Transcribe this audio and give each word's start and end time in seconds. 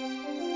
thank 0.00 0.40
you 0.40 0.49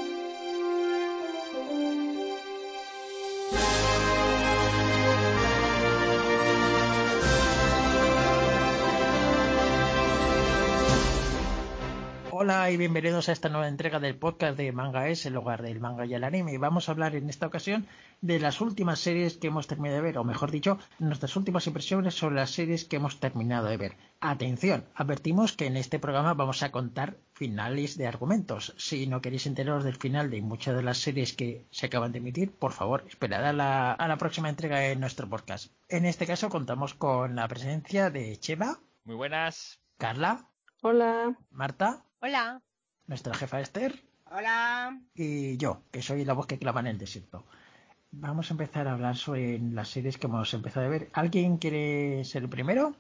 y 12.74 12.76
bienvenidos 12.76 13.28
a 13.28 13.32
esta 13.32 13.48
nueva 13.48 13.68
entrega 13.68 14.00
del 14.00 14.16
podcast 14.16 14.56
de 14.56 14.72
Manga 14.72 15.06
es 15.08 15.26
el 15.26 15.36
hogar 15.36 15.62
del 15.62 15.78
manga 15.78 16.06
y 16.06 16.14
el 16.14 16.24
anime. 16.24 16.54
Y 16.54 16.56
vamos 16.56 16.88
a 16.88 16.92
hablar 16.92 17.14
en 17.14 17.30
esta 17.30 17.46
ocasión 17.46 17.86
de 18.20 18.40
las 18.40 18.60
últimas 18.60 18.98
series 18.98 19.36
que 19.36 19.46
hemos 19.46 19.68
terminado 19.68 19.98
de 19.98 20.02
ver, 20.02 20.18
o 20.18 20.24
mejor 20.24 20.50
dicho, 20.50 20.78
nuestras 20.98 21.36
últimas 21.36 21.68
impresiones 21.68 22.16
sobre 22.16 22.34
las 22.34 22.50
series 22.50 22.84
que 22.84 22.96
hemos 22.96 23.20
terminado 23.20 23.68
de 23.68 23.76
ver. 23.76 23.96
Atención, 24.18 24.86
advertimos 24.96 25.52
que 25.52 25.66
en 25.66 25.76
este 25.76 26.00
programa 26.00 26.34
vamos 26.34 26.64
a 26.64 26.72
contar 26.72 27.16
finales 27.34 27.96
de 27.96 28.08
argumentos. 28.08 28.74
Si 28.76 29.06
no 29.06 29.20
queréis 29.20 29.46
enteraros 29.46 29.84
del 29.84 29.94
final 29.94 30.28
de 30.28 30.42
muchas 30.42 30.74
de 30.74 30.82
las 30.82 30.98
series 30.98 31.32
que 31.32 31.66
se 31.70 31.86
acaban 31.86 32.10
de 32.10 32.18
emitir, 32.18 32.50
por 32.50 32.72
favor, 32.72 33.04
esperad 33.06 33.44
a 33.44 33.52
la, 33.52 33.92
a 33.92 34.08
la 34.08 34.16
próxima 34.16 34.48
entrega 34.48 34.80
de 34.80 34.96
nuestro 34.96 35.28
podcast. 35.28 35.70
En 35.88 36.06
este 36.06 36.26
caso 36.26 36.48
contamos 36.48 36.94
con 36.94 37.36
la 37.36 37.46
presencia 37.46 38.10
de 38.10 38.36
Cheva. 38.36 38.80
Muy 39.04 39.14
buenas. 39.14 39.78
Carla. 39.96 40.48
Hola. 40.82 41.38
Marta. 41.52 42.04
Hola. 42.26 42.62
Nuestra 43.06 43.34
jefa 43.34 43.60
Esther. 43.60 44.02
Hola. 44.30 44.98
Y 45.14 45.58
yo, 45.58 45.82
que 45.90 46.00
soy 46.00 46.24
la 46.24 46.32
voz 46.32 46.46
que 46.46 46.58
clama 46.58 46.80
en 46.80 46.86
el 46.86 46.96
desierto. 46.96 47.44
Vamos 48.12 48.50
a 48.50 48.54
empezar 48.54 48.88
a 48.88 48.92
hablar 48.92 49.14
sobre 49.14 49.58
las 49.58 49.90
series 49.90 50.16
que 50.16 50.26
hemos 50.26 50.54
empezado 50.54 50.86
a 50.86 50.88
ver. 50.88 51.10
¿Alguien 51.12 51.58
quiere 51.58 52.24
ser 52.24 52.44
el 52.44 52.48
primero? 52.48 52.96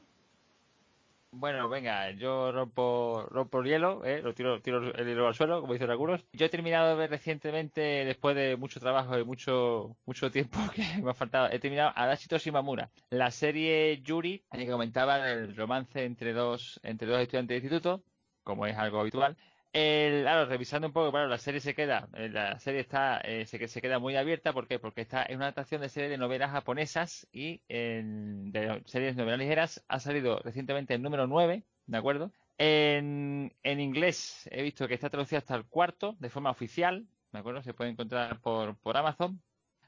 Bueno, 1.30 1.70
venga, 1.70 2.10
yo 2.10 2.52
rompo, 2.52 3.26
rompo 3.30 3.60
el 3.60 3.66
hielo, 3.66 4.04
¿eh? 4.04 4.20
lo 4.20 4.34
tiro, 4.34 4.60
tiro 4.60 4.94
el 4.94 5.06
hielo 5.06 5.26
al 5.26 5.34
suelo, 5.34 5.62
como 5.62 5.72
dicen 5.72 5.90
algunos. 5.90 6.22
Yo 6.34 6.44
he 6.44 6.50
terminado 6.50 6.90
de 6.90 6.94
ver 6.94 7.08
recientemente, 7.08 7.80
después 7.80 8.36
de 8.36 8.58
mucho 8.58 8.78
trabajo 8.78 9.18
y 9.18 9.24
mucho, 9.24 9.96
mucho 10.04 10.30
tiempo 10.30 10.58
que 10.74 10.84
me 11.02 11.12
ha 11.12 11.14
faltado, 11.14 11.48
he 11.50 11.58
terminado 11.58 11.94
Adashito 11.96 12.36
Shimamura, 12.36 12.90
la 13.08 13.30
serie 13.30 14.02
Yuri, 14.02 14.44
que 14.52 14.68
comentaba 14.68 15.30
el 15.30 15.56
romance 15.56 16.04
entre 16.04 16.34
dos, 16.34 16.78
entre 16.82 17.08
dos 17.08 17.22
estudiantes 17.22 17.62
de 17.62 17.66
instituto, 17.66 18.04
como 18.44 18.66
es 18.66 18.76
algo 18.76 19.00
habitual. 19.00 19.36
El, 19.72 20.22
claro, 20.22 20.46
revisando 20.46 20.86
un 20.86 20.92
poco, 20.92 21.10
claro, 21.10 21.26
la 21.26 21.38
serie 21.38 21.58
se 21.60 21.74
queda, 21.74 22.08
eh, 22.14 22.28
la 22.28 22.60
serie 22.60 22.80
está, 22.80 23.18
eh, 23.18 23.44
se, 23.46 23.66
se 23.66 23.82
queda 23.82 23.98
muy 23.98 24.14
abierta, 24.14 24.52
¿por 24.52 24.68
qué? 24.68 24.78
Porque 24.78 25.00
está 25.00 25.24
en 25.24 25.36
una 25.36 25.46
adaptación 25.46 25.80
de 25.80 25.88
serie 25.88 26.08
de 26.08 26.16
novelas 26.16 26.52
japonesas 26.52 27.26
y 27.32 27.60
en, 27.68 28.52
de 28.52 28.82
series 28.86 29.16
de 29.16 29.22
novelas 29.22 29.40
ligeras 29.40 29.84
ha 29.88 29.98
salido 29.98 30.38
recientemente 30.38 30.94
el 30.94 31.02
número 31.02 31.26
9, 31.26 31.64
¿de 31.86 31.96
acuerdo? 31.98 32.30
En, 32.56 33.52
en 33.64 33.80
inglés 33.80 34.48
he 34.52 34.62
visto 34.62 34.86
que 34.86 34.94
está 34.94 35.10
traducida 35.10 35.38
hasta 35.38 35.56
el 35.56 35.64
cuarto, 35.66 36.14
de 36.20 36.30
forma 36.30 36.50
oficial, 36.50 37.08
¿de 37.32 37.38
acuerdo? 37.40 37.60
Se 37.62 37.74
puede 37.74 37.90
encontrar 37.90 38.40
por, 38.40 38.76
por 38.76 38.96
Amazon, 38.96 39.42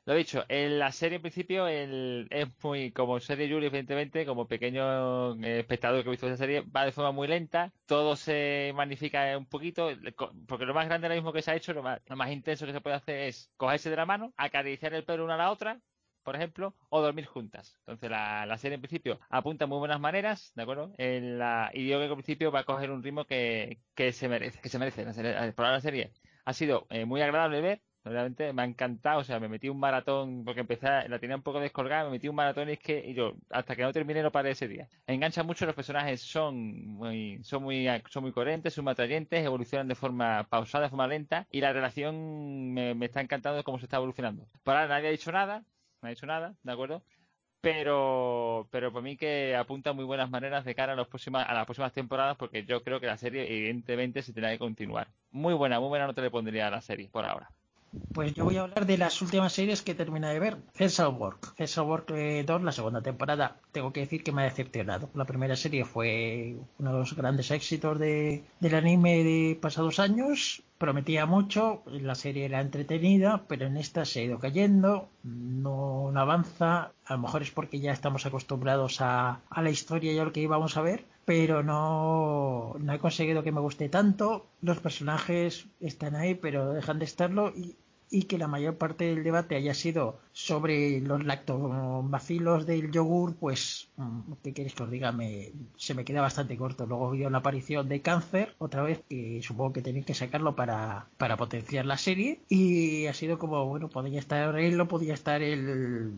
lo 0.07 0.15
dicho, 0.15 0.45
en 0.49 0.79
la 0.79 0.93
serie 0.93 1.17
en 1.17 1.23
principio 1.23 1.67
el, 1.67 2.29
es 2.31 2.47
muy, 2.63 2.93
como 2.93 3.19
serie 3.21 3.49
Yuri, 3.49 3.67
evidentemente, 3.67 4.25
como 4.25 4.47
pequeño 4.47 5.35
eh, 5.45 5.61
espectador 5.61 6.03
que 6.03 6.09
ha 6.09 6.13
visto 6.13 6.27
esa 6.29 6.37
serie, 6.37 6.61
va 6.63 6.85
de 6.85 6.93
forma 6.93 7.11
muy 7.11 7.27
lenta, 7.27 7.73
todo 7.87 8.15
se 8.15 8.73
magnifica 8.77 9.37
un 9.37 9.47
poquito, 9.47 9.91
porque 10.47 10.65
lo 10.65 10.75
más 10.75 10.87
grande 10.87 11.09
ahora 11.09 11.17
mismo 11.17 11.33
que 11.33 11.43
se 11.43 11.51
ha 11.51 11.57
hecho, 11.57 11.73
lo 11.73 11.83
más, 11.83 12.01
lo 12.07 12.17
más 12.17 12.31
intenso 12.31 12.67
que 12.67 12.73
se 12.73 12.81
puede 12.81 12.97
hacer 12.97 13.21
es 13.23 13.51
cogerse 13.57 13.91
de 13.91 13.97
la 13.97 14.07
mano, 14.07 14.33
acariciar 14.37 14.95
el 14.95 15.05
pelo 15.05 15.25
una 15.25 15.35
a 15.35 15.39
la 15.39 15.51
otra, 15.51 15.81
por 16.23 16.37
ejemplo, 16.37 16.75
o 16.89 17.01
dormir 17.03 17.27
juntas. 17.27 17.77
Entonces 17.81 18.11
la, 18.11 18.47
la, 18.47 18.59
serie 18.59 18.77
en 18.77 18.83
principio 18.83 19.19
apunta 19.29 19.67
muy 19.67 19.79
buenas 19.79 20.01
maneras, 20.01 20.53
¿de 20.55 20.63
acuerdo? 20.63 20.93
En 20.99 21.39
la, 21.39 21.71
y 21.75 21.89
que 21.89 22.05
en 22.05 22.15
principio 22.15 22.53
va 22.53 22.61
a 22.61 22.65
coger 22.65 22.91
un 22.91 23.03
ritmo 23.03 23.25
que, 23.25 23.81
que 23.95 24.13
se 24.13 24.29
merece, 24.29 24.61
que 24.61 24.69
se 24.69 24.79
merece. 24.79 25.05
La 25.05 25.13
serie, 25.13 25.53
por 25.53 25.67
la 25.67 25.81
serie 25.81 26.13
ha 26.45 26.53
sido 26.53 26.87
eh, 26.91 27.05
muy 27.05 27.23
agradable 27.23 27.61
ver, 27.61 27.83
Realmente 28.09 28.53
me 28.53 28.63
ha 28.63 28.65
encantado, 28.65 29.21
o 29.21 29.25
sea, 29.25 29.41
me 29.41 29.49
metí 29.49 29.69
un 29.69 29.81
maratón, 29.81 30.45
porque 30.45 30.61
empecé, 30.61 30.87
la 31.09 31.19
tenía 31.19 31.35
un 31.35 31.43
poco 31.43 31.59
descolgada, 31.59 32.05
me 32.05 32.11
metí 32.11 32.29
un 32.29 32.37
maratón 32.37 32.69
y 32.69 32.73
es 32.73 32.79
que 32.79 33.05
y 33.05 33.15
yo, 33.15 33.35
hasta 33.51 33.75
que 33.75 33.83
no 33.83 33.93
terminé 33.93 34.23
no 34.23 34.31
paré 34.31 34.53
ese 34.53 34.69
día. 34.69 34.89
Engancha 35.09 35.43
mucho, 35.43 35.67
los 35.67 35.75
personajes 35.75 36.21
son 36.21 36.87
muy, 36.87 37.41
son 37.43 37.65
muy, 37.65 37.89
son 38.09 38.23
muy 38.23 38.33
coherentes, 38.33 38.75
son 38.75 38.85
muy 38.85 38.93
atrayentes, 38.93 39.45
evolucionan 39.45 39.89
de 39.89 39.97
forma 39.97 40.45
pausada, 40.49 40.85
de 40.85 40.91
forma 40.91 41.09
lenta, 41.09 41.47
y 41.51 41.61
la 41.61 41.73
relación 41.73 42.73
me, 42.73 42.93
está 43.05 43.21
encantando 43.21 43.65
cómo 43.65 43.79
se 43.79 43.87
está 43.87 43.97
evolucionando. 43.97 44.47
Por 44.63 44.77
ahora 44.77 44.89
nadie 44.89 45.09
ha 45.09 45.11
dicho 45.11 45.33
nada, 45.33 45.65
no 46.01 46.07
ha 46.07 46.11
dicho 46.11 46.27
nada, 46.27 46.55
¿de 46.63 46.73
acuerdo? 46.73 47.03
pero 47.61 48.69
pero 48.71 48.93
por 48.93 49.03
mí 49.03 49.17
que 49.17 49.57
apunta 49.57 49.93
muy 49.93 50.05
buenas 50.05 50.31
maneras 50.31 50.65
de 50.65 50.75
cara 50.77 50.93
a, 50.93 50.97
los 50.97 51.09
a 51.33 51.55
las 51.55 51.65
próximas 51.65 51.93
temporadas 51.93 52.37
porque 52.37 52.65
yo 52.65 52.83
creo 52.85 53.01
que 53.01 53.07
la 53.07 53.17
serie 53.17 53.43
evidentemente 53.53 54.23
se 54.23 54.33
tendrá 54.33 54.53
que 54.53 54.59
continuar. 54.59 55.09
Muy 55.33 55.55
buena, 55.55 55.81
muy 55.81 55.89
buena 55.89 56.07
nota 56.07 56.23
le 56.23 56.31
pondría 56.31 56.69
a 56.69 56.71
la 56.71 56.81
serie 56.81 57.09
por 57.09 57.25
ahora. 57.25 57.51
Pues 58.17 58.33
yo 58.33 58.45
voy 58.47 58.57
a 58.57 58.63
hablar 58.63 58.87
de 58.87 58.97
las 58.97 59.21
últimas 59.21 59.53
series 59.53 59.83
que 59.83 59.95
terminé 59.95 60.29
de 60.33 60.41
ver. 60.41 60.57
Censal 60.73 61.15
Work. 61.19 61.55
Censal 61.55 61.85
Work 61.85 62.15
2, 62.47 62.63
la 62.63 62.73
segunda 62.73 63.03
temporada. 63.03 63.61
Tengo 63.73 63.93
que 63.93 64.01
decir 64.01 64.25
que 64.25 64.33
me 64.33 64.41
ha 64.41 64.47
decepcionado. 64.47 65.11
La 65.13 65.27
primera 65.27 65.55
serie 65.55 65.85
fue 65.85 66.57
uno 66.79 66.93
de 66.95 66.99
los 66.99 67.15
grandes 67.15 67.51
éxitos 67.51 67.99
de, 67.99 68.43
del 68.59 68.75
anime 68.75 69.23
de 69.23 69.59
pasados 69.61 69.99
años. 69.99 70.63
Prometía 70.79 71.27
mucho, 71.27 71.83
la 71.85 72.15
serie 72.15 72.47
era 72.47 72.63
entretenida, 72.63 73.45
pero 73.49 73.67
en 73.67 73.77
esta 73.77 74.07
se 74.07 74.21
ha 74.21 74.25
ido 74.25 74.39
cayendo, 74.39 75.11
no, 75.23 76.11
no 76.11 76.19
avanza. 76.19 76.93
A 77.05 77.17
lo 77.17 77.19
mejor 77.19 77.43
es 77.43 77.51
porque 77.51 77.81
ya 77.81 77.93
estamos 77.93 78.25
acostumbrados 78.25 79.03
a, 79.03 79.43
a 79.51 79.61
la 79.61 79.69
historia 79.69 80.15
y 80.15 80.19
a 80.19 80.25
lo 80.25 80.33
que 80.33 80.41
íbamos 80.41 80.79
a 80.79 80.81
ver 80.81 81.05
pero 81.27 81.65
no, 81.65 82.77
no 82.79 82.93
he 82.93 83.01
conseguido 83.01 83.43
que 83.43 83.51
me 83.51 83.61
guste 83.61 83.89
tanto. 83.89 84.47
Los 84.63 84.79
personajes 84.79 85.67
están 85.81 86.15
ahí, 86.15 86.37
pero 86.37 86.73
dejan 86.73 87.01
de 87.01 87.05
estarlo 87.05 87.51
y, 87.51 87.77
y 88.11 88.25
que 88.25 88.39
la 88.39 88.49
mayor 88.49 88.77
parte 88.77 89.05
del 89.05 89.25
debate 89.25 89.57
haya 89.57 89.75
sido 89.75 90.19
sobre 90.33 91.01
los 91.01 91.25
lactobacilos 91.25 92.67
del 92.67 92.91
yogur, 92.93 93.37
pues, 93.37 93.89
mm, 93.97 94.33
¿qué 94.43 94.53
queréis 94.55 94.75
que 94.75 94.83
os 94.85 94.91
diga? 94.91 95.13
Me, 95.13 95.53
se 95.77 95.95
me 95.95 96.05
queda 96.05 96.21
bastante 96.21 96.57
corto. 96.57 96.87
Luego 96.87 97.11
vio 97.11 97.31
la 97.31 97.39
aparición 97.39 97.89
de 97.89 98.03
cáncer, 98.03 98.55
otra 98.59 98.83
vez, 98.83 99.03
que 99.09 99.41
supongo 99.43 99.73
que 99.73 99.83
tenéis 99.83 100.07
que 100.07 100.15
sacarlo 100.15 100.55
para, 100.55 101.09
para 101.17 101.37
potenciar 101.37 101.87
la 101.87 101.99
serie. 101.99 102.41
Y 102.49 103.07
ha 103.07 103.15
sido 103.15 103.39
como, 103.39 103.67
bueno, 103.67 103.89
podría 103.89 104.19
estar 104.19 104.57
él 104.59 104.81
o 104.81 104.89
podría 104.89 105.15
estar 105.15 105.43
el, 105.43 106.13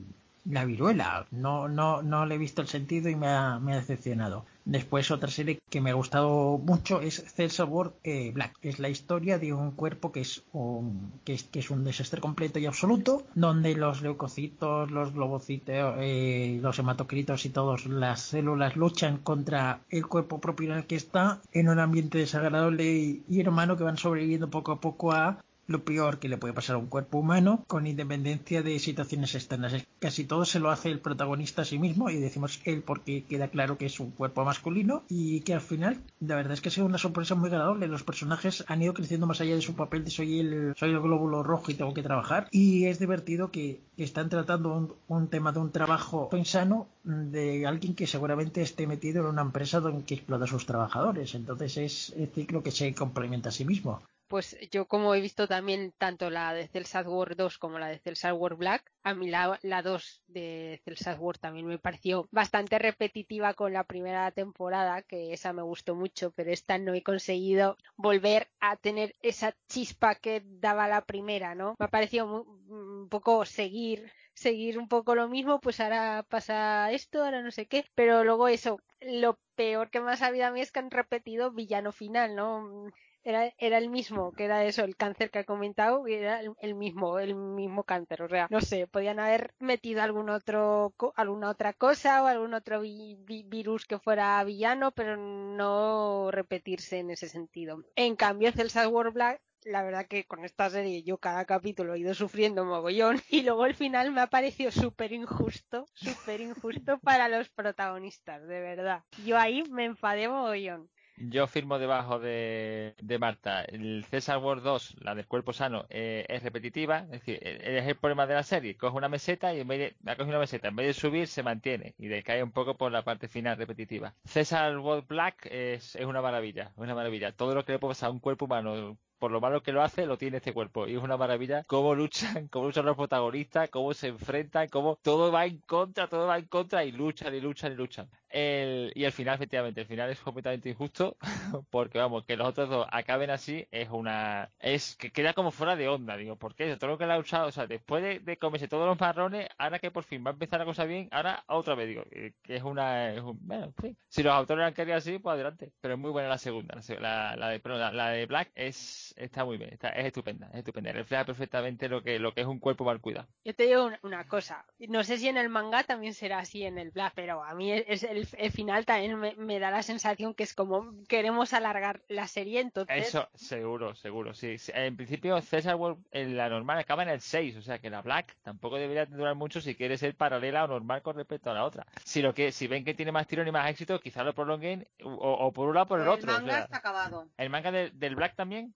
la 0.50 0.64
viruela. 0.64 1.26
No, 1.30 1.68
no, 1.68 2.02
no 2.02 2.26
le 2.26 2.34
he 2.34 2.38
visto 2.38 2.62
el 2.62 2.68
sentido 2.68 3.08
y 3.08 3.16
me 3.16 3.28
ha, 3.28 3.58
me 3.58 3.72
ha 3.72 3.76
decepcionado. 3.76 4.44
Después 4.64 5.10
otra 5.10 5.30
serie 5.30 5.60
que 5.70 5.80
me 5.80 5.90
ha 5.90 5.94
gustado 5.94 6.58
mucho 6.58 7.00
es 7.00 7.24
Celsa 7.32 7.64
World 7.64 7.92
eh, 8.04 8.32
Black. 8.32 8.56
Es 8.60 8.78
la 8.78 8.90
historia 8.90 9.38
de 9.38 9.52
un 9.52 9.70
cuerpo 9.70 10.12
que 10.12 10.20
es 10.20 10.42
un, 10.52 11.12
que 11.24 11.34
es, 11.34 11.44
que 11.44 11.60
es 11.60 11.70
un 11.70 11.84
desastre 11.84 12.20
completo 12.20 12.58
y 12.58 12.66
absoluto, 12.66 13.24
donde 13.34 13.74
los 13.74 14.02
leucocitos, 14.02 14.90
los 14.90 15.14
globocitos, 15.14 15.96
eh, 16.00 16.58
los 16.60 16.78
hematocritos 16.78 17.46
y 17.46 17.50
todas 17.50 17.86
las 17.86 18.20
células 18.20 18.76
luchan 18.76 19.18
contra 19.18 19.80
el 19.88 20.06
cuerpo 20.06 20.38
propio 20.38 20.72
en 20.72 20.78
el 20.78 20.86
que 20.86 20.96
está 20.96 21.40
en 21.52 21.70
un 21.70 21.78
ambiente 21.78 22.18
desagradable 22.18 22.84
y, 22.84 23.22
y 23.28 23.40
hermano 23.40 23.76
que 23.76 23.84
van 23.84 23.96
sobreviviendo 23.96 24.50
poco 24.50 24.72
a 24.72 24.80
poco 24.80 25.12
a 25.12 25.38
lo 25.68 25.84
peor 25.84 26.18
que 26.18 26.28
le 26.28 26.38
puede 26.38 26.54
pasar 26.54 26.76
a 26.76 26.78
un 26.78 26.86
cuerpo 26.86 27.18
humano 27.18 27.62
con 27.66 27.86
independencia 27.86 28.62
de 28.62 28.78
situaciones 28.78 29.34
externas. 29.34 29.86
Casi 30.00 30.24
todo 30.24 30.44
se 30.44 30.60
lo 30.60 30.70
hace 30.70 30.90
el 30.90 31.00
protagonista 31.00 31.62
a 31.62 31.64
sí 31.66 31.78
mismo 31.78 32.08
y 32.10 32.16
decimos 32.16 32.60
él 32.64 32.82
porque 32.82 33.24
queda 33.24 33.48
claro 33.48 33.76
que 33.76 33.86
es 33.86 34.00
un 34.00 34.10
cuerpo 34.10 34.44
masculino 34.44 35.04
y 35.08 35.40
que 35.42 35.54
al 35.54 35.60
final 35.60 36.00
la 36.20 36.36
verdad 36.36 36.54
es 36.54 36.62
que 36.62 36.70
ha 36.70 36.72
sido 36.72 36.86
una 36.86 36.98
sorpresa 36.98 37.34
muy 37.34 37.50
agradable. 37.50 37.86
Los 37.86 38.02
personajes 38.02 38.64
han 38.66 38.82
ido 38.82 38.94
creciendo 38.94 39.26
más 39.26 39.40
allá 39.42 39.54
de 39.54 39.60
su 39.60 39.74
papel 39.74 40.04
de 40.04 40.10
soy 40.10 40.40
el, 40.40 40.72
soy 40.74 40.90
el 40.90 41.00
glóbulo 41.00 41.42
rojo 41.42 41.70
y 41.70 41.74
tengo 41.74 41.92
que 41.92 42.02
trabajar 42.02 42.48
y 42.50 42.86
es 42.86 42.98
divertido 42.98 43.50
que 43.50 43.80
están 43.98 44.30
tratando 44.30 44.96
un, 45.08 45.28
tema 45.28 45.52
de 45.52 45.58
un 45.58 45.70
trabajo 45.70 46.30
insano 46.32 46.88
de 47.04 47.66
alguien 47.66 47.94
que 47.94 48.06
seguramente 48.06 48.62
esté 48.62 48.86
metido 48.86 49.20
en 49.20 49.26
una 49.26 49.42
empresa 49.42 49.80
donde 49.80 50.04
explota 50.08 50.44
a 50.44 50.48
sus 50.48 50.64
trabajadores. 50.64 51.34
Entonces 51.34 51.76
es 51.76 52.14
el 52.16 52.28
ciclo 52.28 52.62
que 52.62 52.70
se 52.70 52.94
complementa 52.94 53.50
a 53.50 53.52
sí 53.52 53.66
mismo 53.66 54.00
pues 54.28 54.56
yo 54.70 54.86
como 54.86 55.14
he 55.14 55.20
visto 55.20 55.48
también 55.48 55.92
tanto 55.98 56.30
la 56.30 56.52
de 56.52 56.68
Celsat 56.68 57.06
War 57.06 57.34
2 57.34 57.58
como 57.58 57.78
la 57.78 57.88
de 57.88 57.98
Celsat 57.98 58.34
War 58.36 58.54
Black, 58.56 58.92
a 59.02 59.14
mí 59.14 59.28
la, 59.28 59.58
la 59.62 59.82
2 59.82 60.22
de 60.26 60.80
Celsat 60.84 61.18
War 61.18 61.38
también 61.38 61.66
me 61.66 61.78
pareció 61.78 62.28
bastante 62.30 62.78
repetitiva 62.78 63.54
con 63.54 63.72
la 63.72 63.84
primera 63.84 64.30
temporada, 64.30 65.02
que 65.02 65.32
esa 65.32 65.52
me 65.52 65.62
gustó 65.62 65.94
mucho, 65.94 66.30
pero 66.32 66.50
esta 66.52 66.78
no 66.78 66.94
he 66.94 67.02
conseguido 67.02 67.76
volver 67.96 68.48
a 68.60 68.76
tener 68.76 69.14
esa 69.22 69.56
chispa 69.68 70.14
que 70.14 70.42
daba 70.44 70.86
la 70.88 71.04
primera, 71.04 71.54
¿no? 71.54 71.74
Me 71.78 71.86
ha 71.86 71.88
parecido 71.88 72.46
un 72.68 73.08
poco 73.08 73.44
seguir 73.44 74.12
seguir 74.38 74.78
un 74.78 74.88
poco 74.88 75.14
lo 75.14 75.28
mismo, 75.28 75.60
pues 75.60 75.80
ahora 75.80 76.24
pasa 76.28 76.92
esto, 76.92 77.24
ahora 77.24 77.42
no 77.42 77.50
sé 77.50 77.66
qué, 77.66 77.84
pero 77.94 78.24
luego 78.24 78.48
eso, 78.48 78.78
lo 79.00 79.38
peor 79.56 79.90
que 79.90 80.00
me 80.00 80.12
ha 80.12 80.16
sabido 80.16 80.46
a 80.46 80.52
mí 80.52 80.60
es 80.60 80.70
que 80.70 80.78
han 80.78 80.90
repetido 80.90 81.50
villano 81.50 81.92
final, 81.92 82.36
¿no? 82.36 82.86
Era, 83.24 83.52
era 83.58 83.78
el 83.78 83.88
mismo, 83.90 84.32
que 84.32 84.44
era 84.44 84.64
eso, 84.64 84.84
el 84.84 84.96
cáncer 84.96 85.30
que 85.30 85.40
ha 85.40 85.44
comentado, 85.44 86.06
era 86.06 86.40
el, 86.60 86.74
mismo, 86.74 87.18
el 87.18 87.34
mismo 87.34 87.84
cáncer. 87.84 88.22
O 88.22 88.28
sea, 88.28 88.46
no 88.50 88.60
sé, 88.60 88.86
podían 88.86 89.20
haber 89.20 89.54
metido 89.58 90.02
algún 90.02 90.30
otro, 90.30 90.94
alguna 91.16 91.50
otra 91.50 91.72
cosa 91.72 92.22
o 92.22 92.26
algún 92.26 92.54
otro 92.54 92.80
virus 92.80 93.84
que 93.84 93.98
fuera 93.98 94.42
villano, 94.44 94.92
pero 94.92 95.16
no 95.16 96.30
repetirse 96.30 96.98
en 96.98 97.10
ese 97.10 97.28
sentido. 97.28 97.82
En 97.96 98.16
cambio, 98.16 98.52
Celsa 98.52 98.88
War 98.88 99.12
Black 99.12 99.40
la 99.64 99.82
verdad 99.82 100.06
que 100.06 100.24
con 100.24 100.44
esta 100.44 100.70
serie 100.70 101.02
yo 101.02 101.18
cada 101.18 101.44
capítulo 101.44 101.94
he 101.94 101.98
ido 101.98 102.14
sufriendo 102.14 102.64
mogollón 102.64 103.20
y 103.28 103.42
luego 103.42 103.66
el 103.66 103.74
final 103.74 104.12
me 104.12 104.20
ha 104.20 104.26
parecido 104.28 104.70
súper 104.70 105.12
injusto, 105.12 105.86
súper 105.94 106.40
injusto 106.40 106.98
para 106.98 107.28
los 107.28 107.48
protagonistas, 107.50 108.46
de 108.46 108.60
verdad. 108.60 109.04
Yo 109.24 109.38
ahí 109.38 109.64
me 109.70 109.84
enfadé 109.84 110.28
mogollón. 110.28 110.88
Yo 111.20 111.46
firmo 111.48 111.78
debajo 111.78 112.20
de, 112.20 112.94
de 113.00 113.18
Marta. 113.18 113.62
El 113.62 114.04
César 114.04 114.38
World 114.38 114.62
2, 114.62 114.96
la 115.00 115.14
del 115.16 115.26
cuerpo 115.26 115.52
sano, 115.52 115.84
eh, 115.90 116.24
es 116.28 116.42
repetitiva. 116.42 117.00
Es 117.00 117.10
decir, 117.10 117.38
eh, 117.42 117.78
es 117.78 117.86
el 117.88 117.96
problema 117.96 118.26
de 118.26 118.34
la 118.34 118.42
serie. 118.44 118.76
Coge 118.76 118.96
una 118.96 119.08
meseta 119.08 119.52
y 119.52 119.60
en 119.60 119.68
vez 119.68 119.94
de, 120.04 120.10
ha 120.10 120.22
una 120.22 120.38
meseta, 120.38 120.68
en 120.68 120.76
vez 120.76 120.86
de 120.86 120.94
subir, 120.94 121.26
se 121.26 121.42
mantiene 121.42 121.94
y 121.98 122.06
decae 122.06 122.42
un 122.42 122.52
poco 122.52 122.76
por 122.76 122.92
la 122.92 123.02
parte 123.02 123.28
final 123.28 123.56
repetitiva. 123.56 124.14
César 124.24 124.78
World 124.78 125.08
Black 125.08 125.46
es, 125.50 125.96
es 125.96 126.04
una 126.06 126.22
maravilla, 126.22 126.72
una 126.76 126.94
maravilla. 126.94 127.32
Todo 127.32 127.54
lo 127.54 127.64
que 127.64 127.72
le 127.72 127.78
puede 127.78 127.92
pasar 127.92 128.10
a 128.10 128.12
un 128.12 128.20
cuerpo 128.20 128.44
humano 128.44 128.96
por 129.18 129.30
lo 129.30 129.40
malo 129.40 129.62
que 129.62 129.72
lo 129.72 129.82
hace, 129.82 130.06
lo 130.06 130.18
tiene 130.18 130.38
este 130.38 130.52
cuerpo. 130.52 130.86
Y 130.86 130.96
es 130.96 131.02
una 131.02 131.16
maravilla 131.16 131.64
cómo 131.64 131.94
luchan, 131.94 132.48
cómo 132.48 132.66
luchan 132.66 132.86
los 132.86 132.96
protagonistas, 132.96 133.70
cómo 133.70 133.94
se 133.94 134.08
enfrentan, 134.08 134.68
cómo 134.68 134.96
todo 135.02 135.32
va 135.32 135.46
en 135.46 135.58
contra, 135.58 136.08
todo 136.08 136.26
va 136.26 136.38
en 136.38 136.46
contra 136.46 136.84
y 136.84 136.92
luchan 136.92 137.34
y 137.34 137.40
luchan 137.40 137.72
y 137.72 137.76
luchan. 137.76 138.08
El, 138.30 138.92
y 138.94 139.04
el 139.04 139.12
final, 139.12 139.36
efectivamente, 139.36 139.80
el 139.80 139.86
final 139.86 140.10
es 140.10 140.20
completamente 140.20 140.68
injusto 140.68 141.16
porque, 141.70 141.98
vamos, 141.98 142.24
que 142.24 142.36
los 142.36 142.48
otros 142.48 142.68
dos 142.68 142.86
acaben 142.90 143.30
así 143.30 143.66
es 143.70 143.88
una... 143.90 144.50
es 144.58 144.96
que 144.96 145.10
queda 145.10 145.32
como 145.32 145.50
fuera 145.50 145.76
de 145.76 145.88
onda, 145.88 146.16
digo, 146.16 146.36
¿por 146.36 146.54
qué? 146.54 146.76
Todo 146.76 146.90
lo 146.90 146.98
que 146.98 147.06
le 147.06 147.14
ha 147.14 147.16
luchado, 147.16 147.48
o 147.48 147.52
sea, 147.52 147.66
después 147.66 148.24
de, 148.24 148.36
comerse 148.36 148.68
todos 148.68 148.86
los 148.86 149.00
marrones, 149.00 149.48
ahora 149.58 149.78
que 149.78 149.90
por 149.90 150.04
fin 150.04 150.24
va 150.24 150.30
a 150.30 150.32
empezar 150.34 150.60
la 150.60 150.66
cosa 150.66 150.84
bien, 150.84 151.08
ahora 151.10 151.42
otra 151.46 151.74
vez, 151.74 151.88
digo, 151.88 152.04
que 152.42 152.56
es 152.56 152.62
una... 152.62 153.12
Es 153.12 153.22
un, 153.22 153.38
bueno, 153.40 153.72
sí. 153.80 153.96
Si 154.08 154.22
los 154.22 154.32
autores 154.32 154.66
han 154.66 154.74
querido 154.74 154.96
así, 154.96 155.18
pues 155.18 155.34
adelante. 155.34 155.72
Pero 155.80 155.94
es 155.94 156.00
muy 156.00 156.10
buena 156.10 156.28
la 156.28 156.38
segunda, 156.38 156.78
la, 157.00 157.36
la, 157.36 157.48
de, 157.48 157.60
la, 157.64 157.92
la 157.92 158.10
de 158.10 158.26
Black 158.26 158.50
es 158.54 159.07
está 159.16 159.44
muy 159.44 159.56
bien, 159.56 159.72
está, 159.72 159.88
es 159.90 160.06
estupenda, 160.06 160.48
es 160.52 160.58
estupenda, 160.58 160.92
refleja 160.92 161.24
perfectamente 161.24 161.88
lo 161.88 162.02
que, 162.02 162.18
lo 162.18 162.32
que 162.34 162.42
es 162.42 162.46
un 162.46 162.58
cuerpo 162.58 162.84
mal 162.84 163.00
cuidado. 163.00 163.28
Yo 163.44 163.54
te 163.54 163.64
digo 163.64 163.90
una, 164.02 164.26
cosa, 164.26 164.64
no 164.88 165.04
sé 165.04 165.18
si 165.18 165.28
en 165.28 165.36
el 165.36 165.48
manga 165.48 165.84
también 165.84 166.14
será 166.14 166.38
así 166.38 166.64
en 166.64 166.78
el 166.78 166.90
Black, 166.90 167.12
pero 167.14 167.42
a 167.42 167.54
mí 167.54 167.72
es, 167.72 168.02
el, 168.02 168.26
final 168.50 168.84
también 168.84 169.18
me, 169.38 169.58
da 169.58 169.70
la 169.70 169.82
sensación 169.82 170.34
que 170.34 170.42
es 170.42 170.54
como 170.54 170.92
queremos 171.08 171.52
alargar 171.52 172.02
la 172.08 172.26
serie, 172.26 172.60
entonces... 172.60 173.08
Eso, 173.08 173.28
seguro, 173.34 173.94
seguro, 173.94 174.34
sí. 174.34 174.56
En 174.74 174.96
principio 174.96 175.40
César 175.40 175.76
World, 175.76 176.04
en 176.10 176.36
la 176.36 176.48
normal 176.48 176.78
acaba 176.78 177.02
en 177.02 177.10
el 177.10 177.20
6, 177.20 177.56
o 177.56 177.62
sea 177.62 177.78
que 177.78 177.90
la 177.90 178.02
Black 178.02 178.36
tampoco 178.42 178.76
debería 178.76 179.06
durar 179.06 179.34
mucho 179.34 179.60
si 179.60 179.74
quiere 179.74 179.96
ser 179.96 180.14
paralela 180.14 180.64
o 180.64 180.68
normal 180.68 181.02
con 181.02 181.16
respecto 181.16 181.50
a 181.50 181.54
la 181.54 181.64
otra. 181.64 181.86
Si 182.04 182.22
lo 182.22 182.34
que, 182.34 182.52
si 182.52 182.66
ven 182.66 182.84
que 182.84 182.94
tiene 182.94 183.12
más 183.12 183.26
tirón 183.26 183.48
y 183.48 183.52
más 183.52 183.70
éxito, 183.70 184.00
quizás 184.00 184.24
lo 184.24 184.34
prolonguen 184.34 184.86
o, 185.02 185.52
por 185.52 185.68
un 185.68 185.74
lado 185.74 185.84
o 185.84 185.88
por 185.88 186.00
el, 186.00 186.08
otro. 186.08 186.30
El 186.30 186.42
manga 186.42 186.60
está 186.60 186.78
acabado. 186.78 187.26
¿El 187.36 187.50
manga 187.50 187.72
del 187.72 188.16
Black 188.16 188.34
también? 188.34 188.74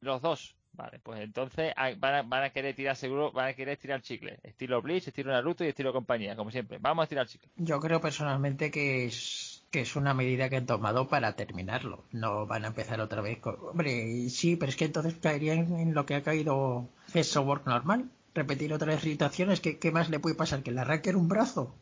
Los 0.00 0.22
dos. 0.22 0.56
Vale, 0.76 0.98
pues 1.02 1.20
entonces 1.20 1.72
van 1.98 2.44
a, 2.44 2.50
querer 2.50 2.74
tirar 2.74 2.96
seguro, 2.96 3.32
van 3.32 3.48
a 3.48 3.54
querer 3.54 3.78
tirar 3.78 4.02
chicle. 4.02 4.38
Estilo 4.42 4.82
Bleach, 4.82 5.08
estilo 5.08 5.32
Naruto 5.32 5.64
y 5.64 5.68
estilo 5.68 5.90
compañía, 5.92 6.36
como 6.36 6.50
siempre. 6.50 6.76
Vamos 6.78 7.04
a 7.04 7.08
tirar 7.08 7.26
chicle. 7.26 7.48
Yo 7.56 7.80
creo 7.80 8.00
personalmente 8.02 8.70
que 8.70 9.06
es, 9.06 9.64
que 9.70 9.80
es 9.80 9.96
una 9.96 10.12
medida 10.12 10.50
que 10.50 10.56
han 10.56 10.66
tomado 10.66 11.08
para 11.08 11.34
terminarlo. 11.34 12.04
No 12.12 12.46
van 12.46 12.64
a 12.64 12.68
empezar 12.68 13.00
otra 13.00 13.22
vez 13.22 13.38
con... 13.38 13.56
Hombre, 13.58 14.28
sí, 14.28 14.56
pero 14.56 14.68
es 14.68 14.76
que 14.76 14.84
entonces 14.84 15.14
caerían 15.14 15.72
en 15.78 15.94
lo 15.94 16.04
que 16.04 16.14
ha 16.14 16.22
caído 16.22 16.90
Fest 17.06 17.36
Work 17.36 17.66
normal. 17.66 18.10
Repetir 18.34 18.74
otra 18.74 18.88
vez 18.88 19.00
situaciones. 19.00 19.62
¿Qué, 19.62 19.78
¿Qué 19.78 19.90
más 19.92 20.10
le 20.10 20.20
puede 20.20 20.34
pasar? 20.34 20.62
¿Que 20.62 20.72
le 20.72 20.82
arranquen 20.82 21.16
un 21.16 21.28
brazo? 21.28 21.74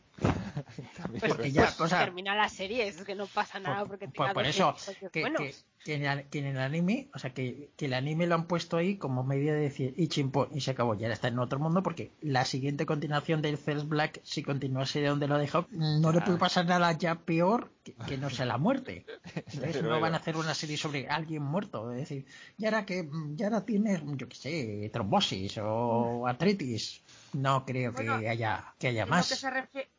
Pues, 1.21 1.53
ya, 1.53 1.73
pues, 1.77 1.91
termina 1.91 2.35
la 2.35 2.49
serie, 2.49 2.87
es 2.87 3.03
que 3.03 3.15
no 3.15 3.27
pasa 3.27 3.59
nada 3.59 3.85
porque 3.85 4.09
pues, 4.09 4.33
por 4.33 4.47
eso 4.47 4.75
que, 5.13 5.23
que, 5.85 6.39
en 6.39 6.47
el, 6.47 6.59
anime, 6.59 7.09
o 7.15 7.19
sea 7.19 7.31
que, 7.31 7.71
que, 7.77 7.87
el 7.87 7.95
anime 7.95 8.27
lo 8.27 8.37
han 8.37 8.47
puesto 8.47 8.77
ahí 8.77 8.97
como 8.97 9.23
medida 9.25 9.53
de 9.53 9.61
decir 9.61 9.95
y 9.97 10.09
chimpón 10.09 10.49
y 10.53 10.61
se 10.61 10.71
acabó, 10.71 10.95
ya 10.95 11.09
está 11.09 11.29
en 11.29 11.39
otro 11.39 11.59
mundo 11.59 11.83
porque 11.83 12.13
la 12.21 12.45
siguiente 12.45 12.87
continuación 12.87 13.43
del 13.43 13.59
First 13.59 13.89
Black, 13.89 14.21
si 14.23 14.43
continuase 14.43 15.01
de 15.01 15.09
donde 15.09 15.29
lo 15.29 15.37
dejó, 15.39 15.67
no 15.71 16.13
le 16.13 16.21
puede 16.21 16.39
pasar 16.39 16.67
nada 16.67 16.93
ya 16.93 17.17
peor 17.17 17.71
que, 18.07 18.17
no 18.17 18.31
sea 18.31 18.47
la 18.47 18.57
muerte. 18.57 19.05
Entonces 19.53 19.83
no 19.83 20.01
van 20.01 20.15
a 20.15 20.19
hacer 20.19 20.37
una 20.37 20.55
serie 20.55 20.77
sobre 20.77 21.09
alguien 21.09 21.43
muerto, 21.43 21.93
es 21.93 22.01
decir, 22.01 22.25
ya 22.57 22.69
ahora 22.69 22.87
que 22.87 23.09
ya 23.35 23.47
ahora 23.47 23.65
tienes, 23.65 24.01
yo 24.17 24.29
qué 24.29 24.37
sé, 24.37 24.91
trombosis 24.93 25.59
o 25.59 26.27
artritis, 26.27 27.03
no 27.35 27.65
creo 27.65 27.93
que 27.95 28.09
haya 28.09 28.75
que 28.79 28.89
haya 28.89 29.07
más. 29.07 29.45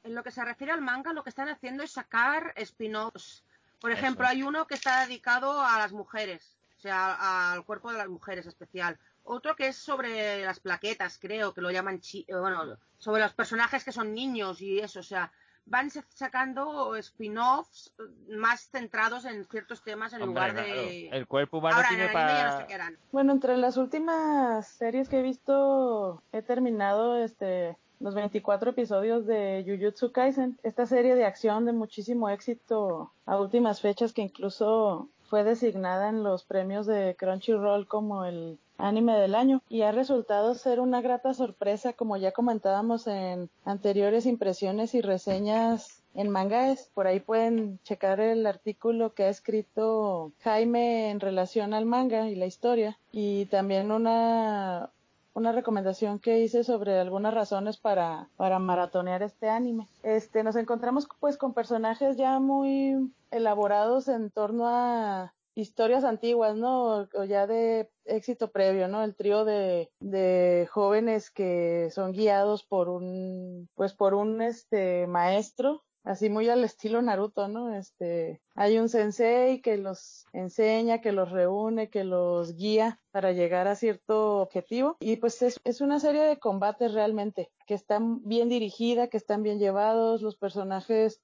en 0.03 0.15
lo 0.15 0.23
que 0.23 0.31
se 0.31 0.43
refiere 0.43 0.73
al 0.73 0.81
manga, 0.81 1.13
lo 1.13 1.23
que 1.23 1.29
están 1.29 1.49
haciendo 1.49 1.83
es 1.83 1.91
sacar 1.91 2.53
spin-offs 2.55 3.43
por 3.85 3.91
ejemplo, 3.91 4.25
hay 4.25 4.41
uno 4.41 4.65
que 4.65 4.73
está 4.73 5.05
dedicado 5.05 5.61
a 5.61 5.77
las 5.77 5.91
mujeres, 5.91 6.57
o 6.77 6.81
sea, 6.81 7.51
al 7.53 7.65
cuerpo 7.65 7.91
de 7.91 7.99
las 7.99 8.07
mujeres 8.07 8.47
especial. 8.47 8.97
Otro 9.23 9.55
que 9.55 9.67
es 9.67 9.75
sobre 9.75 10.43
las 10.43 10.59
plaquetas, 10.59 11.19
creo, 11.19 11.53
que 11.53 11.61
lo 11.61 11.69
llaman, 11.69 11.99
chi 11.99 12.25
eh, 12.27 12.35
bueno, 12.35 12.77
sobre 12.97 13.21
los 13.21 13.33
personajes 13.33 13.83
que 13.83 13.91
son 13.91 14.13
niños 14.13 14.59
y 14.61 14.79
eso, 14.79 15.01
o 15.01 15.03
sea, 15.03 15.31
van 15.65 15.89
sacando 15.89 16.95
spin-offs 16.95 17.91
más 18.29 18.69
centrados 18.69 19.25
en 19.25 19.45
ciertos 19.45 19.83
temas 19.83 20.13
en 20.13 20.25
lugar 20.25 20.53
de... 20.53 21.09
El 21.09 21.27
cuerpo 21.27 21.57
humano 21.57 21.81
tiene 21.89 22.09
para... 22.09 22.65
bueno, 23.11 23.33
entre 23.33 23.57
las 23.57 23.77
últimas 23.77 24.67
series 24.67 25.09
que 25.09 25.19
he 25.19 25.23
visto, 25.23 26.21
he 26.31 26.41
terminado 26.41 27.17
este 27.17 27.77
los 27.99 28.13
24 28.13 28.71
episodios 28.71 29.25
de 29.25 29.63
Jujutsu 29.65 30.11
Kaisen, 30.11 30.59
esta 30.63 30.85
serie 30.85 31.15
de 31.15 31.25
acción 31.25 31.65
de 31.65 31.71
muchísimo 31.71 32.29
éxito 32.29 33.11
a 33.25 33.39
últimas 33.39 33.81
fechas 33.81 34.11
que 34.11 34.21
incluso 34.21 35.09
fue 35.23 35.43
designada 35.43 36.09
en 36.09 36.21
los 36.21 36.43
premios 36.43 36.85
de 36.85 37.15
Crunchyroll 37.17 37.87
como 37.87 38.25
el 38.25 38.59
anime 38.77 39.17
del 39.17 39.35
año 39.35 39.61
y 39.69 39.81
ha 39.81 39.91
resultado 39.91 40.53
ser 40.53 40.79
una 40.79 41.01
grata 41.01 41.33
sorpresa 41.33 41.93
como 41.93 42.17
ya 42.17 42.31
comentábamos 42.31 43.07
en 43.07 43.49
anteriores 43.63 44.25
impresiones 44.25 44.95
y 44.95 45.01
reseñas 45.01 46.01
en 46.13 46.29
mangaes. 46.29 46.89
Por 46.93 47.07
ahí 47.07 47.19
pueden 47.19 47.79
checar 47.83 48.19
el 48.19 48.45
artículo 48.45 49.13
que 49.13 49.23
ha 49.23 49.29
escrito 49.29 50.31
Jaime 50.43 51.11
en 51.11 51.19
relación 51.19 51.73
al 51.73 51.85
manga 51.85 52.29
y 52.29 52.35
la 52.35 52.45
historia 52.45 52.97
y 53.11 53.45
también 53.47 53.91
una 53.91 54.89
una 55.35 55.51
recomendación 55.51 56.17
que 56.17 56.39
hice 56.39 56.63
sobre 56.63 56.97
algunas 56.97 57.33
razones 57.33 57.75
para, 57.75 58.29
para 58.37 58.57
maratonear 58.57 59.21
este 59.21 59.49
anime. 59.49 59.85
Este, 60.01 60.43
nos 60.43 60.55
encontramos 60.55 61.09
pues 61.19 61.37
con 61.37 61.53
personajes 61.53 62.15
ya 62.15 62.39
muy 62.39 63.11
elaborados 63.31 64.07
en 64.07 64.31
torno 64.31 64.65
a 64.65 65.33
historias 65.55 66.03
antiguas, 66.03 66.55
¿no? 66.55 67.07
O 67.13 67.23
ya 67.23 67.47
de 67.47 67.89
éxito 68.03 68.51
previo, 68.51 68.87
¿no? 68.87 69.03
El 69.03 69.15
trío 69.15 69.45
de, 69.45 69.91
de 69.99 70.67
jóvenes 70.71 71.31
que 71.31 71.89
son 71.91 72.11
guiados 72.11 72.63
por 72.63 72.89
un, 72.89 73.69
pues 73.75 73.93
por 73.93 74.13
un, 74.13 74.41
este, 74.41 75.07
maestro 75.07 75.85
así 76.05 76.29
muy 76.29 76.47
al 76.49 76.63
estilo 76.63 77.01
Naruto, 77.01 77.47
¿no? 77.47 77.75
Este, 77.75 78.41
hay 78.53 78.77
un 78.77 78.87
sensei 78.89 79.61
que 79.61 79.77
los 79.77 80.25
enseña, 80.31 81.01
que 81.01 81.11
los 81.11 81.31
reúne, 81.31 81.89
que 81.89 82.03
los 82.03 82.55
guía 82.55 83.01
para 83.11 83.31
llegar 83.31 83.67
a 83.67 83.75
cierto 83.75 84.37
objetivo 84.41 84.95
y 84.99 85.17
pues 85.17 85.41
es, 85.41 85.59
es 85.63 85.81
una 85.81 85.99
serie 85.99 86.21
de 86.21 86.37
combates 86.37 86.93
realmente 86.93 87.51
que 87.65 87.73
están 87.73 88.23
bien 88.23 88.49
dirigida, 88.49 89.07
que 89.07 89.17
están 89.17 89.41
bien 89.43 89.59
llevados, 89.59 90.21
los 90.21 90.37
personajes 90.37 91.21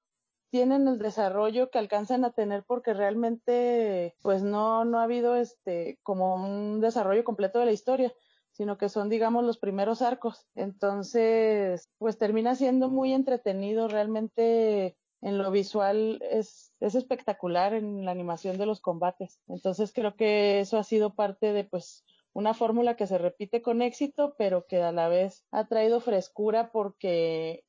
tienen 0.52 0.88
el 0.88 1.00
desarrollo 1.00 1.72
que 1.72 1.80
alcanzan 1.80 2.26
a 2.26 2.34
tener 2.34 2.64
porque 2.68 2.94
realmente 2.94 4.16
pues 4.22 4.44
no 4.44 4.86
no 4.86 5.00
ha 5.00 5.04
habido 5.04 5.36
este 5.36 6.00
como 6.04 6.36
un 6.36 6.82
desarrollo 6.82 7.24
completo 7.24 7.60
de 7.60 7.66
la 7.66 7.72
historia 7.72 8.14
sino 8.52 8.78
que 8.78 8.90
son, 8.90 9.10
digamos, 9.10 9.44
los 9.44 9.58
primeros 9.58 10.02
arcos. 10.02 10.48
Entonces, 10.56 11.90
pues 11.98 12.18
termina 12.18 12.56
siendo 12.56 12.90
muy 12.90 13.14
entretenido, 13.14 13.88
realmente 13.88 14.98
en 15.22 15.38
lo 15.38 15.52
visual 15.52 16.20
es, 16.30 16.74
es 16.80 16.96
espectacular 16.96 17.74
en 17.74 18.06
la 18.06 18.12
animación 18.12 18.58
de 18.58 18.66
los 18.66 18.82
combates. 18.82 19.40
Entonces 19.48 19.94
creo 19.94 20.16
que 20.16 20.60
eso 20.60 20.78
ha 20.78 20.84
sido 20.84 21.14
parte 21.16 21.54
de, 21.54 21.64
pues, 21.64 22.04
una 22.34 22.54
fórmula 22.54 22.96
que 22.96 23.08
se 23.08 23.18
repite 23.18 23.62
con 23.62 23.82
éxito, 23.82 24.36
pero 24.38 24.66
que 24.66 24.82
a 24.82 24.92
la 24.92 25.10
vez 25.10 25.46
ha 25.52 25.68
traído 25.68 26.00
frescura 26.00 26.72
porque, 26.72 27.64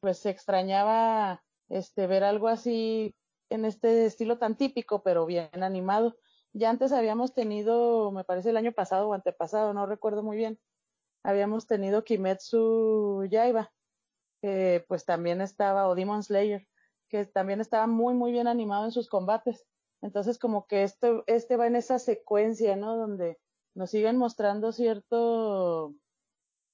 pues, 0.00 0.18
se 0.18 0.30
extrañaba, 0.30 1.43
este, 1.68 2.06
ver 2.06 2.24
algo 2.24 2.48
así 2.48 3.14
en 3.50 3.64
este 3.64 4.06
estilo 4.06 4.38
tan 4.38 4.56
típico, 4.56 5.02
pero 5.02 5.26
bien 5.26 5.62
animado. 5.62 6.16
Ya 6.52 6.70
antes 6.70 6.92
habíamos 6.92 7.34
tenido, 7.34 8.12
me 8.12 8.24
parece 8.24 8.50
el 8.50 8.56
año 8.56 8.72
pasado 8.72 9.08
o 9.08 9.14
antepasado, 9.14 9.72
no 9.74 9.86
recuerdo 9.86 10.22
muy 10.22 10.36
bien, 10.36 10.58
habíamos 11.24 11.66
tenido 11.66 12.04
Kimetsu 12.04 13.26
Yaiba, 13.28 13.72
que 14.40 14.84
pues 14.88 15.04
también 15.04 15.40
estaba, 15.40 15.88
o 15.88 15.94
Demon 15.94 16.22
Slayer, 16.22 16.66
que 17.08 17.24
también 17.24 17.60
estaba 17.60 17.86
muy, 17.86 18.14
muy 18.14 18.30
bien 18.30 18.46
animado 18.46 18.84
en 18.84 18.92
sus 18.92 19.08
combates. 19.08 19.66
Entonces 20.02 20.38
como 20.38 20.66
que 20.66 20.82
esto, 20.82 21.24
este 21.26 21.56
va 21.56 21.66
en 21.66 21.76
esa 21.76 21.98
secuencia, 21.98 22.76
¿no? 22.76 22.96
Donde 22.96 23.38
nos 23.74 23.90
siguen 23.90 24.16
mostrando 24.16 24.70
cierto 24.70 25.94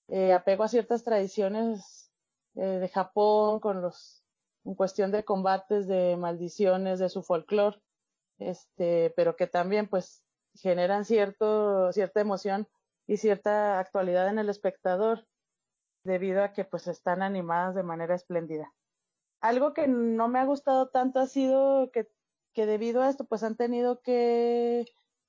eh, 0.09 0.33
apego 0.33 0.65
a 0.65 0.69
ciertas 0.69 1.05
tradiciones 1.05 2.11
eh, 2.57 2.61
de 2.61 2.89
Japón 2.89 3.61
con 3.61 3.81
los, 3.81 4.25
en 4.65 4.75
cuestión 4.75 5.11
de 5.11 5.25
combates, 5.25 5.87
de 5.87 6.17
maldiciones, 6.17 6.99
de 6.99 7.09
su 7.09 7.23
folclore 7.23 7.81
este, 8.41 9.13
pero 9.15 9.37
que 9.37 9.47
también 9.47 9.87
pues 9.87 10.25
generan 10.55 11.05
cierto, 11.05 11.93
cierta 11.93 12.21
emoción 12.21 12.67
y 13.07 13.19
cierta 13.19 13.79
actualidad 13.79 14.29
en 14.29 14.39
el 14.39 14.49
espectador 14.49 15.27
debido 16.03 16.43
a 16.43 16.53
que 16.53 16.65
pues 16.65 16.89
están 16.89 17.23
animadas 17.23 17.75
de 17.75 17.83
manera 17.83 18.15
espléndida. 18.15 18.73
Algo 19.41 19.75
que 19.75 19.87
no 19.87 20.29
me 20.29 20.39
ha 20.39 20.45
gustado 20.45 20.89
tanto 20.89 21.21
ha 21.21 21.27
sido 21.27 21.91
que, 21.93 22.09
que 22.53 22.67
debido 22.67 23.03
a 23.03 23.11
esto 23.11 23.25
pues 23.25 23.43
han 23.43 23.57
tenido 23.57 24.01
que 24.01 24.87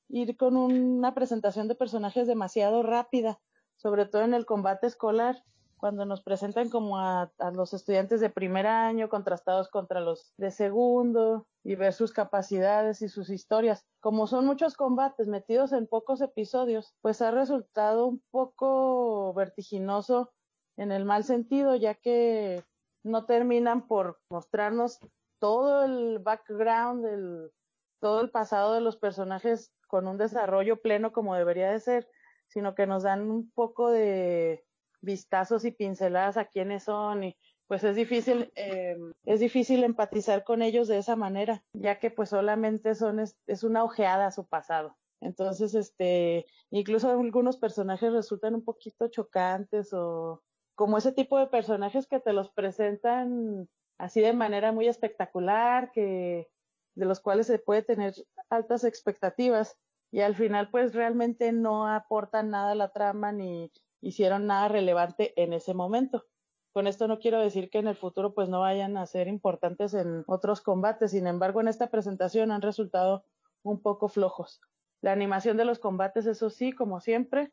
ir 0.07 0.37
con 0.37 0.55
una 0.55 1.13
presentación 1.13 1.67
de 1.67 1.75
personajes 1.75 2.27
demasiado 2.27 2.81
rápida, 2.81 3.39
sobre 3.75 4.05
todo 4.05 4.23
en 4.23 4.33
el 4.33 4.45
combate 4.45 4.87
escolar 4.87 5.43
cuando 5.81 6.05
nos 6.05 6.21
presentan 6.21 6.69
como 6.69 6.99
a, 6.99 7.31
los 7.53 7.73
estudiantes 7.73 8.21
de 8.21 8.29
primer 8.29 8.67
año 8.67 9.09
contrastados 9.09 9.67
contra 9.67 9.99
los 9.99 10.31
de 10.37 10.51
segundo 10.51 11.47
y 11.63 11.73
ver 11.73 11.93
sus 11.93 12.13
capacidades 12.13 13.01
y 13.01 13.09
sus 13.09 13.31
historias. 13.31 13.83
Como 13.99 14.27
son 14.27 14.45
muchos 14.45 14.75
combates 14.75 15.27
metidos 15.27 15.73
en 15.73 15.87
pocos 15.87 16.21
episodios, 16.21 16.93
pues 17.01 17.23
ha 17.23 17.31
resultado 17.31 18.05
un 18.05 18.21
poco 18.29 19.33
vertiginoso 19.33 20.31
en 20.77 20.91
el 20.91 21.03
mal 21.03 21.23
sentido, 21.23 21.75
ya 21.75 21.95
que 21.95 22.63
no 23.03 23.25
terminan 23.25 23.87
por 23.87 24.19
mostrarnos 24.29 24.99
todo 25.39 25.83
el 25.83 26.19
background, 26.19 27.05
el, 27.07 27.51
todo 27.99 28.21
el 28.21 28.29
pasado 28.29 28.75
de 28.75 28.81
los 28.81 28.97
personajes 28.97 29.73
con 29.87 30.07
un 30.07 30.19
desarrollo 30.19 30.79
pleno 30.79 31.11
como 31.11 31.33
debería 31.33 31.71
de 31.71 31.79
ser, 31.79 32.07
sino 32.49 32.75
que 32.75 32.85
nos 32.85 33.01
dan 33.01 33.31
un 33.31 33.49
poco 33.49 33.89
de 33.89 34.63
vistazos 35.01 35.65
y 35.65 35.71
pinceladas 35.71 36.37
a 36.37 36.45
quiénes 36.45 36.83
son 36.83 37.23
y 37.23 37.37
pues 37.67 37.83
es 37.83 37.95
difícil 37.95 38.51
eh, 38.55 38.97
es 39.25 39.39
difícil 39.39 39.83
empatizar 39.83 40.43
con 40.43 40.61
ellos 40.61 40.87
de 40.87 40.97
esa 40.97 41.15
manera 41.15 41.63
ya 41.73 41.99
que 41.99 42.11
pues 42.11 42.29
solamente 42.29 42.95
son 42.95 43.19
es, 43.19 43.63
una 43.63 43.83
ojeada 43.83 44.27
a 44.27 44.31
su 44.31 44.45
pasado. 44.45 44.97
Entonces 45.21 45.75
este 45.75 46.45
incluso 46.69 47.09
algunos 47.09 47.57
personajes 47.57 48.11
resultan 48.11 48.55
un 48.55 48.63
poquito 48.63 49.07
chocantes 49.07 49.93
o 49.93 50.41
como 50.75 50.97
ese 50.97 51.11
tipo 51.11 51.37
de 51.39 51.47
personajes 51.47 52.07
que 52.07 52.19
te 52.19 52.33
los 52.33 52.51
presentan 52.51 53.67
así 53.97 54.21
de 54.21 54.33
manera 54.33 54.71
muy 54.71 54.87
espectacular 54.87 55.91
que 55.91 56.49
de 56.95 57.05
los 57.05 57.19
cuales 57.19 57.47
se 57.47 57.59
puede 57.59 57.83
tener 57.83 58.13
altas 58.49 58.83
expectativas 58.83 59.77
y 60.11 60.19
al 60.21 60.35
final 60.35 60.69
pues 60.69 60.93
realmente 60.93 61.51
no 61.53 61.87
aportan 61.87 62.49
nada 62.49 62.71
a 62.71 62.75
la 62.75 62.89
trama 62.89 63.31
ni 63.31 63.71
hicieron 64.01 64.47
nada 64.47 64.67
relevante 64.67 65.33
en 65.41 65.53
ese 65.53 65.73
momento. 65.73 66.25
Con 66.73 66.87
esto 66.87 67.07
no 67.07 67.19
quiero 67.19 67.39
decir 67.39 67.69
que 67.69 67.79
en 67.79 67.87
el 67.87 67.95
futuro 67.95 68.33
pues 68.33 68.49
no 68.49 68.61
vayan 68.61 68.97
a 68.97 69.05
ser 69.05 69.27
importantes 69.27 69.93
en 69.93 70.23
otros 70.27 70.61
combates, 70.61 71.11
sin 71.11 71.27
embargo 71.27 71.61
en 71.61 71.67
esta 71.67 71.89
presentación 71.89 72.51
han 72.51 72.61
resultado 72.61 73.25
un 73.63 73.81
poco 73.81 74.07
flojos. 74.07 74.61
La 75.01 75.11
animación 75.11 75.57
de 75.57 75.65
los 75.65 75.79
combates, 75.79 76.25
eso 76.27 76.49
sí, 76.49 76.71
como 76.71 77.01
siempre, 77.01 77.51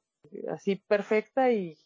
así 0.49 0.77
perfecta 0.77 1.51
y, 1.51 1.79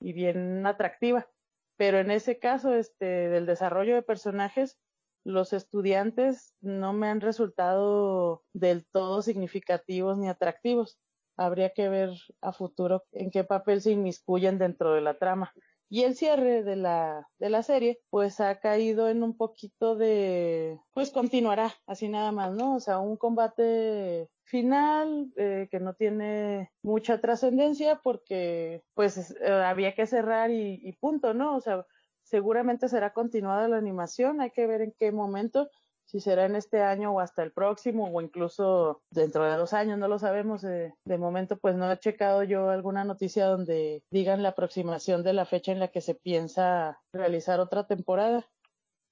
bien 0.00 0.66
atractiva. 0.66 1.28
Pero 1.76 1.98
en 1.98 2.10
ese 2.10 2.38
caso, 2.38 2.74
este, 2.74 3.04
del 3.04 3.46
desarrollo 3.46 3.94
de 3.94 4.02
personajes, 4.02 4.78
los 5.24 5.52
estudiantes 5.52 6.54
no 6.60 6.92
me 6.92 7.08
han 7.08 7.20
resultado 7.20 8.44
del 8.52 8.84
todo 8.86 9.22
significativos 9.22 10.18
ni 10.18 10.28
atractivos 10.28 10.98
habría 11.36 11.70
que 11.70 11.88
ver 11.88 12.10
a 12.40 12.52
futuro 12.52 13.04
en 13.12 13.30
qué 13.30 13.44
papel 13.44 13.80
se 13.80 13.92
inmiscuyen 13.92 14.58
dentro 14.58 14.94
de 14.94 15.00
la 15.00 15.18
trama. 15.18 15.52
Y 15.88 16.04
el 16.04 16.16
cierre 16.16 16.62
de 16.62 16.76
la, 16.76 17.28
de 17.38 17.50
la 17.50 17.62
serie, 17.62 18.00
pues 18.08 18.40
ha 18.40 18.58
caído 18.60 19.10
en 19.10 19.22
un 19.22 19.36
poquito 19.36 19.94
de, 19.94 20.78
pues 20.94 21.10
continuará, 21.10 21.74
así 21.86 22.08
nada 22.08 22.32
más, 22.32 22.54
¿no? 22.54 22.76
O 22.76 22.80
sea, 22.80 22.98
un 22.98 23.18
combate 23.18 24.30
final 24.44 25.30
eh, 25.36 25.68
que 25.70 25.80
no 25.80 25.92
tiene 25.92 26.70
mucha 26.82 27.20
trascendencia 27.20 28.00
porque 28.02 28.82
pues 28.94 29.36
eh, 29.42 29.50
había 29.50 29.94
que 29.94 30.06
cerrar 30.06 30.50
y, 30.50 30.80
y 30.82 30.92
punto, 30.94 31.34
¿no? 31.34 31.56
O 31.56 31.60
sea, 31.60 31.84
seguramente 32.22 32.88
será 32.88 33.12
continuada 33.12 33.68
la 33.68 33.76
animación, 33.76 34.40
hay 34.40 34.50
que 34.50 34.66
ver 34.66 34.80
en 34.80 34.94
qué 34.98 35.12
momento 35.12 35.68
si 36.12 36.20
será 36.20 36.44
en 36.44 36.56
este 36.56 36.82
año 36.82 37.10
o 37.10 37.20
hasta 37.20 37.42
el 37.42 37.52
próximo 37.52 38.06
o 38.06 38.20
incluso 38.20 39.00
dentro 39.10 39.44
de 39.44 39.56
dos 39.56 39.72
años, 39.72 39.98
no 39.98 40.08
lo 40.08 40.18
sabemos. 40.18 40.60
de 40.60 40.92
momento, 41.06 41.56
pues 41.56 41.74
no 41.74 41.90
he 41.90 41.98
checado 41.98 42.42
yo 42.42 42.68
alguna 42.68 43.02
noticia 43.02 43.46
donde 43.46 44.04
digan 44.10 44.42
la 44.42 44.50
aproximación 44.50 45.22
de 45.22 45.32
la 45.32 45.46
fecha 45.46 45.72
en 45.72 45.80
la 45.80 45.88
que 45.88 46.02
se 46.02 46.14
piensa 46.14 47.00
realizar 47.14 47.60
otra 47.60 47.86
temporada. 47.86 48.46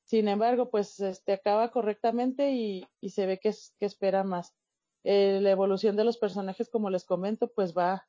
Sin 0.05 0.29
embargo, 0.29 0.71
pues 0.71 1.01
este 1.01 1.33
acaba 1.33 1.71
correctamente 1.71 2.51
y, 2.53 2.87
se 3.09 3.25
ve 3.25 3.39
que, 3.39 3.55
que 3.79 3.87
espera 3.87 4.23
más. 4.23 4.53
Eh, 5.03 5.39
la 5.41 5.53
evolución 5.53 5.97
de 5.97 6.05
los 6.05 6.19
personajes, 6.19 6.69
como 6.69 6.91
les 6.91 7.07
comento, 7.07 7.49
pues 7.49 7.75
va 7.75 8.07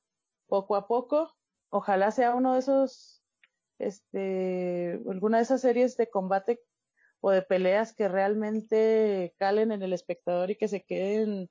poco 0.48 0.75
a 0.75 0.86
poco. 0.88 1.31
Ojalá 1.69 2.12
sea 2.12 2.36
uno 2.36 2.53
de 2.53 2.60
esos, 2.60 3.24
este, 3.79 5.01
alguna 5.10 5.38
de 5.38 5.43
esas 5.43 5.62
series 5.62 5.95
de 5.95 6.10
combate 6.10 6.60
o 7.22 7.32
de 7.32 7.42
peleas 7.42 7.94
que 7.94 8.08
realmente 8.08 9.34
calen 9.38 9.72
en 9.72 9.84
el 9.84 9.94
espectador 9.94 10.51
y 10.51 10.56
que 10.56 10.68
se 10.68 10.84
queden 10.84 11.50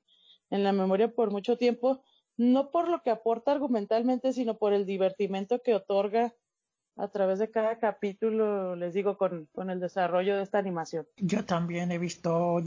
en 0.49 0.63
la 0.63 0.73
memoria 0.73 1.13
por 1.13 1.31
mucho 1.31 1.57
tiempo, 1.57 2.03
no 2.37 2.71
por 2.71 2.89
lo 2.89 3.01
que 3.01 3.09
aporta 3.09 3.51
argumentalmente, 3.51 4.33
sino 4.33 4.57
por 4.57 4.73
el 4.73 4.85
divertimento 4.85 5.61
que 5.61 5.73
otorga 5.73 6.33
a 6.97 7.07
través 7.07 7.39
de 7.39 7.49
cada 7.49 7.79
capítulo, 7.79 8.75
les 8.75 8.93
digo, 8.93 9.17
con, 9.17 9.47
con 9.53 9.69
el 9.69 9.79
desarrollo 9.79 10.35
de 10.35 10.43
esta 10.43 10.59
animación. 10.59 11.07
Yo 11.17 11.45
también 11.45 11.91
he 11.91 11.97
visto 11.97 12.57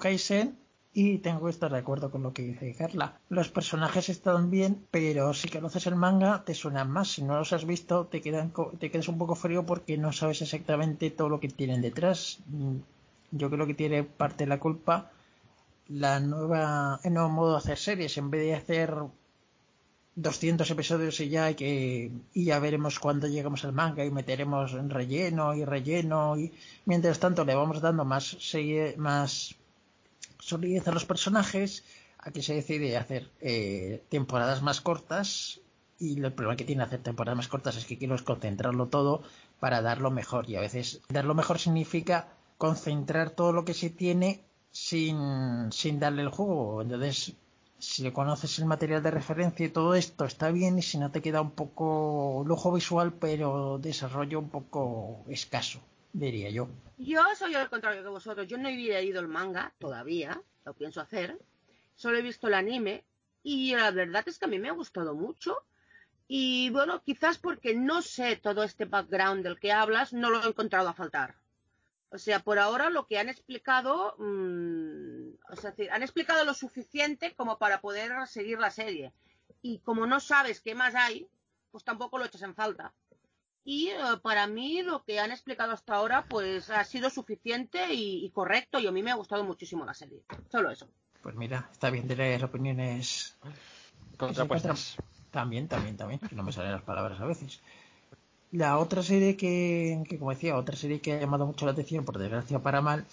Kaisen 0.00 0.56
y 0.94 1.18
tengo 1.18 1.44
que 1.44 1.50
estar 1.50 1.72
de 1.72 1.78
acuerdo 1.78 2.10
con 2.10 2.22
lo 2.22 2.32
que 2.32 2.42
dice 2.42 2.74
Carla. 2.74 3.18
Los 3.30 3.48
personajes 3.48 4.08
están 4.08 4.50
bien, 4.50 4.84
pero 4.90 5.32
si 5.32 5.48
conoces 5.48 5.86
el 5.86 5.96
manga 5.96 6.44
te 6.44 6.54
suenan 6.54 6.90
más. 6.90 7.12
Si 7.12 7.22
no 7.22 7.38
los 7.38 7.52
has 7.52 7.64
visto 7.64 8.06
te, 8.06 8.20
quedan, 8.20 8.52
te 8.78 8.90
quedas 8.90 9.08
un 9.08 9.18
poco 9.18 9.34
frío 9.34 9.64
porque 9.64 9.96
no 9.96 10.12
sabes 10.12 10.42
exactamente 10.42 11.10
todo 11.10 11.28
lo 11.30 11.40
que 11.40 11.48
tienen 11.48 11.80
detrás. 11.80 12.40
Mm, 12.46 12.76
yo 13.30 13.48
creo 13.48 13.66
que 13.66 13.74
tiene 13.74 14.04
parte 14.04 14.44
de 14.44 14.48
la 14.48 14.60
culpa 14.60 15.10
la 15.88 16.20
nueva, 16.20 17.00
el 17.02 17.14
nuevo 17.14 17.28
modo 17.28 17.52
de 17.52 17.58
hacer 17.58 17.78
series. 17.78 18.16
En 18.18 18.30
vez 18.30 18.42
de 18.42 18.54
hacer 18.54 18.94
200 20.14 20.70
episodios 20.70 21.20
y 21.20 21.30
ya 21.30 21.54
que 21.54 22.10
y 22.34 22.44
ya 22.44 22.58
veremos 22.58 22.98
cuando 22.98 23.28
llegamos 23.28 23.64
al 23.64 23.72
manga 23.72 24.04
y 24.04 24.10
meteremos 24.10 24.74
en 24.74 24.90
relleno 24.90 25.54
y 25.54 25.64
relleno 25.64 26.36
y 26.38 26.52
mientras 26.84 27.18
tanto 27.18 27.46
le 27.46 27.54
vamos 27.54 27.80
dando 27.80 28.04
más 28.04 28.36
más 28.98 29.56
solidez 30.42 30.88
a 30.88 30.92
los 30.92 31.04
personajes, 31.04 31.84
aquí 32.18 32.42
se 32.42 32.54
decide 32.54 32.96
hacer 32.96 33.30
eh, 33.40 34.02
temporadas 34.08 34.62
más 34.62 34.80
cortas 34.80 35.60
y 35.98 36.20
el 36.20 36.32
problema 36.32 36.56
que 36.56 36.64
tiene 36.64 36.82
hacer 36.82 37.02
temporadas 37.02 37.36
más 37.36 37.48
cortas 37.48 37.76
es 37.76 37.84
que 37.84 37.96
quiero 37.96 38.16
concentrarlo 38.24 38.88
todo 38.88 39.22
para 39.60 39.82
dar 39.82 40.00
lo 40.00 40.10
mejor 40.10 40.50
y 40.50 40.56
a 40.56 40.60
veces 40.60 41.00
dar 41.08 41.24
lo 41.24 41.34
mejor 41.34 41.58
significa 41.58 42.28
concentrar 42.58 43.30
todo 43.30 43.52
lo 43.52 43.64
que 43.64 43.74
se 43.74 43.90
tiene 43.90 44.44
sin, 44.72 45.70
sin 45.70 46.00
darle 46.00 46.22
el 46.22 46.28
juego. 46.28 46.82
Entonces, 46.82 47.34
si 47.78 48.10
conoces 48.10 48.58
el 48.58 48.66
material 48.66 49.02
de 49.02 49.10
referencia 49.10 49.66
y 49.66 49.70
todo 49.70 49.94
esto 49.94 50.24
está 50.24 50.50
bien 50.50 50.78
y 50.78 50.82
si 50.82 50.98
no 50.98 51.10
te 51.10 51.22
queda 51.22 51.40
un 51.40 51.50
poco 51.52 52.44
lujo 52.46 52.72
visual 52.72 53.12
pero 53.12 53.78
desarrollo 53.78 54.38
un 54.38 54.50
poco 54.50 55.24
escaso 55.28 55.80
diría 56.12 56.50
yo. 56.50 56.68
Yo 56.98 57.22
soy 57.36 57.54
al 57.54 57.68
contrario 57.70 58.02
que 58.02 58.08
vosotros. 58.08 58.46
Yo 58.46 58.58
no 58.58 58.68
he 58.68 58.76
leído 58.76 59.20
el 59.20 59.28
manga 59.28 59.72
todavía, 59.78 60.40
lo 60.64 60.74
pienso 60.74 61.00
hacer. 61.00 61.38
Solo 61.94 62.18
he 62.18 62.22
visto 62.22 62.48
el 62.48 62.54
anime 62.54 63.04
y 63.42 63.74
la 63.74 63.90
verdad 63.90 64.24
es 64.26 64.38
que 64.38 64.44
a 64.44 64.48
mí 64.48 64.58
me 64.58 64.68
ha 64.68 64.72
gustado 64.72 65.14
mucho. 65.14 65.56
Y 66.28 66.70
bueno, 66.70 67.02
quizás 67.02 67.38
porque 67.38 67.74
no 67.74 68.00
sé 68.00 68.36
todo 68.36 68.62
este 68.62 68.84
background 68.84 69.42
del 69.44 69.58
que 69.58 69.72
hablas, 69.72 70.12
no 70.12 70.30
lo 70.30 70.42
he 70.42 70.48
encontrado 70.48 70.88
a 70.88 70.94
faltar. 70.94 71.36
O 72.10 72.18
sea, 72.18 72.40
por 72.40 72.58
ahora 72.58 72.90
lo 72.90 73.06
que 73.06 73.18
han 73.18 73.28
explicado, 73.28 74.14
mmm, 74.18 75.30
o 75.50 75.56
sea, 75.56 75.74
han 75.90 76.02
explicado 76.02 76.44
lo 76.44 76.54
suficiente 76.54 77.34
como 77.34 77.58
para 77.58 77.80
poder 77.80 78.12
seguir 78.26 78.58
la 78.58 78.70
serie. 78.70 79.12
Y 79.62 79.78
como 79.78 80.06
no 80.06 80.20
sabes 80.20 80.60
qué 80.60 80.74
más 80.74 80.94
hay, 80.94 81.26
pues 81.70 81.84
tampoco 81.84 82.18
lo 82.18 82.24
echas 82.24 82.42
en 82.42 82.54
falta. 82.54 82.92
Y 83.64 83.88
eh, 83.88 83.98
para 84.22 84.46
mí 84.46 84.82
lo 84.82 85.04
que 85.04 85.20
han 85.20 85.30
explicado 85.30 85.72
hasta 85.72 85.94
ahora 85.94 86.24
pues 86.28 86.70
ha 86.70 86.84
sido 86.84 87.10
suficiente 87.10 87.92
y, 87.92 88.28
correcto 88.30 88.80
y 88.80 88.86
a 88.86 88.92
mí 88.92 89.02
me 89.02 89.10
ha 89.10 89.16
gustado 89.16 89.44
muchísimo 89.44 89.84
la 89.84 89.94
serie. 89.94 90.22
Solo 90.50 90.70
eso. 90.70 90.88
Pues 91.22 91.36
mira, 91.36 91.68
está 91.70 91.90
bien 91.90 92.08
tener 92.08 92.44
opiniones 92.44 93.36
contrapuestas. 94.16 94.96
También, 95.30 95.68
también, 95.68 95.96
también, 95.96 96.20
que 96.20 96.34
no 96.34 96.42
me 96.42 96.52
salen 96.52 96.72
las 96.72 96.82
palabras 96.82 97.20
a 97.20 97.24
veces. 97.24 97.60
La 98.50 98.78
otra 98.78 99.02
serie 99.02 99.36
que, 99.36 100.02
que, 100.06 100.18
como 100.18 100.30
decía, 100.30 100.56
otra 100.56 100.76
serie 100.76 101.00
que 101.00 101.14
ha 101.14 101.20
llamado 101.20 101.46
mucho 101.46 101.64
la 101.64 101.72
atención, 101.72 102.04
por 102.04 102.18
desgracia 102.18 102.58
para 102.58 102.82
mal, 102.82 103.06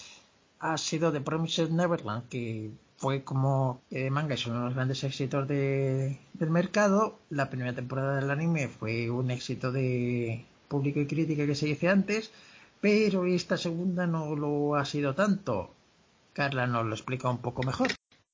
ha 0.59 0.77
sido 0.77 1.13
The 1.13 1.21
Promised 1.21 1.69
Neverland, 1.69 2.27
que 2.27 2.71
fue 2.99 3.23
como 3.23 3.81
de 3.89 4.11
manga 4.11 4.35
es 4.35 4.45
uno 4.45 4.59
de 4.59 4.65
los 4.65 4.75
grandes 4.75 5.03
éxitos 5.03 5.47
de, 5.47 6.19
del 6.33 6.49
mercado. 6.49 7.19
La 7.29 7.49
primera 7.49 7.73
temporada 7.73 8.17
del 8.17 8.29
anime 8.29 8.67
fue 8.67 9.09
un 9.09 9.31
éxito 9.31 9.71
de 9.71 10.45
público 10.67 10.99
y 10.99 11.07
crítica 11.07 11.45
que 11.45 11.55
se 11.55 11.65
dice 11.65 11.89
antes, 11.89 12.31
pero 12.79 13.25
esta 13.25 13.57
segunda 13.57 14.05
no 14.05 14.35
lo 14.35 14.75
ha 14.75 14.85
sido 14.85 15.15
tanto. 15.15 15.71
Carla 16.33 16.67
nos 16.67 16.85
lo 16.85 16.93
explica 16.93 17.29
un 17.29 17.39
poco 17.39 17.63
mejor. 17.63 17.87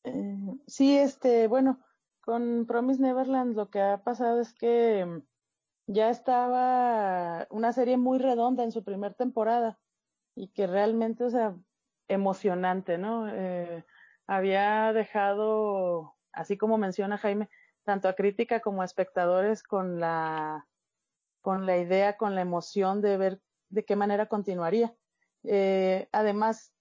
Eh, 0.04 0.36
Sí, 0.68 0.98
este, 0.98 1.48
bueno, 1.48 1.80
con 2.22 2.66
Promise 2.66 3.02
Neverland 3.02 3.56
lo 3.56 3.70
que 3.70 3.82
ha 3.82 4.04
pasado 4.04 4.42
es 4.42 4.54
que 4.54 5.06
mm, 5.06 5.22
ya 5.88 6.10
estaba 6.10 7.48
una 7.52 7.72
serie 7.74 7.98
muy 7.98 8.18
redonda 8.18 8.64
en 8.64 8.72
su 8.72 8.84
primer 8.84 9.14
temporada 9.14 9.80
y 10.36 10.48
que 10.50 10.68
realmente, 10.68 11.24
o 11.24 11.30
sea, 11.30 11.56
emocionante, 12.08 12.98
¿no? 12.98 13.28
Eh, 13.30 13.86
había 14.28 14.94
dejado, 14.94 16.16
así 16.32 16.58
como 16.58 16.78
menciona 16.78 17.18
Jaime, 17.18 17.50
tanto 17.84 18.08
a 18.08 18.14
crítica 18.14 18.60
como 18.60 18.82
a 18.82 18.86
espectadores 18.86 19.64
con 19.64 20.00
la, 20.00 20.68
con 21.42 21.66
la 21.66 21.78
idea, 21.78 22.18
con 22.18 22.36
la 22.36 22.42
emoción 22.42 23.02
de 23.02 23.18
ver 23.18 23.42
de 23.70 23.86
qué 23.86 23.96
manera 23.96 24.28
continuaría. 24.28 24.96
Eh, 25.44 26.10
además, 26.12 26.74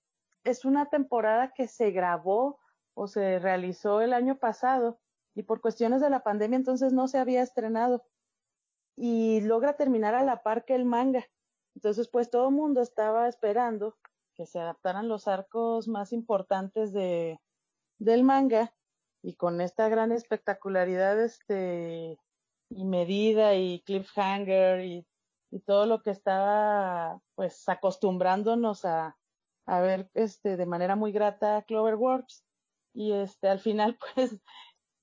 es 0.44 0.64
una 0.64 0.86
temporada 0.86 1.52
que 1.54 1.68
se 1.68 1.90
grabó 1.90 2.58
o 2.94 3.06
se 3.08 3.38
realizó 3.38 4.00
el 4.00 4.12
año 4.12 4.38
pasado 4.38 5.00
y 5.34 5.42
por 5.42 5.60
cuestiones 5.60 6.00
de 6.00 6.10
la 6.10 6.22
pandemia 6.22 6.56
entonces 6.56 6.92
no 6.92 7.08
se 7.08 7.18
había 7.18 7.42
estrenado 7.42 8.04
y 8.96 9.40
logra 9.40 9.74
terminar 9.74 10.14
a 10.14 10.22
la 10.22 10.42
par 10.42 10.64
que 10.64 10.74
el 10.74 10.84
manga. 10.84 11.26
Entonces, 11.74 12.08
pues 12.08 12.30
todo 12.30 12.48
el 12.48 12.54
mundo 12.54 12.80
estaba 12.80 13.28
esperando 13.28 13.96
que 14.34 14.46
se 14.46 14.60
adaptaran 14.60 15.08
los 15.08 15.28
arcos 15.28 15.88
más 15.88 16.12
importantes 16.12 16.92
de, 16.92 17.38
del 17.98 18.22
manga 18.24 18.74
y 19.22 19.36
con 19.36 19.60
esta 19.60 19.88
gran 19.88 20.12
espectacularidad 20.12 21.20
este 21.22 22.18
y 22.70 22.84
medida 22.84 23.54
y 23.54 23.82
cliffhanger 23.82 24.84
y, 24.84 25.06
y 25.50 25.60
todo 25.60 25.86
lo 25.86 26.02
que 26.02 26.10
estaba 26.10 27.20
pues 27.34 27.68
acostumbrándonos 27.68 28.84
a, 28.84 29.16
a 29.66 29.80
ver 29.80 30.10
este 30.14 30.56
de 30.56 30.66
manera 30.66 30.96
muy 30.96 31.12
grata 31.12 31.62
Cloverworks. 31.62 32.44
Y 32.92 33.12
este 33.12 33.48
al 33.48 33.60
final 33.60 33.98
pues 34.14 34.36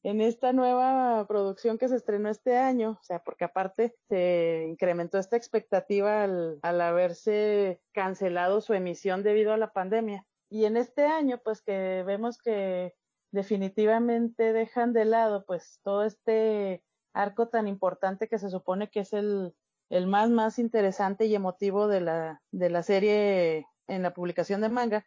en 0.03 0.21
esta 0.21 0.51
nueva 0.53 1.25
producción 1.27 1.77
que 1.77 1.87
se 1.87 1.95
estrenó 1.95 2.29
este 2.29 2.57
año, 2.57 2.97
o 2.99 3.03
sea, 3.03 3.19
porque 3.19 3.45
aparte 3.45 3.95
se 4.09 4.65
incrementó 4.67 5.17
esta 5.17 5.37
expectativa 5.37 6.23
al, 6.23 6.59
al 6.63 6.81
haberse 6.81 7.81
cancelado 7.93 8.61
su 8.61 8.73
emisión 8.73 9.23
debido 9.23 9.53
a 9.53 9.57
la 9.57 9.73
pandemia. 9.73 10.25
Y 10.49 10.65
en 10.65 10.75
este 10.75 11.05
año, 11.05 11.39
pues 11.43 11.61
que 11.61 12.03
vemos 12.05 12.37
que 12.37 12.93
definitivamente 13.31 14.53
dejan 14.53 14.93
de 14.93 15.05
lado 15.05 15.45
pues 15.45 15.79
todo 15.83 16.03
este 16.03 16.83
arco 17.13 17.47
tan 17.47 17.67
importante 17.67 18.27
que 18.27 18.37
se 18.37 18.49
supone 18.49 18.89
que 18.89 19.01
es 19.01 19.13
el, 19.13 19.55
el 19.89 20.07
más 20.07 20.29
más 20.29 20.59
interesante 20.59 21.25
y 21.25 21.35
emotivo 21.35 21.87
de 21.87 22.01
la, 22.01 22.41
de 22.51 22.69
la 22.69 22.83
serie 22.83 23.65
en 23.87 24.03
la 24.03 24.13
publicación 24.13 24.61
de 24.61 24.69
manga, 24.69 25.05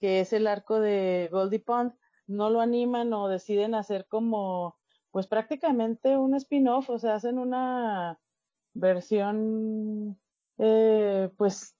que 0.00 0.20
es 0.20 0.32
el 0.32 0.46
arco 0.46 0.80
de 0.80 1.28
Goldie 1.30 1.60
Pond, 1.60 1.92
no 2.30 2.50
lo 2.50 2.60
animan 2.60 3.12
o 3.12 3.28
deciden 3.28 3.74
hacer 3.74 4.06
como, 4.06 4.78
pues 5.10 5.26
prácticamente 5.26 6.16
un 6.16 6.34
spin-off, 6.34 6.88
o 6.90 6.98
sea, 6.98 7.16
hacen 7.16 7.38
una 7.38 8.18
versión, 8.72 10.18
eh, 10.58 11.30
pues 11.36 11.76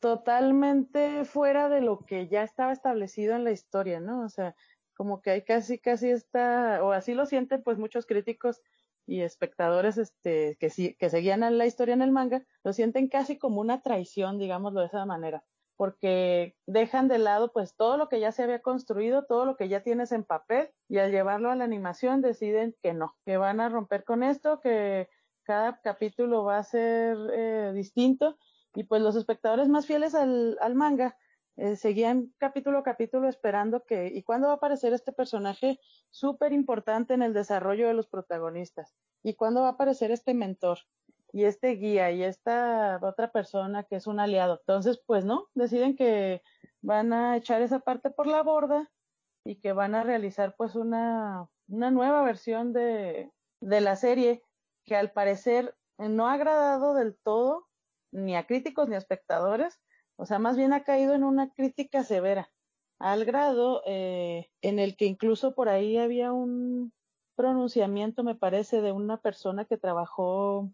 totalmente 0.00 1.24
fuera 1.24 1.68
de 1.68 1.80
lo 1.80 2.00
que 2.04 2.28
ya 2.28 2.42
estaba 2.42 2.72
establecido 2.72 3.34
en 3.34 3.44
la 3.44 3.52
historia, 3.52 4.00
¿no? 4.00 4.24
O 4.24 4.28
sea, 4.28 4.54
como 4.94 5.22
que 5.22 5.30
hay 5.30 5.44
casi, 5.44 5.78
casi 5.78 6.10
está, 6.10 6.84
o 6.84 6.92
así 6.92 7.14
lo 7.14 7.26
sienten 7.26 7.62
pues 7.62 7.78
muchos 7.78 8.06
críticos 8.06 8.60
y 9.06 9.22
espectadores 9.22 9.96
este, 9.98 10.56
que, 10.60 10.96
que 10.98 11.10
seguían 11.10 11.58
la 11.58 11.66
historia 11.66 11.94
en 11.94 12.02
el 12.02 12.10
manga, 12.12 12.44
lo 12.62 12.72
sienten 12.72 13.08
casi 13.08 13.38
como 13.38 13.60
una 13.60 13.82
traición, 13.82 14.38
digámoslo 14.38 14.80
de 14.80 14.86
esa 14.86 15.06
manera 15.06 15.44
porque 15.76 16.56
dejan 16.66 17.08
de 17.08 17.18
lado 17.18 17.52
pues 17.52 17.74
todo 17.76 17.96
lo 17.96 18.08
que 18.08 18.20
ya 18.20 18.32
se 18.32 18.42
había 18.42 18.62
construido, 18.62 19.24
todo 19.24 19.44
lo 19.44 19.56
que 19.56 19.68
ya 19.68 19.82
tienes 19.82 20.12
en 20.12 20.24
papel 20.24 20.70
y 20.88 20.98
al 20.98 21.10
llevarlo 21.10 21.50
a 21.50 21.56
la 21.56 21.64
animación 21.64 22.22
deciden 22.22 22.76
que 22.82 22.94
no, 22.94 23.16
que 23.24 23.36
van 23.36 23.60
a 23.60 23.68
romper 23.68 24.04
con 24.04 24.22
esto, 24.22 24.60
que 24.60 25.08
cada 25.42 25.80
capítulo 25.82 26.44
va 26.44 26.58
a 26.58 26.64
ser 26.64 27.16
eh, 27.32 27.72
distinto. 27.74 28.38
Y 28.74 28.84
pues 28.84 29.02
los 29.02 29.14
espectadores 29.14 29.68
más 29.68 29.86
fieles 29.86 30.14
al, 30.14 30.58
al 30.60 30.74
manga 30.74 31.16
eh, 31.56 31.76
seguían 31.76 32.34
capítulo 32.38 32.78
a 32.78 32.82
capítulo 32.82 33.28
esperando 33.28 33.84
que 33.84 34.08
y 34.12 34.24
cuándo 34.24 34.48
va 34.48 34.54
a 34.54 34.56
aparecer 34.56 34.92
este 34.92 35.12
personaje 35.12 35.78
súper 36.10 36.52
importante 36.52 37.14
en 37.14 37.22
el 37.22 37.32
desarrollo 37.32 37.86
de 37.86 37.94
los 37.94 38.08
protagonistas 38.08 38.96
y 39.22 39.34
cuándo 39.34 39.60
va 39.60 39.68
a 39.68 39.72
aparecer 39.72 40.10
este 40.10 40.34
mentor 40.34 40.78
y 41.34 41.46
este 41.46 41.70
guía 41.70 42.12
y 42.12 42.22
esta 42.22 43.00
otra 43.02 43.32
persona 43.32 43.82
que 43.82 43.96
es 43.96 44.06
un 44.06 44.20
aliado. 44.20 44.60
Entonces, 44.60 45.02
pues 45.04 45.24
no, 45.24 45.48
deciden 45.54 45.96
que 45.96 46.42
van 46.80 47.12
a 47.12 47.36
echar 47.36 47.60
esa 47.60 47.80
parte 47.80 48.10
por 48.10 48.28
la 48.28 48.40
borda 48.44 48.88
y 49.44 49.56
que 49.56 49.72
van 49.72 49.96
a 49.96 50.04
realizar 50.04 50.54
pues 50.56 50.76
una, 50.76 51.48
una 51.66 51.90
nueva 51.90 52.22
versión 52.22 52.72
de, 52.72 53.32
de 53.60 53.80
la 53.80 53.96
serie 53.96 54.44
que 54.84 54.94
al 54.94 55.10
parecer 55.10 55.74
no 55.98 56.28
ha 56.28 56.34
agradado 56.34 56.94
del 56.94 57.16
todo 57.16 57.66
ni 58.12 58.36
a 58.36 58.46
críticos 58.46 58.88
ni 58.88 58.94
a 58.94 58.98
espectadores, 58.98 59.80
o 60.14 60.26
sea, 60.26 60.38
más 60.38 60.56
bien 60.56 60.72
ha 60.72 60.84
caído 60.84 61.14
en 61.14 61.24
una 61.24 61.52
crítica 61.52 62.04
severa, 62.04 62.48
al 63.00 63.24
grado 63.24 63.82
eh, 63.86 64.50
en 64.62 64.78
el 64.78 64.96
que 64.96 65.06
incluso 65.06 65.52
por 65.56 65.68
ahí 65.68 65.98
había 65.98 66.32
un 66.32 66.92
pronunciamiento, 67.34 68.22
me 68.22 68.36
parece, 68.36 68.82
de 68.82 68.92
una 68.92 69.16
persona 69.16 69.64
que 69.64 69.76
trabajó 69.76 70.70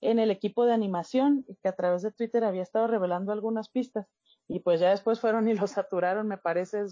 en 0.00 0.18
el 0.18 0.30
equipo 0.30 0.64
de 0.64 0.72
animación 0.72 1.44
y 1.48 1.56
que 1.56 1.68
a 1.68 1.76
través 1.76 2.02
de 2.02 2.12
Twitter 2.12 2.44
había 2.44 2.62
estado 2.62 2.86
revelando 2.86 3.32
algunas 3.32 3.68
pistas 3.68 4.06
y 4.48 4.60
pues 4.60 4.80
ya 4.80 4.90
después 4.90 5.20
fueron 5.20 5.48
y 5.48 5.54
lo 5.54 5.66
saturaron, 5.66 6.26
me 6.26 6.38
parece, 6.38 6.84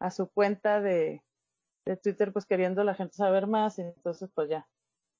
a 0.00 0.10
su 0.10 0.28
cuenta 0.30 0.80
de, 0.80 1.22
Twitter, 2.02 2.32
pues 2.32 2.46
queriendo 2.46 2.82
la 2.82 2.94
gente 2.94 3.14
saber 3.14 3.46
más, 3.46 3.78
y 3.78 3.82
entonces 3.82 4.30
pues 4.34 4.48
ya, 4.48 4.66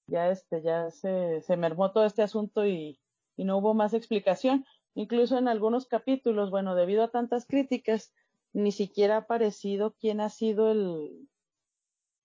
ya 0.06 0.30
este, 0.30 0.62
ya 0.62 0.90
se, 0.90 1.42
se 1.42 1.56
mermó 1.56 1.92
todo 1.92 2.06
este 2.06 2.22
asunto 2.22 2.66
y, 2.66 2.98
y 3.36 3.44
no 3.44 3.58
hubo 3.58 3.74
más 3.74 3.92
explicación. 3.94 4.64
Incluso 4.94 5.36
en 5.36 5.48
algunos 5.48 5.86
capítulos, 5.86 6.50
bueno, 6.50 6.74
debido 6.74 7.04
a 7.04 7.10
tantas 7.10 7.46
críticas, 7.46 8.14
ni 8.52 8.72
siquiera 8.72 9.16
ha 9.16 9.18
aparecido 9.18 9.94
quién 10.00 10.20
ha 10.20 10.30
sido 10.30 10.70
el, 10.70 11.28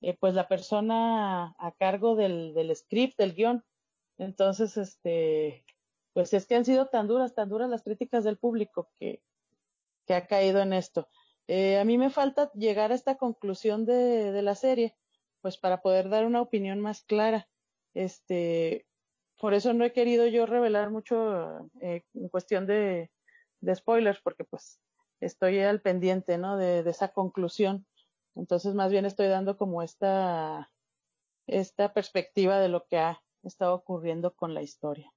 eh, 0.01 0.15
pues 0.17 0.33
la 0.33 0.47
persona 0.47 1.55
a 1.57 1.71
cargo 1.77 2.15
del, 2.15 2.53
del 2.53 2.75
script, 2.75 3.17
del 3.17 3.33
guion. 3.33 3.63
Entonces, 4.19 4.77
este, 4.77 5.65
pues 6.13 6.33
es 6.33 6.45
que 6.45 6.55
han 6.55 6.65
sido 6.65 6.87
tan 6.87 7.07
duras, 7.07 7.33
tan 7.33 7.49
duras 7.49 7.69
las 7.69 7.83
críticas 7.83 8.25
del 8.25 8.37
público 8.37 8.91
que, 8.99 9.23
que 10.05 10.13
ha 10.13 10.27
caído 10.27 10.61
en 10.61 10.73
esto. 10.73 11.07
Eh, 11.47 11.79
a 11.79 11.85
mí 11.85 11.97
me 11.97 12.09
falta 12.09 12.51
llegar 12.53 12.91
a 12.91 12.95
esta 12.95 13.15
conclusión 13.15 13.85
de, 13.85 14.31
de 14.31 14.41
la 14.41 14.55
serie, 14.55 14.95
pues 15.41 15.57
para 15.57 15.81
poder 15.81 16.09
dar 16.09 16.25
una 16.25 16.41
opinión 16.41 16.81
más 16.81 17.01
clara. 17.03 17.47
Este, 17.93 18.85
por 19.39 19.53
eso 19.53 19.73
no 19.73 19.85
he 19.85 19.93
querido 19.93 20.27
yo 20.27 20.45
revelar 20.45 20.91
mucho 20.91 21.69
eh, 21.81 22.03
en 22.13 22.27
cuestión 22.27 22.67
de, 22.67 23.09
de, 23.61 23.75
spoilers, 23.75 24.19
porque 24.21 24.43
pues 24.43 24.81
estoy 25.21 25.59
al 25.59 25.81
pendiente, 25.81 26.37
¿no? 26.37 26.57
De, 26.57 26.83
de, 26.83 26.91
esa 26.91 27.13
conclusión. 27.13 27.87
Entonces, 28.35 28.75
más 28.75 28.91
bien 28.91 29.05
estoy 29.05 29.27
dando 29.27 29.57
como 29.57 29.81
esta, 29.81 30.69
esta 31.47 31.93
perspectiva 31.93 32.59
de 32.59 32.67
lo 32.67 32.85
que 32.85 32.97
ha 32.97 33.23
está 33.43 33.71
ocurriendo 33.73 34.31
con 34.35 34.53
la 34.53 34.61
historia. 34.61 35.11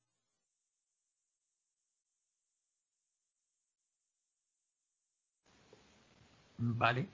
Vale, 6.59 7.09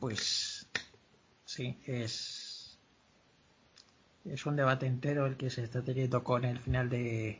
pues 0.00 0.66
sí, 1.44 1.78
es, 1.86 2.78
es 4.24 4.46
un 4.46 4.56
debate 4.56 4.86
entero 4.86 5.26
el 5.26 5.36
que 5.36 5.50
se 5.50 5.64
está 5.64 5.82
teniendo 5.82 6.24
con 6.24 6.44
el 6.44 6.58
final 6.58 6.88
de, 6.88 7.38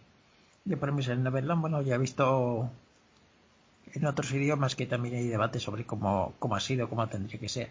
de 0.65 0.77
Promise 0.77 1.17
Neverland. 1.17 1.61
Bueno, 1.63 1.81
ya 1.83 1.95
he 1.95 1.99
visto 1.99 2.71
en 3.95 4.05
otros 4.07 4.33
idiomas 4.33 4.77
que 4.77 4.87
también 4.87 5.17
hay 5.17 5.29
debate 5.29 5.59
sobre 5.61 5.87
cómo, 5.87 6.35
cómo 6.39 6.57
ha 6.57 6.61
sido, 6.61 6.89
cómo 6.89 7.09
tendría 7.09 7.41
que 7.41 7.49
ser 7.49 7.71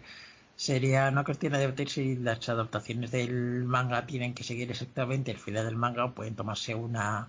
sería 0.56 1.08
una 1.08 1.24
cuestión 1.24 1.52
de 1.52 1.58
debatir 1.60 1.88
si 1.90 2.16
las 2.16 2.48
adaptaciones 2.48 3.10
del 3.10 3.64
manga 3.64 4.06
tienen 4.06 4.34
que 4.34 4.42
seguir 4.42 4.70
exactamente 4.70 5.30
el 5.30 5.38
final 5.38 5.66
del 5.66 5.76
manga 5.76 6.06
o 6.06 6.12
pueden 6.12 6.34
tomarse 6.34 6.74
una 6.74 7.28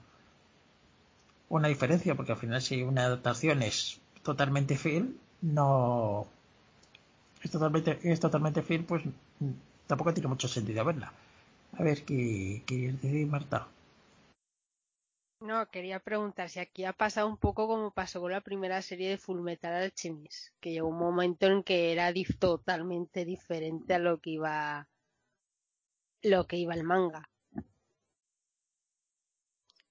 una 1.49 1.67
diferencia 1.67 2.15
porque 2.15 2.31
al 2.33 2.37
final 2.37 2.61
si 2.61 2.83
una 2.83 3.03
adaptación 3.05 3.63
es 3.63 3.99
totalmente 4.23 4.77
fiel 4.77 5.17
no 5.41 6.27
es 7.43 7.51
totalmente 7.51 7.99
es 8.03 8.19
totalmente 8.19 8.61
fiel 8.63 8.85
pues 8.85 9.03
tampoco 9.87 10.13
tiene 10.13 10.27
mucho 10.27 10.47
sentido 10.47 10.83
verla. 10.83 11.11
A 11.77 11.83
ver 11.83 12.03
qué 12.03 12.63
quieres 12.65 13.01
decir 13.01 13.27
Marta 13.27 13.67
no, 15.39 15.69
quería 15.69 15.99
preguntar 15.99 16.49
si 16.49 16.59
aquí 16.59 16.85
ha 16.85 16.93
pasado 16.93 17.27
un 17.27 17.37
poco 17.37 17.67
como 17.67 17.91
pasó 17.91 18.19
con 18.21 18.31
la 18.31 18.41
primera 18.41 18.81
serie 18.81 19.09
de 19.09 19.17
Full 19.17 19.41
Metal 19.41 19.73
Alchemist, 19.73 20.49
que 20.59 20.71
llegó 20.71 20.87
un 20.87 20.97
momento 20.97 21.47
en 21.47 21.63
que 21.63 21.91
era 21.91 22.11
totalmente 22.39 23.25
diferente 23.25 23.93
a 23.93 23.99
lo 23.99 24.19
que 24.19 24.31
iba 24.31 24.87
lo 26.23 26.47
que 26.47 26.57
iba 26.57 26.73
el 26.73 26.83
manga. 26.83 27.29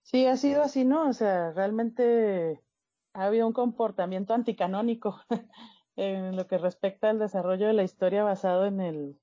Sí, 0.02 0.26
ha 0.26 0.36
sido 0.36 0.62
así, 0.62 0.84
¿no? 0.84 1.08
O 1.08 1.12
sea, 1.12 1.52
realmente 1.52 2.62
ha 3.12 3.24
habido 3.24 3.46
un 3.46 3.52
comportamiento 3.52 4.34
anticanónico 4.34 5.20
en 5.96 6.36
lo 6.36 6.46
que 6.46 6.58
respecta 6.58 7.10
al 7.10 7.18
desarrollo 7.18 7.66
de 7.66 7.72
la 7.72 7.82
historia 7.82 8.22
basado 8.22 8.66
en 8.66 8.80
el, 8.80 9.20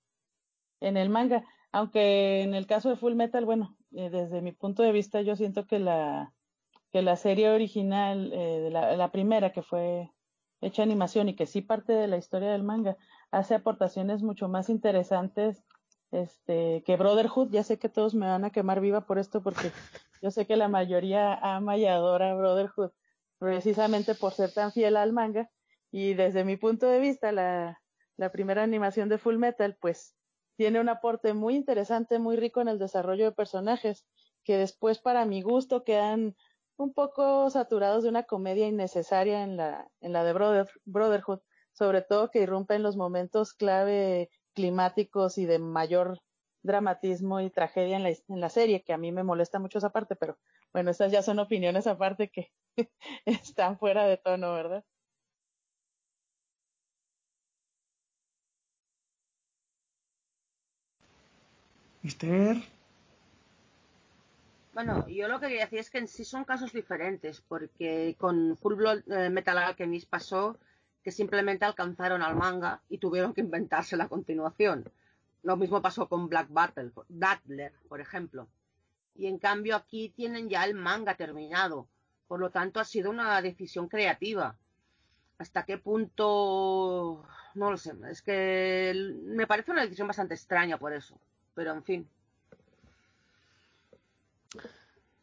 en 0.81 0.97
el 0.97 1.09
manga. 1.09 1.45
Aunque 1.71 2.41
en 2.41 2.53
el 2.53 2.67
caso 2.67 2.89
de 2.89 2.97
Full 2.97 3.15
Metal, 3.15 3.45
bueno, 3.45 3.77
eh, 3.95 4.09
desde 4.09 4.41
mi 4.41 4.51
punto 4.51 4.83
de 4.83 4.91
vista 4.91 5.21
yo 5.21 5.35
siento 5.35 5.65
que 5.65 5.79
la, 5.79 6.33
que 6.91 7.01
la 7.01 7.15
serie 7.15 7.49
original, 7.49 8.31
eh, 8.33 8.69
la, 8.71 8.95
la, 8.95 9.11
primera 9.11 9.51
que 9.51 9.61
fue 9.61 10.11
hecha 10.61 10.83
animación 10.83 11.29
y 11.29 11.35
que 11.35 11.45
sí 11.45 11.61
parte 11.61 11.93
de 11.93 12.07
la 12.07 12.17
historia 12.17 12.51
del 12.51 12.63
manga, 12.63 12.97
hace 13.31 13.55
aportaciones 13.55 14.23
mucho 14.23 14.47
más 14.47 14.69
interesantes 14.69 15.63
este, 16.11 16.83
que 16.85 16.95
Brotherhood. 16.95 17.49
Ya 17.51 17.63
sé 17.63 17.77
que 17.77 17.89
todos 17.89 18.13
me 18.13 18.27
van 18.27 18.45
a 18.45 18.51
quemar 18.51 18.79
viva 18.79 19.01
por 19.01 19.19
esto 19.19 19.41
porque 19.41 19.71
yo 20.21 20.31
sé 20.31 20.45
que 20.45 20.55
la 20.55 20.69
mayoría 20.69 21.33
ama 21.33 21.77
y 21.77 21.85
adora 21.85 22.33
Brotherhood 22.35 22.91
precisamente 23.39 24.15
por 24.15 24.33
ser 24.33 24.53
tan 24.53 24.71
fiel 24.71 24.95
al 24.95 25.11
manga. 25.11 25.49
Y 25.91 26.13
desde 26.13 26.43
mi 26.43 26.57
punto 26.57 26.87
de 26.87 26.99
vista, 26.99 27.31
la, 27.31 27.81
la 28.17 28.31
primera 28.31 28.63
animación 28.63 29.09
de 29.09 29.17
Full 29.17 29.37
Metal, 29.37 29.77
pues 29.79 30.15
tiene 30.55 30.79
un 30.79 30.89
aporte 30.89 31.33
muy 31.33 31.55
interesante, 31.55 32.19
muy 32.19 32.35
rico 32.35 32.61
en 32.61 32.67
el 32.67 32.79
desarrollo 32.79 33.25
de 33.25 33.31
personajes, 33.31 34.05
que 34.43 34.57
después 34.57 34.99
para 34.99 35.25
mi 35.25 35.41
gusto 35.41 35.83
quedan 35.83 36.35
un 36.77 36.93
poco 36.93 37.49
saturados 37.49 38.03
de 38.03 38.09
una 38.09 38.23
comedia 38.23 38.67
innecesaria 38.67 39.43
en 39.43 39.57
la, 39.57 39.89
en 40.01 40.13
la 40.13 40.23
de 40.23 40.65
Brotherhood, 40.85 41.39
sobre 41.71 42.01
todo 42.01 42.29
que 42.29 42.41
irrumpe 42.41 42.75
en 42.75 42.83
los 42.83 42.97
momentos 42.97 43.53
clave 43.53 44.29
climáticos 44.53 45.37
y 45.37 45.45
de 45.45 45.59
mayor 45.59 46.19
dramatismo 46.61 47.41
y 47.41 47.49
tragedia 47.49 47.97
en 47.97 48.03
la, 48.03 48.09
en 48.09 48.39
la 48.39 48.49
serie, 48.49 48.83
que 48.83 48.93
a 48.93 48.97
mí 48.97 49.11
me 49.11 49.23
molesta 49.23 49.59
mucho 49.59 49.79
esa 49.79 49.91
parte, 49.91 50.15
pero 50.15 50.37
bueno, 50.71 50.91
esas 50.91 51.11
ya 51.11 51.21
son 51.21 51.39
opiniones 51.39 51.87
aparte 51.87 52.29
que 52.29 52.51
están 53.25 53.77
fuera 53.77 54.05
de 54.05 54.17
tono, 54.17 54.53
¿verdad? 54.53 54.85
Mister. 62.03 62.57
Bueno, 64.73 65.07
yo 65.07 65.29
lo 65.29 65.39
que 65.39 65.47
quería 65.47 65.63
decir 65.63 65.79
es 65.79 65.89
que 65.89 65.99
en 65.99 66.09
sí 66.09 66.25
son 66.25 66.43
casos 66.43 66.73
diferentes, 66.73 67.41
porque 67.47 68.15
con 68.19 68.57
Full 68.57 68.75
Blood 68.75 69.09
eh, 69.09 69.29
Metal 69.29 69.57
Alchemist 69.57 70.09
pasó 70.09 70.57
que 71.01 71.11
simplemente 71.11 71.63
alcanzaron 71.63 72.21
al 72.21 72.35
manga 72.35 72.81
y 72.89 72.97
tuvieron 72.97 73.33
que 73.33 73.41
inventarse 73.41 73.95
la 73.95 74.09
continuación. 74.09 74.91
Lo 75.43 75.55
mismo 75.55 75.81
pasó 75.81 76.09
con 76.09 76.27
Black 76.27 76.47
Battle, 76.49 76.91
Battler, 77.07 77.71
por 77.87 78.01
ejemplo. 78.01 78.49
Y 79.15 79.27
en 79.27 79.37
cambio 79.37 79.75
aquí 79.77 80.09
tienen 80.09 80.49
ya 80.49 80.65
el 80.65 80.75
manga 80.75 81.15
terminado. 81.15 81.87
Por 82.27 82.39
lo 82.39 82.49
tanto, 82.49 82.79
ha 82.79 82.85
sido 82.85 83.11
una 83.11 83.41
decisión 83.41 83.87
creativa. 83.87 84.57
¿Hasta 85.37 85.63
qué 85.63 85.77
punto? 85.77 87.25
No 87.55 87.71
lo 87.71 87.77
sé. 87.77 87.93
Es 88.09 88.21
que 88.21 88.93
me 89.23 89.47
parece 89.47 89.71
una 89.71 89.83
decisión 89.83 90.07
bastante 90.07 90.33
extraña 90.33 90.77
por 90.77 90.93
eso 90.93 91.17
pero 91.53 91.71
en 91.73 91.83
fin. 91.83 92.09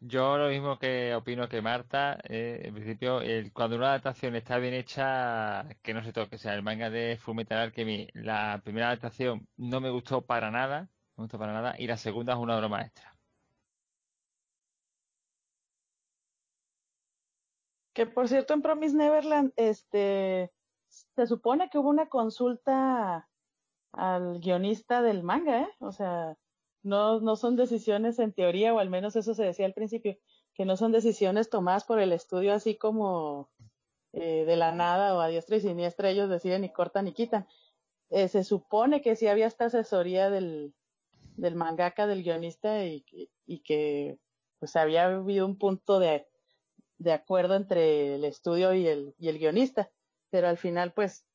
Yo 0.03 0.35
lo 0.37 0.49
mismo 0.49 0.79
que 0.79 1.13
opino 1.13 1.47
que 1.47 1.61
Marta, 1.61 2.17
eh, 2.23 2.61
en 2.65 2.73
principio, 2.73 3.21
el, 3.21 3.53
cuando 3.53 3.75
una 3.75 3.89
adaptación 3.89 4.35
está 4.35 4.57
bien 4.57 4.73
hecha, 4.73 5.67
que 5.83 5.93
no 5.93 6.03
se 6.03 6.11
toque. 6.11 6.37
O 6.37 6.39
sea, 6.39 6.55
el 6.55 6.63
manga 6.63 6.89
de 6.89 7.17
Fullmetal 7.17 7.59
Alchemy, 7.59 8.07
la 8.13 8.59
primera 8.63 8.87
adaptación 8.87 9.47
no 9.57 9.79
me 9.79 9.91
gustó 9.91 10.23
para 10.25 10.49
nada, 10.49 10.81
no 10.81 10.87
me 11.17 11.23
gustó 11.25 11.37
para 11.37 11.53
nada, 11.53 11.75
y 11.77 11.85
la 11.85 11.97
segunda 11.97 12.33
es 12.33 12.39
una 12.39 12.57
obra 12.57 12.67
maestra. 12.67 13.15
Que 17.93 18.07
por 18.07 18.27
cierto, 18.27 18.53
en 18.55 18.63
Promise 18.63 18.95
Neverland, 18.95 19.53
este, 19.55 20.51
se 20.89 21.27
supone 21.27 21.69
que 21.69 21.77
hubo 21.77 21.89
una 21.89 22.07
consulta 22.09 23.29
al 23.93 24.39
guionista 24.39 25.01
del 25.01 25.23
manga, 25.23 25.61
¿eh? 25.61 25.69
O 25.79 25.91
sea, 25.91 26.37
no, 26.83 27.19
no 27.19 27.35
son 27.35 27.55
decisiones 27.55 28.19
en 28.19 28.33
teoría, 28.33 28.73
o 28.73 28.79
al 28.79 28.89
menos 28.89 29.15
eso 29.15 29.33
se 29.33 29.43
decía 29.43 29.65
al 29.65 29.73
principio, 29.73 30.17
que 30.53 30.65
no 30.65 30.77
son 30.77 30.91
decisiones 30.91 31.49
tomadas 31.49 31.83
por 31.83 31.99
el 31.99 32.11
estudio 32.11 32.53
así 32.53 32.77
como 32.77 33.49
eh, 34.13 34.45
de 34.45 34.55
la 34.55 34.71
nada 34.71 35.15
o 35.15 35.19
a 35.19 35.27
diestra 35.27 35.57
y 35.57 35.61
siniestra, 35.61 36.09
ellos 36.09 36.29
deciden 36.29 36.63
y 36.63 36.73
cortan 36.73 37.07
y 37.07 37.13
quitan. 37.13 37.47
Eh, 38.09 38.27
se 38.27 38.43
supone 38.43 39.01
que 39.01 39.15
sí 39.15 39.27
había 39.27 39.47
esta 39.47 39.65
asesoría 39.65 40.29
del, 40.29 40.73
del 41.37 41.55
mangaka, 41.55 42.07
del 42.07 42.23
guionista, 42.23 42.85
y, 42.85 43.05
y 43.45 43.63
que 43.63 44.19
pues 44.59 44.75
había 44.75 45.05
habido 45.05 45.45
un 45.45 45.57
punto 45.57 45.99
de, 45.99 46.27
de 46.97 47.13
acuerdo 47.13 47.55
entre 47.55 48.15
el 48.15 48.25
estudio 48.25 48.73
y 48.73 48.87
el, 48.87 49.15
y 49.17 49.29
el 49.29 49.39
guionista, 49.39 49.89
pero 50.29 50.47
al 50.47 50.57
final 50.57 50.93
pues 50.93 51.25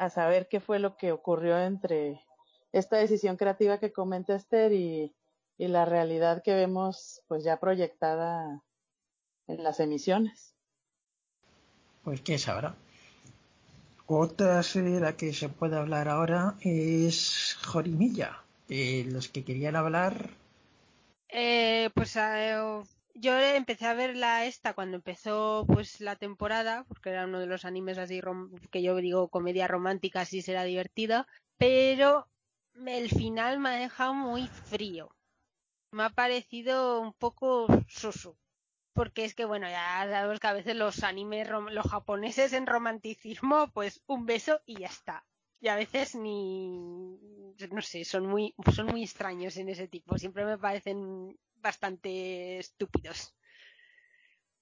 a 0.00 0.08
saber 0.08 0.48
qué 0.48 0.60
fue 0.60 0.78
lo 0.78 0.96
que 0.96 1.12
ocurrió 1.12 1.58
entre 1.58 2.22
esta 2.72 2.96
decisión 2.96 3.36
creativa 3.36 3.78
que 3.78 3.92
comenta 3.92 4.34
Esther 4.34 4.72
y, 4.72 5.14
y 5.58 5.68
la 5.68 5.84
realidad 5.84 6.42
que 6.42 6.54
vemos 6.54 7.20
pues 7.28 7.44
ya 7.44 7.60
proyectada 7.60 8.62
en 9.46 9.62
las 9.62 9.78
emisiones. 9.78 10.54
Pues 12.02 12.22
quién 12.22 12.38
sabrá. 12.38 12.74
Otra 14.06 14.62
serie 14.62 14.92
de 14.92 15.00
la 15.00 15.18
que 15.18 15.34
se 15.34 15.50
puede 15.50 15.76
hablar 15.76 16.08
ahora 16.08 16.54
es 16.62 17.58
Jorimilla. 17.66 18.42
De 18.68 19.04
los 19.06 19.28
que 19.28 19.44
querían 19.44 19.76
hablar. 19.76 20.30
Eh, 21.28 21.90
pues 21.92 22.16
eh, 22.16 22.56
yo 23.14 23.38
empecé 23.38 23.86
a 23.86 23.94
verla 23.94 24.44
esta 24.44 24.74
cuando 24.74 24.96
empezó 24.96 25.64
pues 25.66 26.00
la 26.00 26.16
temporada, 26.16 26.84
porque 26.88 27.10
era 27.10 27.26
uno 27.26 27.40
de 27.40 27.46
los 27.46 27.64
animes 27.64 27.98
así 27.98 28.20
que 28.70 28.82
yo 28.82 28.96
digo 28.96 29.28
comedia 29.28 29.68
romántica, 29.68 30.22
así 30.22 30.42
será 30.42 30.64
divertida, 30.64 31.26
pero 31.58 32.28
el 32.86 33.08
final 33.10 33.58
me 33.58 33.70
ha 33.70 33.72
dejado 33.72 34.14
muy 34.14 34.46
frío. 34.46 35.14
Me 35.92 36.04
ha 36.04 36.10
parecido 36.10 37.00
un 37.00 37.12
poco 37.12 37.66
soso. 37.88 38.36
Porque 38.92 39.24
es 39.24 39.34
que, 39.34 39.44
bueno, 39.44 39.68
ya 39.68 40.06
sabemos 40.08 40.40
que 40.40 40.46
a 40.46 40.52
veces 40.52 40.76
los 40.76 41.04
animes, 41.04 41.48
los 41.48 41.86
japoneses 41.86 42.52
en 42.52 42.66
romanticismo, 42.66 43.70
pues 43.72 44.02
un 44.06 44.26
beso 44.26 44.60
y 44.66 44.80
ya 44.80 44.88
está. 44.88 45.24
Y 45.60 45.68
a 45.68 45.76
veces 45.76 46.14
ni, 46.14 47.18
no 47.70 47.82
sé, 47.82 48.04
son 48.04 48.26
muy, 48.26 48.54
son 48.74 48.86
muy 48.86 49.04
extraños 49.04 49.56
en 49.56 49.68
ese 49.68 49.88
tipo. 49.88 50.18
Siempre 50.18 50.44
me 50.44 50.58
parecen 50.58 51.38
bastante 51.60 52.58
estúpidos. 52.58 53.34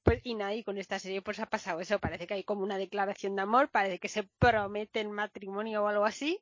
Pues, 0.02 0.20
y 0.24 0.34
nada, 0.34 0.54
y 0.54 0.64
con 0.64 0.78
esta 0.78 0.98
serie 0.98 1.22
pues 1.22 1.38
ha 1.38 1.46
pasado 1.46 1.80
eso, 1.80 1.98
parece 1.98 2.26
que 2.26 2.34
hay 2.34 2.44
como 2.44 2.62
una 2.62 2.78
declaración 2.78 3.36
de 3.36 3.42
amor, 3.42 3.70
parece 3.70 3.98
que 3.98 4.08
se 4.08 4.22
prometen 4.38 5.12
matrimonio 5.12 5.84
o 5.84 5.88
algo 5.88 6.04
así, 6.04 6.40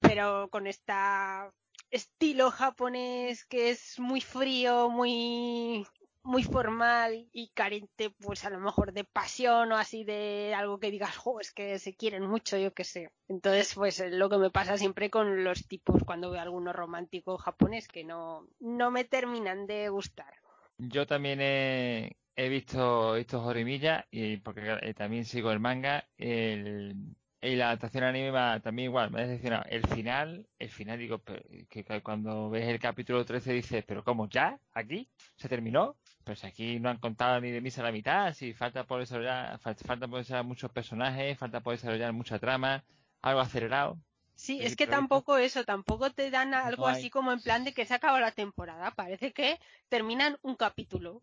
pero 0.00 0.48
con 0.50 0.66
esta 0.66 1.52
estilo 1.90 2.50
japonés 2.50 3.44
que 3.44 3.70
es 3.70 3.98
muy 4.00 4.20
frío, 4.20 4.90
muy 4.90 5.86
muy 6.24 6.42
formal 6.42 7.28
y 7.32 7.48
carente 7.48 8.10
pues 8.10 8.44
a 8.44 8.50
lo 8.50 8.58
mejor 8.58 8.92
de 8.92 9.04
pasión 9.04 9.70
o 9.70 9.76
así 9.76 10.04
de 10.04 10.54
algo 10.56 10.80
que 10.80 10.90
digas, 10.90 11.16
jo, 11.16 11.38
es 11.38 11.52
que 11.52 11.78
se 11.78 11.94
quieren 11.94 12.26
mucho, 12.26 12.56
yo 12.56 12.72
qué 12.72 12.84
sé. 12.84 13.10
Entonces 13.28 13.74
pues 13.74 14.02
lo 14.10 14.28
que 14.28 14.38
me 14.38 14.50
pasa 14.50 14.76
siempre 14.78 15.10
con 15.10 15.44
los 15.44 15.68
tipos 15.68 16.02
cuando 16.04 16.30
veo 16.30 16.40
alguno 16.40 16.72
romántico 16.72 17.36
japonés 17.38 17.88
que 17.88 18.04
no, 18.04 18.48
no 18.58 18.90
me 18.90 19.04
terminan 19.04 19.66
de 19.66 19.88
gustar. 19.90 20.34
Yo 20.78 21.06
también 21.06 21.40
he, 21.40 22.16
he 22.34 22.48
visto, 22.48 23.12
visto 23.12 23.40
Jorimilla 23.40 24.06
y 24.10 24.38
porque 24.38 24.78
eh, 24.80 24.94
también 24.94 25.26
sigo 25.26 25.52
el 25.52 25.60
manga, 25.60 26.08
el, 26.16 26.96
y 27.44 27.56
la 27.56 27.66
adaptación 27.66 28.04
anime 28.04 28.32
también 28.62 28.88
igual, 28.88 29.10
me 29.10 29.20
ha 29.20 29.26
decepcionado. 29.26 29.64
El 29.68 29.86
final, 29.86 30.46
el 30.58 30.70
final 30.70 30.98
digo, 30.98 31.22
que 31.68 31.84
cuando 32.02 32.48
ves 32.48 32.66
el 32.66 32.78
capítulo 32.78 33.24
13 33.24 33.52
dices, 33.52 33.84
pero 33.86 34.02
¿cómo? 34.02 34.28
¿Ya? 34.30 34.58
¿Aquí? 34.72 35.10
¿Se 35.36 35.48
terminó? 35.48 35.96
Pues 36.24 36.42
aquí 36.44 36.80
no 36.80 36.88
han 36.88 36.98
contado 36.98 37.40
ni 37.40 37.50
de 37.50 37.60
misa 37.60 37.82
la 37.82 37.92
mitad, 37.92 38.32
si 38.32 38.54
falta 38.54 38.84
por 38.84 39.00
desarrollar, 39.00 39.58
falta 39.58 40.08
por 40.08 40.18
desarrollar 40.18 40.46
muchos 40.46 40.70
personajes, 40.70 41.38
falta 41.38 41.60
por 41.60 41.74
desarrollar 41.74 42.12
mucha 42.14 42.38
trama, 42.38 42.82
algo 43.20 43.40
acelerado. 43.40 43.98
Sí, 44.34 44.58
es 44.62 44.74
que 44.74 44.86
tampoco 44.86 45.36
eso, 45.36 45.64
tampoco 45.64 46.10
te 46.10 46.30
dan 46.30 46.54
algo 46.54 46.88
así 46.88 47.08
como 47.08 47.30
en 47.32 47.40
plan 47.40 47.64
de 47.64 47.72
que 47.72 47.86
se 47.86 47.94
acaba 47.94 48.20
la 48.20 48.32
temporada. 48.32 48.90
Parece 48.90 49.32
que 49.32 49.60
terminan 49.88 50.38
un 50.42 50.56
capítulo. 50.56 51.22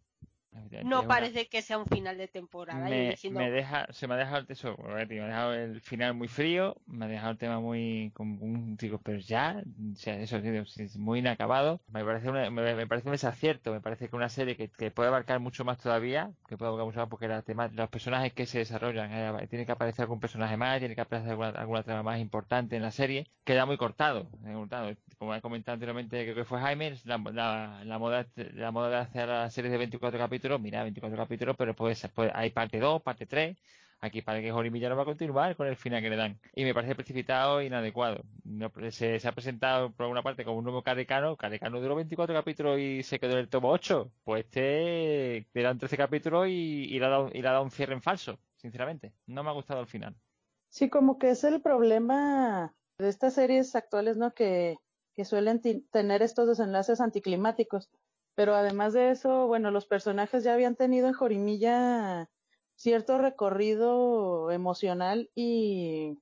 No 0.84 1.08
parece 1.08 1.48
que 1.48 1.62
sea 1.62 1.78
un 1.78 1.86
final 1.86 2.18
de 2.18 2.28
temporada. 2.28 2.80
Me, 2.90 3.52
deja, 3.52 3.88
se 3.92 4.08
me 4.08 4.16
ha 4.16 4.18
dejado 4.18 4.40
el 4.40 4.48
tesoro, 4.48 4.78
me 4.84 5.02
ha 5.02 5.06
dejado 5.06 5.54
el 5.54 5.80
final 5.82 6.14
muy 6.14 6.28
frío, 6.28 6.76
me 6.88 7.06
ha 7.06 7.08
dejado 7.08 7.32
el 7.32 7.38
tema 7.38 7.60
muy, 7.60 8.12
como 8.14 8.44
un 8.44 8.76
digo, 8.76 9.00
pero 9.00 9.20
ya, 9.20 9.64
o 9.94 9.96
sea, 9.96 10.20
eso 10.20 10.38
es 10.38 10.98
muy 10.98 11.20
inacabado. 11.20 11.82
Me 11.88 12.04
parece, 12.04 12.32
me, 12.32 12.88
parece 12.88 13.08
un 13.08 13.14
desacierto, 13.14 13.72
me 13.72 13.80
parece 13.80 14.10
que 14.10 14.16
una 14.16 14.28
serie 14.28 14.58
que, 14.58 14.92
puede 14.92 15.08
abarcar 15.08 15.40
mucho 15.40 15.64
más 15.64 15.78
todavía, 15.78 16.32
que 16.48 16.58
puede 16.58 16.70
abarcar 16.70 16.86
mucho 16.86 17.00
más 17.00 17.10
porque 17.10 17.30
la 17.30 17.44
tema, 17.44 17.70
los 17.70 17.90
personajes 17.90 18.34
que 18.34 18.46
se 18.46 18.60
desarrollan, 18.60 19.10
eh, 19.12 19.48
tiene 19.48 19.66
que 19.66 19.72
aparecer 19.72 20.04
algún 20.04 20.20
personaje 20.20 20.58
más, 20.58 20.80
tiene 20.80 20.96
que 20.96 21.02
aparecer 21.02 21.32
alguna, 21.32 21.50
alguna 21.50 21.84
trama 21.84 22.04
más 22.04 22.20
importante 22.20 22.76
en 22.76 22.82
la 22.82 22.92
serie, 22.92 23.28
queda 23.46 23.66
muy 23.66 23.78
cortado, 23.78 24.30
cortado. 24.44 24.92
Como 25.18 25.36
he 25.36 25.42
comentado 25.42 25.76
anteriormente, 25.76 26.24
creo 26.24 26.36
que 26.36 26.46
fue 26.46 26.60
Jaime, 26.60 26.96
la, 27.06 27.18
la, 27.18 27.84
la 27.86 28.00
moda, 28.00 28.26
la 28.36 28.72
moda 28.72 28.90
de 28.90 28.96
hacer 28.98 29.28
las 29.28 29.54
series 29.54 29.72
de 29.72 29.78
24 29.78 30.20
capítulos 30.20 30.41
mira, 30.60 30.84
24 30.84 31.18
capítulos, 31.18 31.56
pero 31.58 31.76
puede 31.76 31.96
ser, 31.96 32.12
hay 32.34 32.52
parte 32.52 32.80
2, 32.80 33.02
parte 33.02 33.26
3, 33.26 33.58
aquí 34.02 34.22
parece 34.22 34.46
que 34.46 34.52
Jorimilla 34.52 34.90
no 34.90 34.96
va 34.96 35.04
a 35.04 35.06
continuar 35.06 35.56
con 35.56 35.68
el 35.68 35.76
final 35.76 36.02
que 36.02 36.10
le 36.10 36.16
dan. 36.16 36.40
Y 36.56 36.64
me 36.64 36.74
parece 36.74 36.96
precipitado 36.96 37.60
e 37.60 37.66
inadecuado. 37.66 38.24
se, 38.90 39.22
ha 39.24 39.32
presentado 39.32 39.92
por 39.92 40.06
alguna 40.06 40.24
parte 40.24 40.44
como 40.44 40.58
un 40.58 40.64
nuevo 40.64 40.84
Carecano. 40.84 41.38
Carecano 41.38 41.80
duró 41.80 41.96
24 41.96 42.36
capítulos 42.36 42.80
y 42.80 43.04
se 43.04 43.20
quedó 43.20 43.34
en 43.34 43.40
el 43.40 43.50
tomo 43.50 43.70
8. 43.70 44.12
Pues 44.24 44.46
este 44.46 45.48
le 45.54 45.62
dan 45.62 45.78
13 45.78 45.98
capítulos 45.98 46.48
y, 46.50 47.00
le 47.00 47.06
ha 47.06 47.10
dado, 47.10 47.64
un 47.64 47.72
cierre 47.72 47.94
en 47.94 48.02
falso, 48.02 48.40
sinceramente. 48.58 49.14
No 49.28 49.44
me 49.44 49.50
ha 49.50 49.54
gustado 49.54 49.82
el 49.82 49.88
final. 49.88 50.16
Sí, 50.70 50.90
como 50.90 51.18
que 51.20 51.30
es 51.30 51.44
el 51.44 51.62
problema 51.62 52.74
de 52.98 53.10
estas 53.10 53.36
series 53.36 53.76
actuales, 53.76 54.18
¿no? 54.18 54.34
Que, 54.34 54.78
que 55.14 55.26
suelen 55.26 55.62
tener 55.92 56.22
estos 56.22 56.48
desenlaces 56.48 57.02
anticlimáticos. 57.02 57.90
Pero 58.36 58.56
además 58.56 58.94
de 58.94 59.12
eso, 59.12 59.48
bueno, 59.48 59.72
los 59.72 59.86
personajes 59.86 60.44
ya 60.44 60.54
habían 60.54 60.76
tenido 60.76 61.08
en 61.08 61.14
Jorimilla 61.14 62.30
cierto 62.76 63.18
recorrido 63.18 64.52
emocional 64.52 65.30
y, 65.36 66.18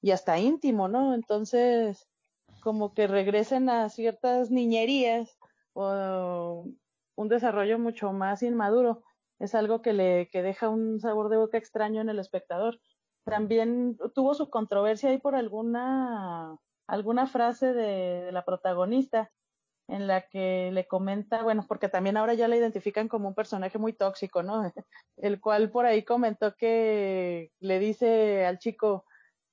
y 0.00 0.10
hasta 0.10 0.38
íntimo, 0.38 0.88
¿no? 0.88 1.14
Entonces, 1.14 2.08
como 2.60 2.94
que 2.94 3.06
regresen 3.06 3.68
a 3.68 3.88
ciertas 3.88 4.50
niñerías 4.50 5.38
o 5.72 6.66
un 7.16 7.28
desarrollo 7.28 7.78
mucho 7.78 8.12
más 8.12 8.42
inmaduro. 8.42 9.02
Es 9.38 9.54
algo 9.54 9.82
que 9.82 9.92
le 9.92 10.28
que 10.30 10.42
deja 10.42 10.68
un 10.68 11.00
sabor 11.00 11.28
de 11.28 11.36
boca 11.36 11.58
extraño 11.58 12.00
en 12.00 12.08
el 12.08 12.18
espectador. 12.18 12.78
También 13.24 13.96
tuvo 14.14 14.34
su 14.34 14.50
controversia 14.50 15.10
ahí 15.10 15.18
por 15.18 15.34
alguna 15.34 16.56
alguna 16.86 17.26
frase 17.26 17.72
de 17.72 18.30
la 18.32 18.44
protagonista 18.44 19.30
en 19.88 20.06
la 20.06 20.22
que 20.28 20.70
le 20.72 20.86
comenta, 20.86 21.42
bueno, 21.42 21.64
porque 21.66 21.88
también 21.88 22.16
ahora 22.16 22.34
ya 22.34 22.48
la 22.48 22.56
identifican 22.56 23.08
como 23.08 23.28
un 23.28 23.34
personaje 23.34 23.78
muy 23.78 23.92
tóxico, 23.92 24.42
¿no? 24.42 24.62
El 25.16 25.40
cual 25.40 25.70
por 25.70 25.86
ahí 25.86 26.04
comentó 26.04 26.56
que 26.56 27.52
le 27.60 27.78
dice 27.78 28.44
al 28.46 28.58
chico, 28.58 29.04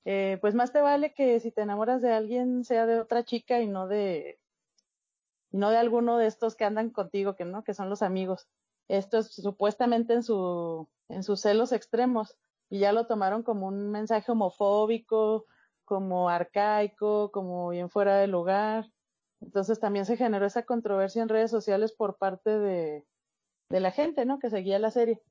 eh, 0.05 0.37
pues 0.41 0.55
más 0.55 0.73
te 0.73 0.81
vale 0.81 1.13
que 1.13 1.39
si 1.39 1.51
te 1.51 1.61
enamoras 1.61 2.01
de 2.01 2.11
alguien 2.13 2.63
sea 2.63 2.85
de 2.85 2.99
otra 2.99 3.23
chica 3.23 3.61
y 3.61 3.67
no 3.67 3.87
de 3.87 4.39
no 5.51 5.69
de 5.69 5.77
alguno 5.77 6.17
de 6.17 6.25
estos 6.27 6.55
que 6.55 6.65
andan 6.65 6.89
contigo, 6.89 7.35
que 7.35 7.45
no, 7.45 7.63
que 7.63 7.75
son 7.75 7.89
los 7.89 8.01
amigos. 8.01 8.47
Esto 8.87 9.19
es 9.19 9.33
supuestamente 9.35 10.13
en 10.13 10.23
su 10.23 10.89
en 11.09 11.23
sus 11.23 11.41
celos 11.41 11.71
extremos 11.71 12.35
y 12.69 12.79
ya 12.79 12.91
lo 12.91 13.05
tomaron 13.07 13.43
como 13.43 13.67
un 13.67 13.91
mensaje 13.91 14.31
homofóbico, 14.31 15.45
como 15.85 16.29
arcaico, 16.29 17.31
como 17.31 17.69
bien 17.69 17.89
fuera 17.89 18.17
de 18.17 18.27
lugar 18.27 18.92
entonces 19.45 19.79
también 19.79 20.05
se 20.05 20.17
generó 20.17 20.45
esa 20.45 20.63
controversia 20.63 21.21
en 21.21 21.29
redes 21.29 21.51
sociales 21.51 21.91
por 21.91 22.17
parte 22.17 22.49
de, 22.49 23.05
la 23.69 23.91
gente, 23.91 24.25
¿no? 24.25 24.39
Que 24.39 24.49
seguía 24.49 24.77
la 24.79 24.91
serie. 24.91 25.21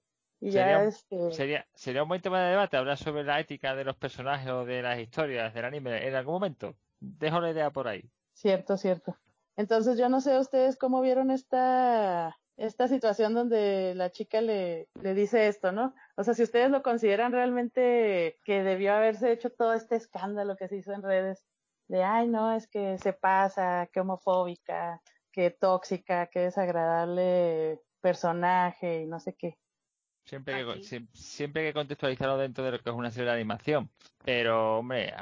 Y 0.40 0.50
sería, 0.50 0.78
ya 0.78 0.84
este... 0.84 1.30
sería, 1.30 1.66
sería 1.74 2.02
un 2.02 2.08
buen 2.08 2.20
tema 2.20 2.42
de 2.42 2.50
debate 2.50 2.76
hablar 2.76 2.98
sobre 2.98 3.22
la 3.22 3.38
ética 3.38 3.76
de 3.76 3.84
los 3.84 3.96
personajes 3.96 4.50
o 4.50 4.64
de 4.64 4.82
las 4.82 4.98
historias 4.98 5.54
del 5.54 5.64
anime 5.64 6.06
en 6.06 6.14
algún 6.16 6.34
momento. 6.34 6.74
Dejo 6.98 7.40
la 7.40 7.50
idea 7.50 7.70
por 7.70 7.86
ahí. 7.86 8.10
Cierto, 8.32 8.76
cierto. 8.76 9.16
Entonces 9.56 9.98
yo 9.98 10.08
no 10.08 10.20
sé 10.20 10.38
ustedes 10.38 10.76
cómo 10.76 11.00
vieron 11.00 11.30
esta 11.30 12.36
esta 12.56 12.86
situación 12.86 13.34
donde 13.34 13.94
la 13.94 14.10
chica 14.10 14.40
le, 14.40 14.88
le 15.00 15.14
dice 15.14 15.48
esto, 15.48 15.72
¿no? 15.72 15.94
O 16.16 16.24
sea, 16.24 16.34
si 16.34 16.42
ustedes 16.42 16.70
lo 16.70 16.82
consideran 16.82 17.32
realmente 17.32 18.38
que 18.44 18.62
debió 18.62 18.92
haberse 18.94 19.32
hecho 19.32 19.50
todo 19.50 19.72
este 19.72 19.96
escándalo 19.96 20.56
que 20.56 20.68
se 20.68 20.76
hizo 20.76 20.92
en 20.92 21.02
redes, 21.02 21.44
de, 21.88 22.02
ay, 22.02 22.28
no, 22.28 22.54
es 22.54 22.66
que 22.68 22.98
se 22.98 23.12
pasa, 23.12 23.88
que 23.92 24.00
homofóbica, 24.00 25.00
que 25.32 25.50
tóxica, 25.50 26.26
que 26.26 26.40
desagradable 26.40 27.80
personaje 28.00 29.02
y 29.02 29.06
no 29.06 29.20
sé 29.20 29.34
qué. 29.34 29.58
Siempre 30.24 30.64
que, 30.64 31.06
siempre 31.12 31.64
que 31.64 31.72
contextualizarlo 31.72 32.38
dentro 32.38 32.64
de 32.64 32.70
lo 32.72 32.78
que 32.78 32.90
es 32.90 32.94
una 32.96 33.10
serie 33.10 33.30
de 33.30 33.34
animación. 33.34 33.90
Pero, 34.24 34.78
hombre, 34.78 35.12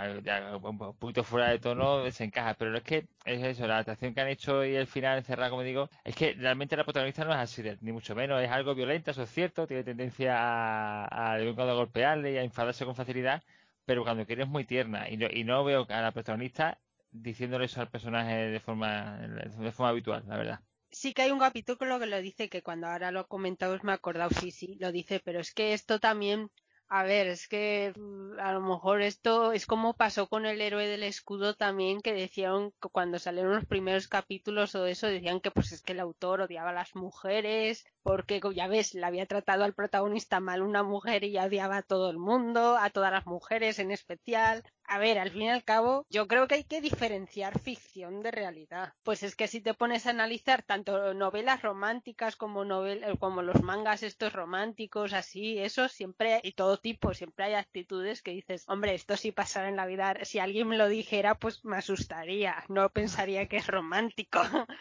un 0.63 0.79
poquito 0.99 1.25
fuera 1.25 1.49
de 1.49 1.59
tono 1.59 2.09
se 2.11 2.25
encaja. 2.25 2.55
Pero 2.55 2.77
es 2.77 2.83
que 2.83 3.09
es 3.25 3.43
eso, 3.43 3.67
la 3.67 3.77
adaptación 3.77 4.13
que 4.13 4.21
han 4.21 4.29
hecho 4.29 4.63
y 4.63 4.77
el 4.77 4.87
final 4.87 5.17
encerrado, 5.19 5.53
como 5.53 5.63
digo, 5.63 5.89
es 6.05 6.15
que 6.15 6.35
realmente 6.35 6.77
la 6.77 6.85
protagonista 6.85 7.25
no 7.25 7.33
es 7.33 7.39
así, 7.39 7.63
ni 7.81 7.93
mucho 7.93 8.15
menos. 8.15 8.43
Es 8.43 8.51
algo 8.51 8.75
violenta, 8.75 9.13
eso 9.13 9.23
es 9.23 9.31
cierto. 9.31 9.67
Tiene 9.67 9.85
tendencia 9.85 10.37
a, 10.39 11.33
a 11.33 11.39
de 11.39 11.53
golpearle 11.53 12.33
y 12.33 12.37
a 12.37 12.43
enfadarse 12.43 12.85
con 12.85 12.95
facilidad 12.95 13.43
pero 13.91 14.05
cuando 14.05 14.25
quiere 14.25 14.45
es 14.45 14.49
muy 14.49 14.65
tierna 14.65 15.11
y 15.11 15.17
no, 15.17 15.27
y 15.29 15.43
no 15.43 15.65
veo 15.65 15.85
a 15.89 16.01
la 16.01 16.13
protagonista 16.13 16.79
diciéndole 17.11 17.65
eso 17.65 17.81
al 17.81 17.91
personaje 17.91 18.37
de 18.37 18.61
forma, 18.61 19.19
de 19.19 19.73
forma 19.73 19.89
habitual, 19.89 20.23
la 20.29 20.37
verdad. 20.37 20.61
Sí 20.93 21.13
que 21.13 21.23
hay 21.23 21.33
un 21.33 21.41
capítulo 21.41 21.99
que 21.99 22.07
lo 22.07 22.21
dice, 22.21 22.49
que 22.49 22.63
cuando 22.63 22.87
ahora 22.87 23.11
lo 23.11 23.27
comentamos 23.27 23.83
me 23.83 23.91
he 23.91 23.95
acordado, 23.97 24.31
sí, 24.31 24.53
sí, 24.53 24.77
lo 24.79 24.93
dice, 24.93 25.21
pero 25.25 25.41
es 25.41 25.53
que 25.53 25.73
esto 25.73 25.99
también 25.99 26.53
a 26.93 27.05
ver, 27.05 27.29
es 27.29 27.47
que 27.47 27.93
mm, 27.97 28.41
a 28.41 28.53
lo 28.53 28.61
mejor 28.61 29.01
esto 29.01 29.53
es 29.53 29.65
como 29.65 29.95
pasó 29.95 30.29
con 30.29 30.45
el 30.45 30.61
héroe 30.61 30.89
del 30.89 31.05
escudo 31.05 31.55
también, 31.55 32.01
que 32.01 32.13
decían 32.13 32.73
cuando 32.93 33.21
salieron 33.21 33.55
los 33.55 33.65
primeros 33.65 34.09
capítulos 34.09 34.75
o 34.75 34.87
eso, 34.87 35.07
decían 35.07 35.41
que 35.41 35.53
pues 35.53 35.71
es 35.71 35.83
que 35.83 35.93
el 35.93 36.01
autor 36.01 36.41
odiaba 36.41 36.71
a 36.71 36.73
las 36.75 36.97
mujeres, 36.97 37.85
porque 38.03 38.41
ya 38.55 38.67
ves, 38.67 38.95
le 38.95 39.07
había 39.07 39.27
tratado 39.27 39.63
al 39.63 39.75
protagonista 39.75 40.41
mal 40.41 40.63
una 40.63 40.83
mujer 40.83 41.23
y 41.23 41.31
ya 41.33 41.45
odiaba 41.45 41.77
a 41.79 41.83
todo 41.83 42.11
el 42.11 42.19
mundo, 42.19 42.77
a 42.77 42.91
todas 42.91 43.13
las 43.13 43.25
mujeres 43.27 43.79
en 43.79 43.93
especial. 43.93 44.65
A 44.95 44.99
ver, 44.99 45.19
al 45.19 45.31
fin 45.31 45.43
y 45.43 45.49
al 45.49 45.63
cabo, 45.65 46.05
yo 46.11 46.27
creo 46.29 46.49
que 46.49 46.57
hay 46.57 46.65
que 46.65 46.81
diferenciar 46.81 47.61
ficción 47.61 48.23
de 48.23 48.31
realidad. 48.33 48.93
Pues 49.05 49.23
es 49.23 49.37
que 49.37 49.47
si 49.47 49.61
te 49.61 49.73
pones 49.73 50.05
a 50.07 50.11
analizar 50.11 50.63
tanto 50.65 51.15
novelas 51.15 51.63
románticas 51.63 52.35
como 52.37 52.65
novelas, 52.65 53.17
como 53.21 53.41
los 53.41 53.63
mangas 53.63 54.03
estos 54.03 54.33
románticos, 54.33 55.13
así, 55.13 55.59
eso 55.59 55.89
siempre, 55.89 56.41
y 56.43 56.53
todo 56.53 56.77
tipo, 56.77 57.15
siempre 57.15 57.45
hay 57.47 57.55
actitudes 57.55 58.21
que 58.21 58.33
dices, 58.33 58.65
hombre, 58.67 58.95
esto 58.95 59.17
sí 59.17 59.31
pasara 59.33 59.69
en 59.69 59.77
la 59.77 59.87
vida, 59.87 60.17
si 60.25 60.41
alguien 60.41 60.67
me 60.69 60.77
lo 60.77 60.89
dijera, 60.89 61.37
pues 61.37 61.65
me 61.65 61.77
asustaría, 61.77 62.65
no 62.69 62.91
pensaría 62.91 63.47
que 63.49 63.59
es 63.59 63.69
romántico. 63.69 64.41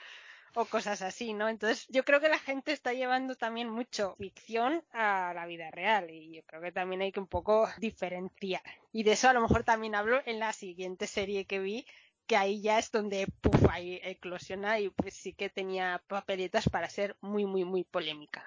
o 0.56 0.66
cosas 0.66 1.02
así, 1.02 1.34
¿no? 1.34 1.50
Entonces 1.50 1.88
yo 1.90 2.04
creo 2.04 2.20
que 2.20 2.30
la 2.30 2.40
gente 2.40 2.72
está 2.72 2.94
llevando 2.94 3.36
también 3.36 3.70
mucho 3.70 4.16
ficción 4.18 4.84
a 4.92 5.34
la 5.34 5.46
vida 5.46 5.72
real 5.72 6.10
y 6.10 6.36
yo 6.36 6.44
creo 6.44 6.62
que 6.62 6.72
también 6.72 7.02
hay 7.02 7.12
que 7.12 7.20
un 7.20 7.28
poco 7.28 7.68
diferenciar. 7.78 8.62
Y 8.92 9.04
de 9.04 9.14
eso 9.14 9.30
a 9.30 9.34
lo 9.34 9.42
mejor 9.42 9.64
también 9.64 9.96
hablo 9.96 10.22
en 10.26 10.40
la 10.40 10.54
siguiente 10.54 11.08
serie 11.08 11.46
que 11.46 11.60
vi, 11.60 11.86
que 12.28 12.38
ahí 12.38 12.62
ya 12.62 12.78
es 12.80 12.92
donde 12.92 13.28
puf, 13.42 13.70
ahí 13.70 14.00
eclosiona 14.04 14.80
y 14.80 14.90
pues 14.90 15.16
sí 15.16 15.34
que 15.34 15.50
tenía 15.50 16.02
papeletas 16.08 16.70
para 16.70 16.90
ser 16.90 17.16
muy, 17.22 17.46
muy, 17.46 17.66
muy 17.66 17.84
polémica. 17.84 18.46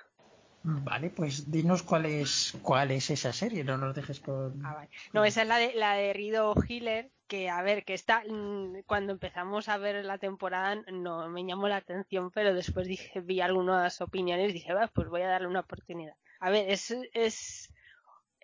Vale, 0.65 1.11
pues 1.11 1.51
dinos 1.51 1.83
cuál 1.83 2.07
es 2.07 2.57
cuál 2.63 2.93
es 2.93 3.11
esa 3.11 3.33
serie, 3.33 3.65
no 3.65 3.77
nos 3.77 3.95
dejes 3.95 4.21
con... 4.21 4.65
Ah, 4.65 4.87
no, 5.13 5.25
esa 5.25 5.43
es 5.43 5.49
la 5.49 5.59
de, 5.59 5.75
la 5.75 5.95
de 5.95 6.13
Rido 6.13 6.55
Hiller, 6.69 7.11
que 7.27 7.51
a 7.51 7.63
ver, 7.63 7.85
que 7.85 7.95
está, 7.95 8.23
mm, 8.29 8.83
cuando 8.87 9.13
empezamos 9.13 9.69
a 9.69 9.77
ver 9.77 10.05
la 10.05 10.19
temporada 10.19 10.77
no 10.93 11.29
me 11.29 11.45
llamó 11.45 11.67
la 11.67 11.77
atención, 11.77 12.31
pero 12.31 12.55
después 12.55 12.87
dije, 12.87 13.21
vi 13.21 13.41
algunas 13.41 14.01
opiniones 14.01 14.51
y 14.51 14.53
dije, 14.53 14.73
pues 14.95 15.09
voy 15.09 15.23
a 15.23 15.29
darle 15.29 15.49
una 15.49 15.61
oportunidad. 15.61 16.15
A 16.39 16.51
ver, 16.51 16.71
es, 16.71 16.95
es 17.13 17.73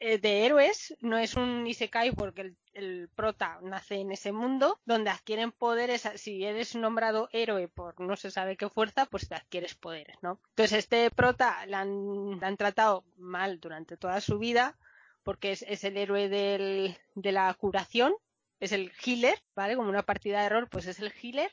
de 0.00 0.46
héroes, 0.46 0.96
no 1.00 1.18
es 1.18 1.34
un 1.34 1.66
Isekai 1.66 2.12
porque 2.12 2.54
el, 2.74 3.08
prota 3.14 3.58
nace 3.62 3.96
en 3.96 4.12
ese 4.12 4.32
mundo 4.32 4.78
donde 4.84 5.10
adquieren 5.10 5.52
poderes, 5.52 6.08
si 6.14 6.44
eres 6.44 6.76
nombrado 6.76 7.28
héroe 7.32 7.68
por 7.68 8.00
no 8.00 8.16
se 8.16 8.30
sabe 8.30 8.56
qué 8.56 8.68
fuerza, 8.68 9.06
pues 9.06 9.28
te 9.28 9.34
adquieres 9.34 9.74
poderes, 9.74 10.16
¿no? 10.22 10.40
Entonces 10.50 10.78
este 10.78 11.10
prota 11.10 11.66
la 11.66 11.80
han, 11.80 12.42
han 12.42 12.56
tratado 12.56 13.04
mal 13.16 13.58
durante 13.60 13.96
toda 13.96 14.20
su 14.20 14.38
vida 14.38 14.76
porque 15.22 15.52
es, 15.52 15.62
es 15.68 15.84
el 15.84 15.96
héroe 15.96 16.28
del, 16.28 16.96
de 17.14 17.32
la 17.32 17.52
curación, 17.54 18.14
es 18.60 18.72
el 18.72 18.92
healer, 19.04 19.38
¿vale? 19.54 19.76
Como 19.76 19.90
una 19.90 20.02
partida 20.02 20.42
de 20.42 20.48
rol, 20.48 20.68
pues 20.68 20.86
es 20.86 21.00
el 21.00 21.12
healer 21.20 21.52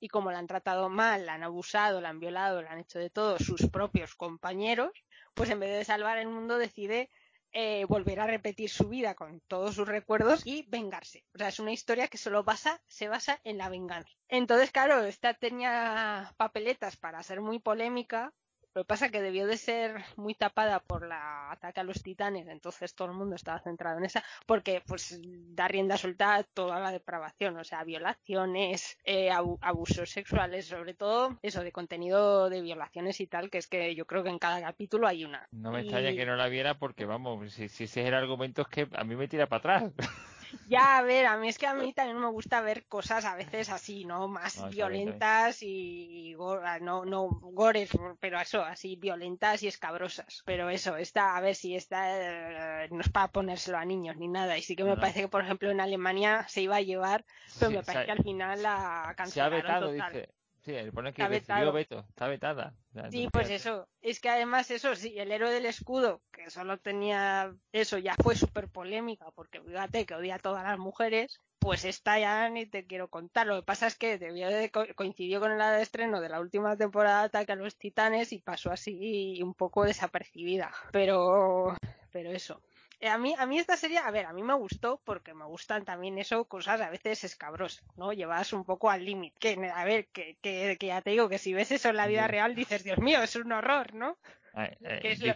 y 0.00 0.08
como 0.08 0.32
la 0.32 0.40
han 0.40 0.48
tratado 0.48 0.88
mal, 0.88 1.26
la 1.26 1.34
han 1.34 1.44
abusado, 1.44 2.00
la 2.00 2.08
han 2.08 2.18
violado, 2.18 2.62
la 2.62 2.72
han 2.72 2.80
hecho 2.80 2.98
de 2.98 3.10
todo 3.10 3.38
sus 3.38 3.68
propios 3.68 4.16
compañeros, 4.16 4.90
pues 5.34 5.50
en 5.50 5.60
vez 5.60 5.70
de 5.70 5.84
salvar 5.84 6.18
el 6.18 6.26
mundo 6.26 6.58
decide 6.58 7.08
eh, 7.52 7.84
volver 7.86 8.20
a 8.20 8.26
repetir 8.26 8.70
su 8.70 8.88
vida 8.88 9.14
con 9.14 9.40
todos 9.46 9.74
sus 9.74 9.86
recuerdos 9.86 10.46
y 10.46 10.64
vengarse. 10.68 11.24
O 11.34 11.38
sea, 11.38 11.48
es 11.48 11.58
una 11.58 11.72
historia 11.72 12.08
que 12.08 12.18
solo 12.18 12.44
basa, 12.44 12.80
se 12.86 13.08
basa 13.08 13.40
en 13.44 13.58
la 13.58 13.68
venganza. 13.68 14.10
Entonces, 14.28 14.70
claro, 14.70 15.04
esta 15.04 15.34
tenía 15.34 16.34
papeletas 16.36 16.96
para 16.96 17.22
ser 17.22 17.40
muy 17.40 17.58
polémica, 17.58 18.32
lo 18.74 18.82
que 18.82 18.86
pasa 18.86 19.06
es 19.06 19.12
que 19.12 19.20
debió 19.20 19.46
de 19.46 19.56
ser 19.56 20.04
muy 20.16 20.34
tapada 20.34 20.80
por 20.80 21.06
la 21.06 21.50
ataque 21.50 21.80
a 21.80 21.84
los 21.84 22.02
titanes, 22.02 22.48
entonces 22.48 22.94
todo 22.94 23.08
el 23.08 23.14
mundo 23.14 23.36
estaba 23.36 23.60
centrado 23.60 23.98
en 23.98 24.04
esa, 24.04 24.24
porque 24.46 24.82
pues 24.86 25.20
da 25.22 25.68
rienda 25.68 25.96
suelta 25.96 26.36
a 26.36 26.42
toda 26.42 26.80
la 26.80 26.90
depravación, 26.90 27.56
o 27.58 27.64
sea, 27.64 27.84
violaciones, 27.84 28.98
eh, 29.04 29.30
abusos 29.30 30.10
sexuales, 30.10 30.66
sobre 30.66 30.94
todo 30.94 31.38
eso 31.42 31.62
de 31.62 31.72
contenido 31.72 32.48
de 32.48 32.62
violaciones 32.62 33.20
y 33.20 33.26
tal, 33.26 33.50
que 33.50 33.58
es 33.58 33.66
que 33.66 33.94
yo 33.94 34.06
creo 34.06 34.22
que 34.22 34.30
en 34.30 34.38
cada 34.38 34.60
capítulo 34.60 35.06
hay 35.06 35.24
una. 35.24 35.46
No 35.50 35.70
me 35.70 35.80
extraña 35.80 36.12
que 36.12 36.26
no 36.26 36.36
la 36.36 36.48
viera 36.48 36.78
porque 36.78 37.04
vamos, 37.04 37.52
si, 37.52 37.68
si 37.68 37.84
ese 37.84 38.02
es 38.02 38.08
el 38.08 38.14
argumento 38.14 38.62
es 38.62 38.68
que 38.68 38.88
a 38.92 39.04
mí 39.04 39.16
me 39.16 39.28
tira 39.28 39.46
para 39.46 39.58
atrás. 39.58 39.92
Ya, 40.64 40.98
a 40.98 41.02
ver, 41.02 41.26
a 41.26 41.36
mí 41.38 41.48
es 41.48 41.58
que 41.58 41.66
a 41.66 41.74
mí 41.74 41.92
también 41.92 42.18
me 42.20 42.28
gusta 42.30 42.60
ver 42.60 42.86
cosas 42.86 43.24
a 43.24 43.34
veces 43.36 43.68
así, 43.70 44.04
¿no? 44.04 44.28
Más 44.28 44.60
No, 44.60 44.68
está 44.68 44.88
bien, 44.88 45.02
violentas 45.02 45.62
y, 45.62 46.32
y 46.32 46.36
ah, 46.64 46.78
no, 46.80 47.04
no 47.04 47.28
gores, 47.28 47.90
pero 48.20 48.40
eso, 48.40 48.62
así 48.62 48.96
violentas 48.96 49.62
y 49.62 49.68
escabrosas. 49.68 50.42
Pero 50.44 50.68
eso, 50.70 50.96
esta, 50.96 51.36
a 51.36 51.40
ver 51.40 51.54
si 51.54 51.74
esta 51.74 52.84
eh, 52.84 52.88
no 52.90 53.00
es 53.00 53.08
para 53.10 53.32
ponérselo 53.32 53.78
a 53.78 53.84
niños 53.84 54.16
ni 54.16 54.28
nada. 54.28 54.56
Y 54.58 54.62
sí 54.62 54.76
que 54.76 54.84
me 54.84 54.96
No. 54.96 54.98
parece 54.98 55.20
que, 55.22 55.28
por 55.28 55.42
ejemplo, 55.42 55.70
en 55.70 55.80
Alemania 55.80 56.46
se 56.48 56.62
iba 56.62 56.76
a 56.76 56.80
llevar, 56.82 57.24
pero 57.58 57.70
Sí, 57.70 57.72
me 57.72 57.82
parece 57.82 58.04
que 58.04 58.12
al 58.12 58.22
final 58.22 58.62
la 58.62 59.14
Se 59.22 59.40
ha 59.40 59.48
cancelaron 59.48 59.48
vetado, 59.48 59.90
total. 59.90 59.92
dice. 59.92 60.34
Sí, 60.64 60.72
él 60.74 60.92
pone 60.92 61.12
que 61.12 61.22
recibió 61.28 61.72
veto, 61.72 62.06
está 62.08 62.28
vetada. 62.28 62.72
Sí, 63.10 63.28
pues 63.32 63.50
eso. 63.50 63.88
Es 64.00 64.20
que 64.20 64.28
además 64.28 64.70
eso, 64.70 64.94
sí, 64.94 65.18
el 65.18 65.32
héroe 65.32 65.50
del 65.52 65.66
escudo, 65.66 66.22
que 66.30 66.50
solo 66.50 66.78
tenía 66.78 67.52
eso, 67.72 67.98
ya 67.98 68.14
fue 68.22 68.36
súper 68.36 68.68
polémica, 68.68 69.26
porque 69.34 69.60
fíjate 69.60 70.06
que 70.06 70.14
odia 70.14 70.36
a 70.36 70.38
todas 70.38 70.62
las 70.64 70.78
mujeres, 70.78 71.40
pues 71.58 71.84
esta 71.84 72.18
ya 72.18 72.48
ni 72.48 72.66
te 72.66 72.86
quiero 72.86 73.08
contar. 73.08 73.46
Lo 73.48 73.56
que 73.56 73.62
pasa 73.66 73.86
es 73.88 73.96
que 73.96 74.18
debió 74.18 74.48
de 74.48 74.70
co- 74.70 74.86
coincidió 74.94 75.40
con 75.40 75.50
el 75.52 75.60
estreno 75.80 76.20
de 76.20 76.28
la 76.28 76.40
última 76.40 76.76
temporada 76.76 77.20
de 77.20 77.26
Ataque 77.26 77.52
a 77.52 77.56
los 77.56 77.76
Titanes 77.76 78.32
y 78.32 78.38
pasó 78.38 78.70
así 78.70 79.40
un 79.42 79.54
poco 79.54 79.84
desapercibida. 79.84 80.72
Pero, 80.92 81.76
pero 82.12 82.30
eso. 82.30 82.60
Eh, 83.02 83.08
A 83.08 83.18
mí, 83.18 83.34
a 83.36 83.46
mí 83.46 83.58
esta 83.58 83.76
serie, 83.76 83.98
a 83.98 84.10
ver, 84.12 84.26
a 84.26 84.32
mí 84.32 84.42
me 84.44 84.54
gustó 84.54 85.00
porque 85.04 85.34
me 85.34 85.44
gustan 85.44 85.84
también 85.84 86.18
eso, 86.18 86.44
cosas 86.44 86.80
a 86.80 86.88
veces 86.88 87.24
escabrosas, 87.24 87.84
¿no? 87.96 88.12
Llevas 88.12 88.52
un 88.52 88.64
poco 88.64 88.90
al 88.90 89.04
límite. 89.04 89.36
Que, 89.40 89.70
a 89.74 89.84
ver, 89.84 90.06
que, 90.06 90.36
que, 90.40 90.76
que 90.78 90.86
ya 90.86 91.02
te 91.02 91.10
digo 91.10 91.28
que 91.28 91.38
si 91.38 91.52
ves 91.52 91.72
eso 91.72 91.88
en 91.88 91.96
la 91.96 92.06
vida 92.06 92.28
real 92.28 92.54
dices, 92.54 92.84
Dios 92.84 92.98
mío, 93.00 93.20
es 93.20 93.34
un 93.34 93.50
horror, 93.50 93.92
¿no? 93.92 94.16
Ay, 94.54 94.68
eh, 94.84 94.98
que 95.02 95.12
es 95.12 95.18
lo- 95.20 95.34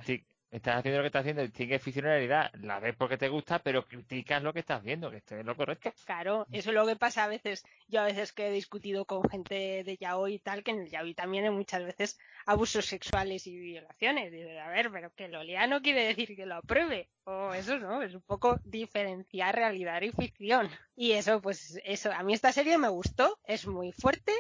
Estás 0.56 0.76
haciendo 0.76 1.00
lo 1.00 1.02
que 1.02 1.08
estás 1.08 1.20
haciendo, 1.20 1.42
distingue 1.42 1.78
ficción 1.78 2.06
y 2.06 2.08
realidad. 2.08 2.50
La 2.62 2.80
ves 2.80 2.96
porque 2.96 3.18
te 3.18 3.28
gusta, 3.28 3.58
pero 3.58 3.86
criticas 3.86 4.42
lo 4.42 4.54
que 4.54 4.60
estás 4.60 4.82
viendo, 4.82 5.10
que 5.10 5.18
esto 5.18 5.36
es 5.36 5.44
lo 5.44 5.54
correcto. 5.54 5.92
Claro, 6.06 6.46
eso 6.50 6.70
es 6.70 6.74
lo 6.74 6.86
que 6.86 6.96
pasa 6.96 7.24
a 7.24 7.28
veces. 7.28 7.62
Yo 7.88 8.00
a 8.00 8.04
veces 8.04 8.32
que 8.32 8.48
he 8.48 8.50
discutido 8.50 9.04
con 9.04 9.28
gente 9.28 9.84
de 9.84 9.98
yaoi 10.00 10.36
y 10.36 10.38
tal, 10.38 10.64
que 10.64 10.70
en 10.70 10.80
el 10.80 10.88
yaoi 10.88 11.12
también 11.12 11.44
hay 11.44 11.50
muchas 11.50 11.84
veces 11.84 12.18
abusos 12.46 12.86
sexuales 12.86 13.46
y 13.46 13.54
violaciones. 13.54 14.32
Dices, 14.32 14.58
a 14.58 14.68
ver, 14.68 14.90
pero 14.90 15.12
que 15.12 15.28
lo 15.28 15.44
lea 15.44 15.66
no 15.66 15.82
quiere 15.82 16.06
decir 16.06 16.34
que 16.34 16.46
lo 16.46 16.54
apruebe. 16.54 17.10
O 17.24 17.52
eso 17.52 17.78
no, 17.78 18.00
es 18.00 18.14
un 18.14 18.22
poco 18.22 18.58
diferenciar 18.64 19.54
realidad 19.56 20.00
y 20.00 20.10
ficción. 20.10 20.70
Y 20.94 21.12
eso, 21.12 21.42
pues 21.42 21.78
eso, 21.84 22.10
a 22.10 22.22
mí 22.22 22.32
esta 22.32 22.52
serie 22.52 22.78
me 22.78 22.88
gustó, 22.88 23.38
es 23.44 23.66
muy 23.66 23.92
fuerte, 23.92 24.32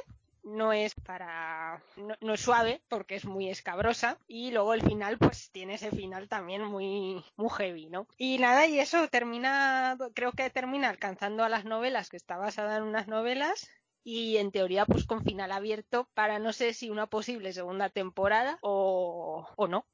no 0.46 0.72
es 0.72 0.94
para 0.94 1.82
no, 1.96 2.34
es 2.34 2.40
suave 2.40 2.82
porque 2.88 3.16
es 3.16 3.24
muy 3.24 3.50
escabrosa 3.50 4.18
y 4.26 4.52
luego 4.52 4.74
el 4.74 4.82
final 4.82 5.18
pues 5.18 5.50
tiene 5.50 5.74
ese 5.74 5.90
final 5.90 6.28
también 6.28 6.62
muy 6.64 7.24
muy 7.36 7.50
heavy 7.50 7.90
no 7.90 8.06
y 8.16 8.38
nada 8.38 8.66
y 8.66 8.78
eso 8.78 9.08
termina 9.08 9.98
creo 10.14 10.32
que 10.32 10.48
termina 10.48 10.88
alcanzando 10.88 11.44
a 11.44 11.48
las 11.48 11.64
novelas 11.64 12.08
que 12.08 12.16
está 12.16 12.36
basada 12.36 12.76
en 12.76 12.84
unas 12.84 13.08
novelas 13.08 13.68
y 14.04 14.36
en 14.36 14.52
teoría 14.52 14.86
pues 14.86 15.04
con 15.04 15.24
final 15.24 15.50
abierto 15.50 16.08
para 16.14 16.38
no 16.38 16.52
sé 16.52 16.72
si 16.72 16.90
una 16.90 17.08
posible 17.08 17.52
segunda 17.52 17.90
temporada 17.90 18.58
o, 18.62 19.48
o 19.56 19.68
no 19.68 19.84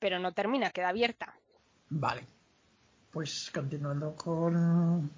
pero 0.00 0.18
no 0.18 0.34
termina 0.34 0.70
queda 0.70 0.88
abierta 0.88 1.38
Vale. 1.90 2.26
Pues 3.10 3.50
continuando 3.54 4.16
con, 4.16 5.08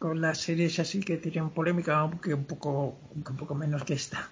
con 0.00 0.22
las 0.22 0.38
series 0.38 0.78
así 0.78 1.00
que 1.00 1.18
tienen 1.18 1.50
polémica, 1.50 1.98
aunque 1.98 2.32
un 2.32 2.44
poco, 2.44 2.98
aunque 3.14 3.32
un 3.32 3.36
poco 3.36 3.54
menos 3.54 3.84
que 3.84 3.92
esta. 3.92 4.30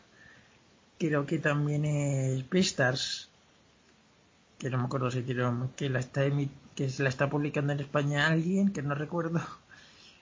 Creo 0.98 1.26
que 1.26 1.38
también 1.38 1.84
es 1.84 2.48
Beastars, 2.48 3.28
que 4.58 4.70
no 4.70 4.78
me 4.78 4.84
acuerdo 4.84 5.10
si 5.10 5.22
tiene, 5.22 5.44
que 5.76 5.90
la 5.90 6.00
está 6.00 6.22
que 6.74 6.88
se 6.88 7.02
la 7.02 7.10
está 7.10 7.28
publicando 7.28 7.74
en 7.74 7.80
España 7.80 8.28
alguien, 8.28 8.72
que 8.72 8.82
no 8.82 8.94
recuerdo. 8.94 9.40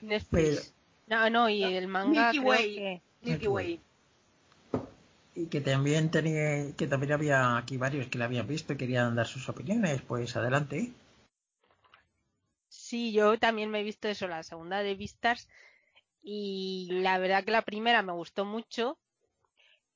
Netflix 0.03 0.75
no 1.07 1.31
no 1.31 1.49
y 1.49 1.63
el 1.63 1.87
manga 1.87 2.33
Milky 2.33 2.39
creo 2.39 2.51
Way. 2.51 2.75
que 2.75 3.03
Milky 3.23 3.47
Way. 3.47 3.81
Y 5.37 5.47
que 5.47 5.61
también 5.61 6.11
tenía, 6.11 6.73
que 6.77 6.89
también 6.89 7.13
había 7.13 7.57
aquí 7.57 7.77
varios 7.77 8.09
que 8.09 8.19
la 8.19 8.25
habían 8.25 8.49
visto 8.49 8.73
y 8.73 8.77
querían 8.77 9.15
dar 9.15 9.29
sus 9.29 9.49
opiniones, 9.49 10.03
pues 10.03 10.35
adelante. 10.35 10.93
Sí, 12.89 13.13
yo 13.13 13.37
también 13.37 13.69
me 13.71 13.81
he 13.81 13.83
visto 13.83 14.07
eso, 14.07 14.29
la 14.29 14.45
segunda 14.45 14.81
de 14.81 14.95
Vistas, 14.95 15.49
y 16.23 16.89
la 16.93 17.19
verdad 17.19 17.43
que 17.45 17.51
la 17.51 17.63
primera 17.63 18.03
me 18.03 18.13
gustó 18.13 18.45
mucho, 18.45 18.97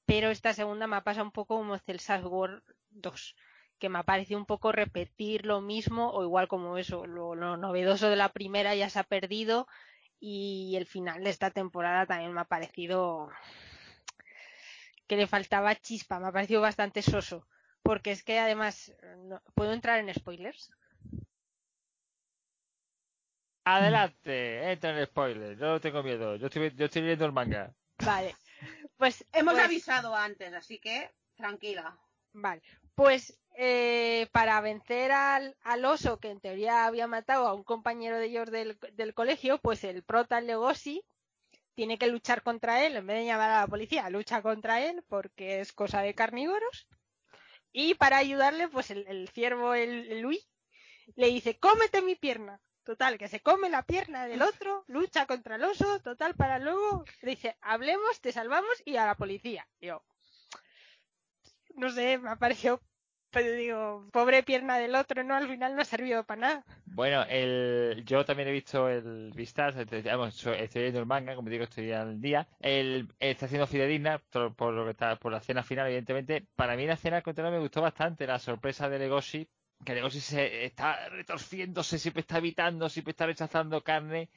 pero 0.06 0.30
esta 0.30 0.52
segunda 0.54 0.88
me 0.88 0.96
ha 0.96 1.04
pasado 1.04 1.24
un 1.26 1.30
poco 1.30 1.56
como 1.56 1.78
Celsas 1.78 2.24
War 2.24 2.64
2, 2.90 3.36
que 3.78 3.88
me 3.88 4.00
ha 4.00 4.02
parecido 4.02 4.40
un 4.40 4.46
poco 4.46 4.72
repetir 4.72 5.46
lo 5.46 5.60
mismo, 5.60 6.10
o 6.10 6.24
igual 6.24 6.48
como 6.48 6.78
eso, 6.78 7.06
lo, 7.06 7.36
lo 7.36 7.56
novedoso 7.56 8.10
de 8.10 8.16
la 8.16 8.32
primera 8.32 8.74
ya 8.74 8.90
se 8.90 8.98
ha 8.98 9.04
perdido, 9.04 9.68
y 10.18 10.74
el 10.76 10.86
final 10.86 11.22
de 11.22 11.30
esta 11.30 11.52
temporada 11.52 12.06
también 12.06 12.32
me 12.32 12.40
ha 12.40 12.44
parecido 12.44 13.30
que 15.06 15.16
le 15.16 15.28
faltaba 15.28 15.76
chispa, 15.76 16.18
me 16.18 16.26
ha 16.28 16.32
parecido 16.32 16.60
bastante 16.60 17.02
soso, 17.02 17.46
porque 17.84 18.10
es 18.10 18.24
que 18.24 18.40
además, 18.40 18.92
¿puedo 19.54 19.72
entrar 19.72 20.00
en 20.00 20.12
spoilers? 20.12 20.72
Adelante, 23.64 24.72
entra 24.72 24.90
en 24.90 24.96
el 24.98 25.06
spoiler. 25.06 25.56
Yo 25.58 25.66
no 25.66 25.80
tengo 25.80 26.02
miedo. 26.02 26.36
Yo 26.36 26.46
estoy, 26.46 26.72
yo 26.74 26.86
estoy 26.86 27.02
leyendo 27.02 27.26
el 27.26 27.32
manga. 27.32 27.72
Vale, 28.04 28.34
pues 28.96 29.24
Hemos 29.32 29.54
pues- 29.54 29.64
avisado 29.64 30.14
antes, 30.14 30.52
así 30.54 30.78
que 30.78 31.10
tranquila. 31.36 31.96
Vale, 32.32 32.62
pues 32.94 33.36
eh, 33.56 34.28
para 34.32 34.60
vencer 34.60 35.10
al, 35.12 35.56
al 35.62 35.84
oso 35.84 36.20
que 36.20 36.30
en 36.30 36.40
teoría 36.40 36.86
había 36.86 37.06
matado 37.08 37.48
a 37.48 37.54
un 37.54 37.64
compañero 37.64 38.18
de 38.18 38.26
ellos 38.26 38.50
del, 38.50 38.78
del 38.92 39.14
colegio, 39.14 39.58
pues 39.58 39.82
el 39.84 40.04
prota 40.04 40.38
el 40.38 40.46
Legoshi 40.46 41.02
tiene 41.74 41.98
que 41.98 42.06
luchar 42.06 42.42
contra 42.42 42.84
él, 42.86 42.96
en 42.96 43.06
vez 43.06 43.18
de 43.18 43.24
llamar 43.26 43.50
a 43.50 43.60
la 43.62 43.66
policía, 43.66 44.08
lucha 44.10 44.42
contra 44.42 44.80
él 44.84 45.02
porque 45.08 45.60
es 45.60 45.72
cosa 45.72 46.02
de 46.02 46.14
carnívoros. 46.14 46.86
Y 47.72 47.94
para 47.94 48.18
ayudarle, 48.18 48.68
pues 48.68 48.90
el, 48.90 49.06
el 49.08 49.28
ciervo, 49.28 49.74
el, 49.74 50.10
el 50.12 50.20
Luis, 50.20 50.46
le 51.16 51.28
dice, 51.28 51.58
cómete 51.58 52.02
mi 52.02 52.14
pierna. 52.16 52.60
Total, 52.84 53.18
que 53.18 53.28
se 53.28 53.40
come 53.40 53.68
la 53.68 53.82
pierna 53.82 54.26
del 54.26 54.42
otro, 54.42 54.84
lucha 54.88 55.26
contra 55.26 55.56
el 55.56 55.64
oso, 55.64 56.00
total, 56.00 56.34
para 56.34 56.58
luego, 56.58 57.04
dice, 57.22 57.56
hablemos, 57.60 58.20
te 58.20 58.32
salvamos 58.32 58.82
y 58.84 58.96
a 58.96 59.06
la 59.06 59.14
policía. 59.14 59.66
Yo, 59.80 60.02
no 61.76 61.90
sé, 61.90 62.18
me 62.18 62.30
ha 62.30 62.36
parecido, 62.36 62.80
pero 63.30 63.52
digo, 63.52 64.08
pobre 64.12 64.42
pierna 64.42 64.78
del 64.78 64.94
otro, 64.94 65.22
¿no? 65.22 65.34
Al 65.34 65.46
final 65.48 65.76
no 65.76 65.82
ha 65.82 65.84
servido 65.84 66.24
para 66.24 66.40
nada. 66.40 66.64
Bueno, 66.86 67.24
el, 67.28 68.02
yo 68.04 68.24
también 68.24 68.48
he 68.48 68.52
visto 68.52 68.88
el 68.88 69.30
Vistas, 69.36 69.76
este, 69.76 70.02
vamos, 70.02 70.34
so- 70.34 70.52
estoy 70.52 70.80
leyendo 70.80 71.00
el 71.00 71.06
manga, 71.06 71.36
como 71.36 71.48
digo, 71.48 71.64
estoy 71.64 71.92
al 71.92 72.20
día. 72.20 72.48
El, 72.58 73.08
está 73.20 73.46
haciendo 73.46 73.66
fidedigna 73.66 74.18
por, 74.18 74.54
por 74.56 74.72
lo 74.74 74.84
que 74.84 74.90
está, 74.90 75.16
por 75.16 75.30
la 75.32 75.38
escena 75.38 75.62
final, 75.62 75.86
evidentemente. 75.86 76.44
Para 76.56 76.76
mí 76.76 76.86
la 76.86 76.94
escena 76.94 77.18
al 77.18 77.22
contrario 77.22 77.52
me 77.52 77.60
gustó 77.60 77.82
bastante, 77.82 78.26
la 78.26 78.38
sorpresa 78.38 78.88
de 78.88 78.98
Legoshi, 78.98 79.48
que 79.84 79.94
Legoshi 79.94 80.20
se 80.20 80.64
está 80.64 81.08
retorciéndose, 81.08 81.98
siempre 81.98 82.20
está 82.20 82.38
evitando, 82.38 82.88
siempre 82.88 83.12
está 83.12 83.26
rechazando 83.26 83.82
carne, 83.82 84.28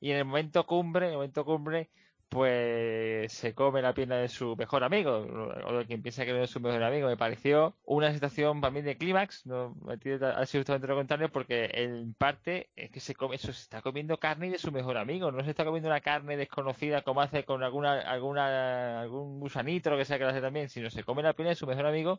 y 0.00 0.10
en 0.10 0.18
el 0.18 0.24
momento 0.24 0.66
cumbre, 0.66 1.06
en 1.06 1.12
el 1.12 1.16
momento 1.16 1.44
cumbre, 1.44 1.88
pues 2.28 3.32
se 3.32 3.54
come 3.54 3.80
la 3.82 3.94
pierna 3.94 4.16
de 4.16 4.28
su 4.28 4.56
mejor 4.56 4.82
amigo, 4.82 5.12
o 5.12 5.78
de 5.78 5.86
quien 5.86 6.02
piensa 6.02 6.24
que 6.24 6.32
no 6.32 6.42
es 6.42 6.50
su 6.50 6.60
mejor 6.60 6.82
amigo. 6.82 7.08
Me 7.08 7.16
pareció 7.16 7.76
una 7.84 8.12
situación 8.12 8.60
para 8.60 8.72
mí 8.72 8.82
de 8.82 8.96
clímax, 8.96 9.46
no 9.46 9.76
ha 9.86 10.46
sido 10.46 10.62
justamente 10.62 10.86
lo 10.88 10.96
contrario, 10.96 11.30
porque 11.30 11.70
en 11.72 12.14
parte 12.14 12.70
es 12.74 12.90
que 12.90 13.00
se 13.00 13.14
come, 13.14 13.36
eso 13.36 13.52
se 13.52 13.62
está 13.62 13.80
comiendo 13.80 14.18
carne 14.18 14.50
de 14.50 14.58
su 14.58 14.72
mejor 14.72 14.96
amigo, 14.96 15.30
no 15.30 15.44
se 15.44 15.50
está 15.50 15.64
comiendo 15.64 15.88
una 15.88 16.00
carne 16.00 16.36
desconocida 16.36 17.02
como 17.02 17.20
hace 17.20 17.44
con 17.44 17.62
alguna, 17.62 18.00
alguna, 18.00 19.00
algún 19.00 19.38
gusanito, 19.40 19.90
lo 19.90 19.96
que 19.96 20.04
sea 20.04 20.18
que 20.18 20.24
lo 20.24 20.30
hace 20.30 20.40
también, 20.40 20.68
sino 20.68 20.90
se 20.90 21.04
come 21.04 21.22
la 21.22 21.34
pierna 21.34 21.50
de 21.50 21.56
su 21.56 21.66
mejor 21.66 21.86
amigo 21.86 22.18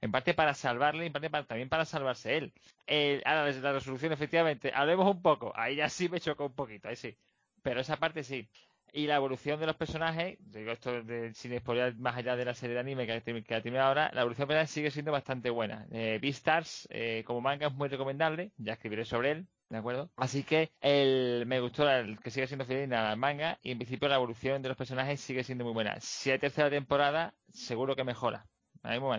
en 0.00 0.10
parte 0.12 0.34
para 0.34 0.54
salvarle 0.54 1.06
en 1.06 1.12
parte 1.12 1.30
para- 1.30 1.46
también 1.46 1.68
para 1.68 1.84
salvarse 1.84 2.36
él. 2.36 2.52
El, 2.86 3.22
ahora, 3.24 3.44
desde 3.44 3.60
la 3.60 3.72
resolución, 3.72 4.12
efectivamente, 4.12 4.72
hablemos 4.74 5.06
un 5.10 5.22
poco. 5.22 5.52
Ahí 5.56 5.76
ya 5.76 5.88
sí 5.88 6.08
me 6.08 6.20
chocó 6.20 6.46
un 6.46 6.54
poquito, 6.54 6.88
ahí 6.88 6.96
sí. 6.96 7.16
Pero 7.62 7.80
esa 7.80 7.96
parte 7.96 8.24
sí. 8.24 8.48
Y 8.92 9.06
la 9.06 9.16
evolución 9.16 9.60
de 9.60 9.66
los 9.66 9.76
personajes, 9.76 10.36
digo 10.40 10.72
esto 10.72 11.02
de, 11.02 11.32
sin 11.34 11.56
spoiler 11.58 11.94
más 11.96 12.16
allá 12.16 12.34
de 12.34 12.44
la 12.44 12.54
serie 12.54 12.74
de 12.74 12.80
anime 12.80 13.06
que, 13.06 13.44
que 13.44 13.54
ha 13.54 13.62
terminado 13.62 13.88
ahora, 13.88 14.10
la 14.12 14.22
evolución 14.22 14.48
de 14.48 14.66
sigue 14.66 14.90
siendo 14.90 15.12
bastante 15.12 15.48
buena. 15.50 15.86
Eh, 15.92 16.18
Beastars, 16.20 16.88
eh, 16.90 17.22
como 17.24 17.40
manga 17.40 17.68
es 17.68 17.72
muy 17.72 17.88
recomendable, 17.88 18.50
ya 18.56 18.72
escribiré 18.72 19.04
sobre 19.04 19.30
él, 19.30 19.46
¿de 19.68 19.78
acuerdo? 19.78 20.10
Así 20.16 20.42
que 20.42 20.70
el, 20.80 21.44
me 21.46 21.60
gustó 21.60 21.88
el 21.88 22.18
que 22.18 22.30
sigue 22.30 22.48
siendo 22.48 22.64
fiel 22.64 22.92
al 22.92 23.16
manga 23.16 23.58
y 23.62 23.70
en 23.70 23.78
principio 23.78 24.08
la 24.08 24.16
evolución 24.16 24.60
de 24.60 24.68
los 24.68 24.76
personajes 24.76 25.20
sigue 25.20 25.44
siendo 25.44 25.64
muy 25.64 25.72
buena. 25.72 26.00
Si 26.00 26.32
hay 26.32 26.40
tercera 26.40 26.68
temporada, 26.68 27.32
seguro 27.52 27.94
que 27.94 28.02
mejora. 28.02 28.44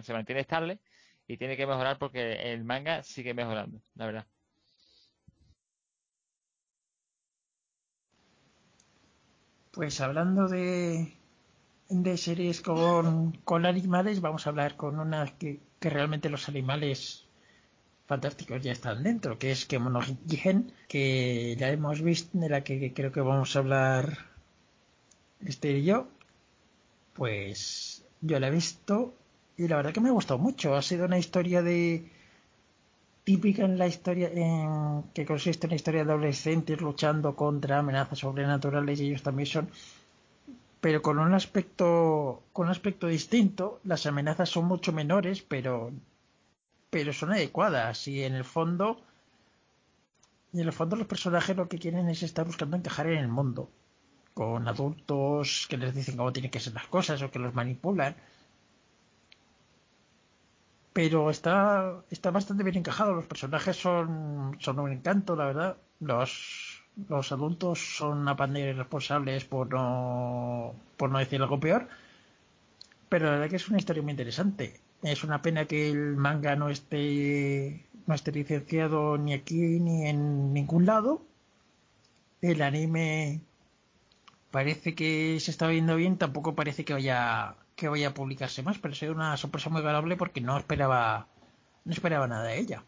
Se 0.03 0.13
mantiene 0.13 0.41
estable 0.41 0.79
y 1.27 1.37
tiene 1.37 1.57
que 1.57 1.67
mejorar 1.67 1.97
porque 1.97 2.53
el 2.53 2.63
manga 2.63 3.03
sigue 3.03 3.33
mejorando, 3.33 3.81
la 3.95 4.05
verdad. 4.05 4.27
Pues 9.71 10.01
hablando 10.01 10.47
de, 10.47 11.13
de 11.89 12.17
series 12.17 12.61
con, 12.61 13.31
con 13.43 13.65
animales, 13.65 14.21
vamos 14.21 14.45
a 14.45 14.49
hablar 14.51 14.75
con 14.77 14.99
una 14.99 15.25
que, 15.37 15.61
que 15.79 15.89
realmente 15.89 16.29
los 16.29 16.49
animales 16.49 17.27
fantásticos 18.07 18.61
ya 18.63 18.73
están 18.73 19.03
dentro, 19.03 19.39
que 19.39 19.51
es 19.51 19.65
que 19.65 19.79
Monogigen, 19.79 20.73
que 20.89 21.55
ya 21.57 21.69
hemos 21.69 22.01
visto, 22.01 22.37
de 22.39 22.49
la 22.49 22.63
que 22.63 22.93
creo 22.93 23.11
que 23.11 23.21
vamos 23.21 23.55
a 23.55 23.59
hablar 23.59 24.17
este 25.41 25.71
y 25.77 25.83
yo, 25.83 26.07
pues 27.13 28.05
yo 28.21 28.39
la 28.39 28.47
he 28.47 28.51
visto 28.51 29.13
y 29.61 29.67
la 29.67 29.75
verdad 29.75 29.93
que 29.93 30.01
me 30.01 30.09
ha 30.09 30.13
gustado 30.13 30.39
mucho. 30.39 30.75
Ha 30.75 30.81
sido 30.81 31.05
una 31.05 31.19
historia 31.19 31.61
de 31.61 32.09
típica 33.23 33.63
en 33.63 33.77
la 33.77 33.85
historia 33.85 34.29
en 34.33 35.03
que 35.13 35.25
consiste 35.25 35.67
en 35.67 35.71
la 35.71 35.75
historia 35.75 36.03
de 36.03 36.11
adolescentes 36.11 36.81
luchando 36.81 37.35
contra 37.35 37.77
amenazas 37.77 38.19
sobrenaturales 38.19 38.99
y 38.99 39.07
ellos 39.07 39.21
también 39.21 39.45
son 39.45 39.69
pero 40.79 41.03
con 41.03 41.19
un 41.19 41.35
aspecto 41.35 42.41
con 42.51 42.65
un 42.65 42.71
aspecto 42.71 43.05
distinto 43.05 43.79
las 43.83 44.07
amenazas 44.07 44.49
son 44.49 44.65
mucho 44.65 44.91
menores 44.91 45.43
pero 45.43 45.91
pero 46.89 47.13
son 47.13 47.31
adecuadas 47.31 48.07
y 48.07 48.23
en 48.23 48.33
el 48.33 48.43
fondo 48.43 48.99
y 50.51 50.61
en 50.61 50.65
el 50.65 50.73
fondo 50.73 50.95
los 50.95 51.05
personajes 51.05 51.55
lo 51.55 51.69
que 51.69 51.77
quieren 51.77 52.09
es 52.09 52.23
estar 52.23 52.47
buscando 52.47 52.75
encajar 52.75 53.05
en 53.05 53.19
el 53.19 53.27
mundo 53.27 53.69
con 54.33 54.67
adultos 54.67 55.67
que 55.69 55.77
les 55.77 55.93
dicen 55.93 56.17
cómo 56.17 56.33
tienen 56.33 56.49
que 56.49 56.59
ser 56.59 56.73
las 56.73 56.87
cosas 56.87 57.21
o 57.21 57.29
que 57.29 57.37
los 57.37 57.53
manipulan 57.53 58.15
pero 60.93 61.29
está 61.29 62.03
está 62.09 62.31
bastante 62.31 62.63
bien 62.63 62.77
encajado. 62.77 63.13
Los 63.13 63.25
personajes 63.25 63.77
son 63.77 64.57
son 64.59 64.79
un 64.79 64.91
encanto 64.91 65.35
la 65.35 65.45
verdad. 65.45 65.77
Los 65.99 66.83
los 67.07 67.31
adultos 67.31 67.79
son 67.97 68.19
una 68.19 68.35
pandilla 68.35 68.69
irresponsables 68.69 69.45
por 69.45 69.69
no 69.73 70.75
por 70.97 71.09
no 71.09 71.19
decir 71.19 71.41
algo 71.41 71.59
peor. 71.59 71.87
Pero 73.09 73.25
la 73.25 73.31
verdad 73.33 73.49
que 73.49 73.55
es 73.57 73.69
una 73.69 73.77
historia 73.77 74.03
muy 74.03 74.11
interesante. 74.11 74.79
Es 75.03 75.23
una 75.23 75.41
pena 75.41 75.65
que 75.65 75.89
el 75.91 76.15
manga 76.17 76.55
no 76.55 76.69
esté 76.69 77.85
no 78.07 78.15
esté 78.15 78.31
licenciado 78.31 79.17
ni 79.17 79.33
aquí 79.33 79.79
ni 79.79 80.07
en 80.07 80.53
ningún 80.53 80.85
lado. 80.85 81.21
El 82.41 82.61
anime 82.61 83.41
parece 84.51 84.95
que 84.95 85.39
se 85.39 85.51
está 85.51 85.67
viendo 85.67 85.95
bien 85.95 86.17
tampoco 86.17 86.55
parece 86.55 86.85
que 86.85 86.93
vaya 86.93 87.55
que 87.75 87.89
vaya 87.89 88.09
a 88.09 88.13
publicarse 88.13 88.63
más, 88.63 88.77
pero 88.79 88.93
sido 88.93 89.13
una 89.13 89.35
sorpresa 89.37 89.69
muy 89.69 89.79
agradable 89.79 90.17
porque 90.17 90.41
no 90.41 90.57
esperaba 90.57 91.27
no 91.83 91.93
esperaba 91.93 92.27
nada 92.27 92.43
de 92.43 92.59
ella. 92.59 92.83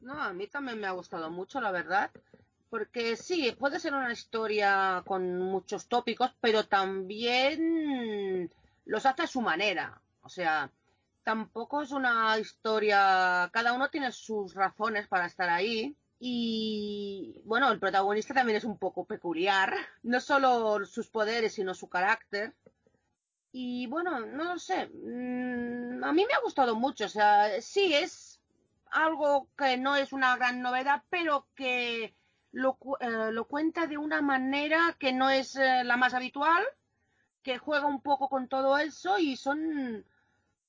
No, 0.00 0.22
a 0.22 0.32
mí 0.32 0.46
también 0.46 0.80
me 0.80 0.86
ha 0.86 0.92
gustado 0.92 1.30
mucho, 1.30 1.60
la 1.60 1.70
verdad, 1.70 2.10
porque 2.70 3.16
sí, 3.16 3.54
puede 3.58 3.80
ser 3.80 3.94
una 3.94 4.12
historia 4.12 5.02
con 5.06 5.38
muchos 5.38 5.86
tópicos, 5.86 6.34
pero 6.40 6.66
también 6.66 8.50
los 8.84 9.06
hace 9.06 9.22
a 9.22 9.26
su 9.26 9.40
manera. 9.40 10.00
O 10.22 10.28
sea, 10.28 10.70
tampoco 11.24 11.82
es 11.82 11.92
una 11.92 12.38
historia, 12.38 13.50
cada 13.52 13.72
uno 13.72 13.90
tiene 13.90 14.12
sus 14.12 14.54
razones 14.54 15.08
para 15.08 15.26
estar 15.26 15.48
ahí 15.48 15.96
y 16.20 17.40
bueno, 17.44 17.70
el 17.70 17.78
protagonista 17.78 18.34
también 18.34 18.56
es 18.56 18.64
un 18.64 18.78
poco 18.78 19.04
peculiar, 19.04 19.74
no 20.02 20.20
solo 20.20 20.84
sus 20.84 21.08
poderes, 21.08 21.54
sino 21.54 21.74
su 21.74 21.88
carácter. 21.88 22.54
Y 23.52 23.86
bueno, 23.86 24.20
no 24.20 24.44
lo 24.44 24.58
sé, 24.58 24.88
mm, 24.88 26.04
a 26.04 26.12
mí 26.12 26.26
me 26.26 26.34
ha 26.34 26.40
gustado 26.42 26.74
mucho, 26.74 27.06
o 27.06 27.08
sea, 27.08 27.60
sí 27.62 27.94
es 27.94 28.40
algo 28.90 29.48
que 29.56 29.76
no 29.78 29.96
es 29.96 30.12
una 30.12 30.36
gran 30.36 30.60
novedad, 30.62 31.02
pero 31.10 31.46
que 31.54 32.14
lo, 32.52 32.78
eh, 33.00 33.32
lo 33.32 33.46
cuenta 33.46 33.86
de 33.86 33.98
una 33.98 34.20
manera 34.20 34.96
que 34.98 35.12
no 35.12 35.30
es 35.30 35.56
eh, 35.56 35.82
la 35.84 35.96
más 35.96 36.14
habitual, 36.14 36.64
que 37.42 37.58
juega 37.58 37.86
un 37.86 38.02
poco 38.02 38.28
con 38.28 38.48
todo 38.48 38.76
eso 38.78 39.18
y 39.18 39.36
son, 39.36 40.04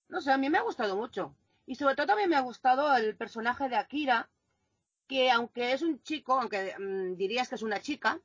no 0.07 0.21
sé, 0.21 0.31
a 0.31 0.37
mí 0.37 0.49
me 0.49 0.59
ha 0.59 0.61
gustado 0.61 0.95
mucho. 0.95 1.35
Y 1.65 1.75
sobre 1.75 1.95
todo 1.95 2.07
también 2.07 2.29
me 2.29 2.35
ha 2.35 2.41
gustado 2.41 2.95
el 2.95 3.15
personaje 3.17 3.69
de 3.69 3.75
Akira, 3.75 4.29
que 5.09 5.31
aunque 5.31 5.73
es 5.73 5.81
un 5.81 6.01
chico, 6.03 6.33
aunque 6.39 6.75
mmm, 6.77 7.15
dirías 7.15 7.49
que 7.49 7.55
es 7.55 7.63
una 7.63 7.81
chica, 7.81 8.19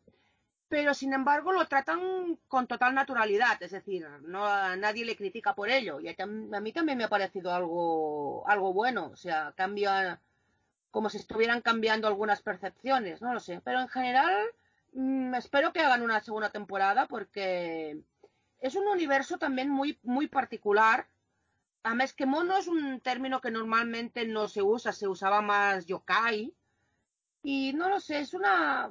pero 0.68 0.92
sin 0.94 1.12
embargo 1.14 1.50
lo 1.50 1.66
tratan 1.66 2.38
con 2.46 2.66
total 2.66 2.94
naturalidad, 2.94 3.60
es 3.62 3.70
decir, 3.72 4.06
no 4.22 4.76
nadie 4.76 5.04
le 5.04 5.16
critica 5.16 5.54
por 5.54 5.70
ello 5.70 5.98
y 6.00 6.08
a, 6.08 6.26
mí 6.26 6.72
también 6.72 6.98
me 6.98 7.04
ha 7.04 7.08
parecido 7.08 7.52
algo 7.54 8.44
algo 8.46 8.72
bueno, 8.72 9.06
o 9.12 9.16
sea, 9.16 9.52
cambia 9.56 10.20
como 10.90 11.08
si 11.10 11.16
estuvieran 11.18 11.62
cambiando 11.62 12.06
algunas 12.06 12.42
percepciones, 12.42 13.22
no 13.22 13.32
lo 13.32 13.40
sé, 13.40 13.60
pero 13.64 13.80
en 13.80 13.88
general 13.88 14.36
mmm, 14.92 15.34
espero 15.34 15.72
que 15.72 15.80
hagan 15.80 16.02
una 16.02 16.20
segunda 16.20 16.50
temporada 16.50 17.06
porque 17.08 17.98
es 18.60 18.74
un 18.74 18.86
universo 18.88 19.38
también 19.38 19.70
muy 19.70 19.98
muy 20.02 20.26
particular. 20.28 21.06
Además 21.82 22.14
que 22.14 22.26
mono 22.26 22.56
es 22.56 22.66
un 22.66 23.00
término 23.00 23.40
que 23.40 23.50
normalmente 23.50 24.26
no 24.26 24.48
se 24.48 24.62
usa, 24.62 24.92
se 24.92 25.06
usaba 25.06 25.42
más 25.42 25.84
yokai, 25.86 26.54
y 27.44 27.74
no 27.74 27.88
lo 27.90 28.00
sé, 28.00 28.20
es 28.20 28.32
una, 28.32 28.90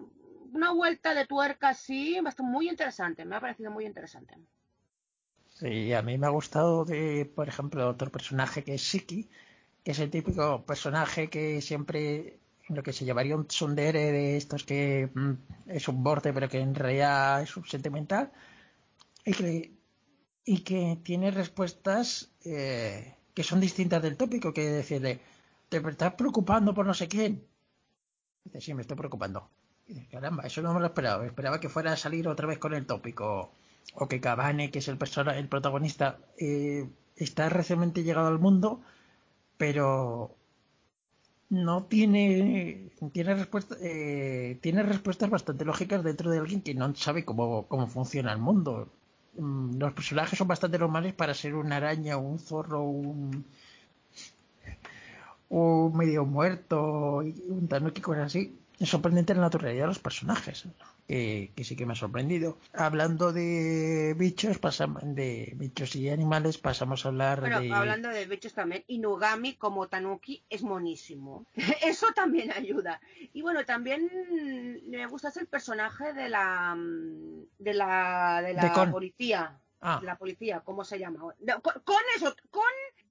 una 0.54 0.72
vuelta 0.72 1.14
de 1.14 1.26
tuerca 1.26 1.70
así, 1.70 2.20
muy 2.39 2.70
interesante, 2.70 3.26
me 3.26 3.36
ha 3.36 3.41
parecido 3.41 3.72
muy 3.72 3.86
interesante. 3.86 4.36
Sí, 5.49 5.91
a 5.93 6.01
mí 6.01 6.18
me 6.18 6.28
ha 6.28 6.30
gustado 6.30 6.86
de, 6.86 7.26
por 7.26 7.49
ejemplo, 7.49 7.89
otro 7.89 8.12
personaje 8.12 8.64
que 8.64 8.76
es 8.76 8.82
Shiki, 8.82 9.30
que 9.84 9.91
es 9.91 9.99
el 9.99 10.10
típico 10.10 10.64
personaje 10.66 11.30
que 11.30 11.62
siempre 11.62 12.39
lo 12.70 12.84
que 12.84 12.93
se 12.93 13.06
llevaría 13.06 13.36
un 13.36 13.47
tsundere 13.47 14.12
de 14.12 14.38
estos 14.38 14.64
que 14.64 15.10
mm, 15.14 15.32
es 15.68 15.88
un 15.88 16.01
borde 16.01 16.32
pero 16.32 16.47
que 16.47 16.60
en 16.60 16.76
realidad 16.76 17.41
es 17.41 17.58
un 17.58 17.66
sentimental 17.66 18.32
y 19.26 19.34
que, 19.34 19.74
y 20.45 20.60
que 20.60 20.97
tiene 21.04 21.32
respuestas 21.32 22.32
eh, 22.45 23.16
que 23.34 23.43
son 23.43 23.60
distintas 23.60 24.01
del 24.01 24.16
tópico, 24.16 24.54
que 24.54 24.62
decirle, 24.64 25.20
te 25.70 25.78
estás 25.78 26.14
preocupando 26.14 26.74
por 26.74 26.86
no 26.86 26.93
sé 26.93 27.08
quién, 27.08 27.45
Dice, 28.46 28.62
sí, 28.62 28.74
me 28.74 28.82
estoy 28.82 28.98
preocupando. 28.98 29.50
Dice, 29.88 30.08
caramba, 30.12 30.44
eso 30.44 30.62
no 30.62 30.74
me 30.74 30.80
lo 30.80 30.88
esperaba. 30.88 31.26
Esperaba 31.26 31.60
que 31.60 31.70
fuera 31.70 31.94
a 31.94 31.98
salir 31.98 32.28
otra 32.28 32.48
vez 32.48 32.58
con 32.60 32.74
el 32.74 32.86
tópico. 32.86 33.52
O 33.96 34.08
que 34.08 34.22
Cabane, 34.22 34.72
que 34.72 34.80
es 34.80 34.88
el, 34.88 34.98
persona, 34.98 35.38
el 35.38 35.48
protagonista, 35.48 36.20
eh, 36.38 36.88
está 37.18 37.50
recientemente 37.50 38.04
llegado 38.04 38.28
al 38.28 38.39
mundo, 38.39 38.82
pero 39.58 40.36
no 41.50 41.84
tiene 41.86 42.89
tiene 43.12 43.36
respuestas 43.36 43.78
eh, 43.82 44.58
tiene 44.62 44.82
respuestas 44.84 45.30
bastante 45.30 45.66
lógicas 45.66 46.04
dentro 46.04 46.32
de 46.32 46.39
alguien 46.39 46.62
que 46.62 46.74
no 46.74 46.96
sabe 46.96 47.26
cómo, 47.26 47.68
cómo 47.68 47.88
funciona 47.88 48.34
el 48.34 48.39
mundo 48.39 48.89
mm, 49.38 49.78
los 49.78 49.94
personajes 49.94 50.38
son 50.38 50.48
bastante 50.48 50.80
normales 50.80 51.14
para 51.14 51.36
ser 51.36 51.54
una 51.56 51.78
araña 51.78 52.18
un 52.18 52.39
zorro 52.39 52.82
un 52.84 53.46
o 55.56 55.91
medio 55.91 56.26
muerto 56.26 57.22
y 57.22 57.36
un 57.47 57.68
tanuki 57.68 58.01
cosas 58.01 58.26
así. 58.26 58.58
Es 58.80 58.89
sorprendente 58.89 59.36
la 59.36 59.41
naturalidad 59.41 59.84
de 59.84 59.88
los 59.88 59.99
personajes 59.99 60.66
que, 61.08 61.51
que, 61.56 61.64
sí 61.64 61.76
que 61.76 61.86
me 61.86 61.93
ha 61.93 61.95
sorprendido. 61.95 62.58
Hablando 62.74 63.32
de 63.32 64.16
bichos 64.18 64.58
pasamos 64.58 65.04
de 65.06 65.54
bichos 65.56 65.95
y 65.95 66.10
animales 66.10 66.58
pasamos 66.58 67.06
a 67.06 67.10
hablar 67.10 67.41
bueno, 67.41 67.62
de 67.62 67.72
hablando 67.72 68.10
de 68.10 68.26
bichos 68.26 68.54
también 68.54 68.84
Inugami 68.88 69.54
como 69.54 69.88
tanuki 69.88 70.43
es 70.49 70.64
monísimo. 70.64 71.45
Eso 71.84 72.08
también 72.16 72.51
ayuda. 72.51 72.99
Y 73.32 73.43
bueno 73.43 73.64
también 73.64 74.10
me 74.88 75.06
gusta 75.06 75.32
el 75.39 75.45
personaje 75.45 76.14
de 76.14 76.30
la 76.30 76.76
de 76.76 77.74
la 77.76 78.41
de 78.43 78.54
la 78.56 78.86
de 78.86 78.91
policía. 78.91 79.60
Ah. 79.86 79.99
la 80.01 80.18
policía, 80.18 80.62
¿cómo 80.62 80.86
se 80.86 80.97
llama? 80.97 81.20
Con, 81.20 81.74
con, 81.84 82.01
eso, 82.16 82.34
con, 82.49 82.64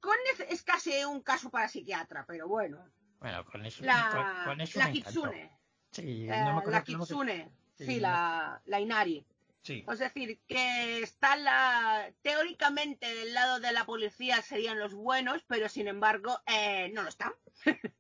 con 0.03 0.17
es, 0.49 0.63
casi 0.65 1.05
un 1.05 1.23
caso 1.23 1.49
para 1.49 1.69
psiquiatra, 1.69 2.25
pero 2.27 2.49
bueno. 2.49 2.85
Bueno, 3.21 3.45
con 3.45 3.65
eso. 3.65 3.85
La, 3.85 4.11
con, 4.11 4.45
con 4.53 4.61
eso 4.61 4.81
la 4.81 4.91
Kitsune. 4.91 5.51
Sí, 5.93 6.27
eh, 6.29 6.45
no 6.45 6.61
me 6.61 6.71
la 6.71 6.83
Kitsune. 6.83 7.53
Sí, 7.79 7.87
sí, 7.87 8.01
la, 8.01 8.61
la 8.65 8.81
Inari. 8.81 9.25
Sí. 9.63 9.85
Es 9.89 9.99
decir, 10.01 10.41
que 10.49 11.03
está 11.03 11.37
la, 11.37 12.13
teóricamente 12.23 13.15
del 13.15 13.33
lado 13.33 13.61
de 13.61 13.71
la 13.71 13.87
policía 13.87 14.43
serían 14.43 14.81
los 14.81 14.93
buenos, 14.93 15.45
pero 15.47 15.69
sin 15.69 15.87
embargo 15.87 16.37
eh, 16.47 16.91
no 16.93 17.03
lo 17.03 17.09
están. 17.09 17.33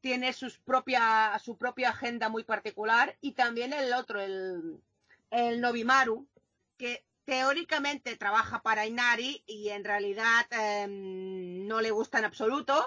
Tiene 0.00 0.32
sus 0.32 0.58
propia, 0.60 1.36
su 1.42 1.58
propia 1.58 1.90
agenda 1.90 2.28
muy 2.28 2.44
particular 2.44 3.18
y 3.20 3.32
también 3.32 3.72
el 3.72 3.92
otro, 3.94 4.20
el, 4.20 4.80
el 5.30 5.60
Nobimaru, 5.60 6.28
que 6.78 7.04
teóricamente 7.24 8.16
trabaja 8.16 8.62
para 8.62 8.86
Inari 8.86 9.42
y 9.46 9.68
en 9.68 9.84
realidad 9.84 10.46
eh, 10.50 10.86
no 10.88 11.80
le 11.80 11.90
gusta 11.90 12.18
en 12.18 12.24
absoluto 12.24 12.84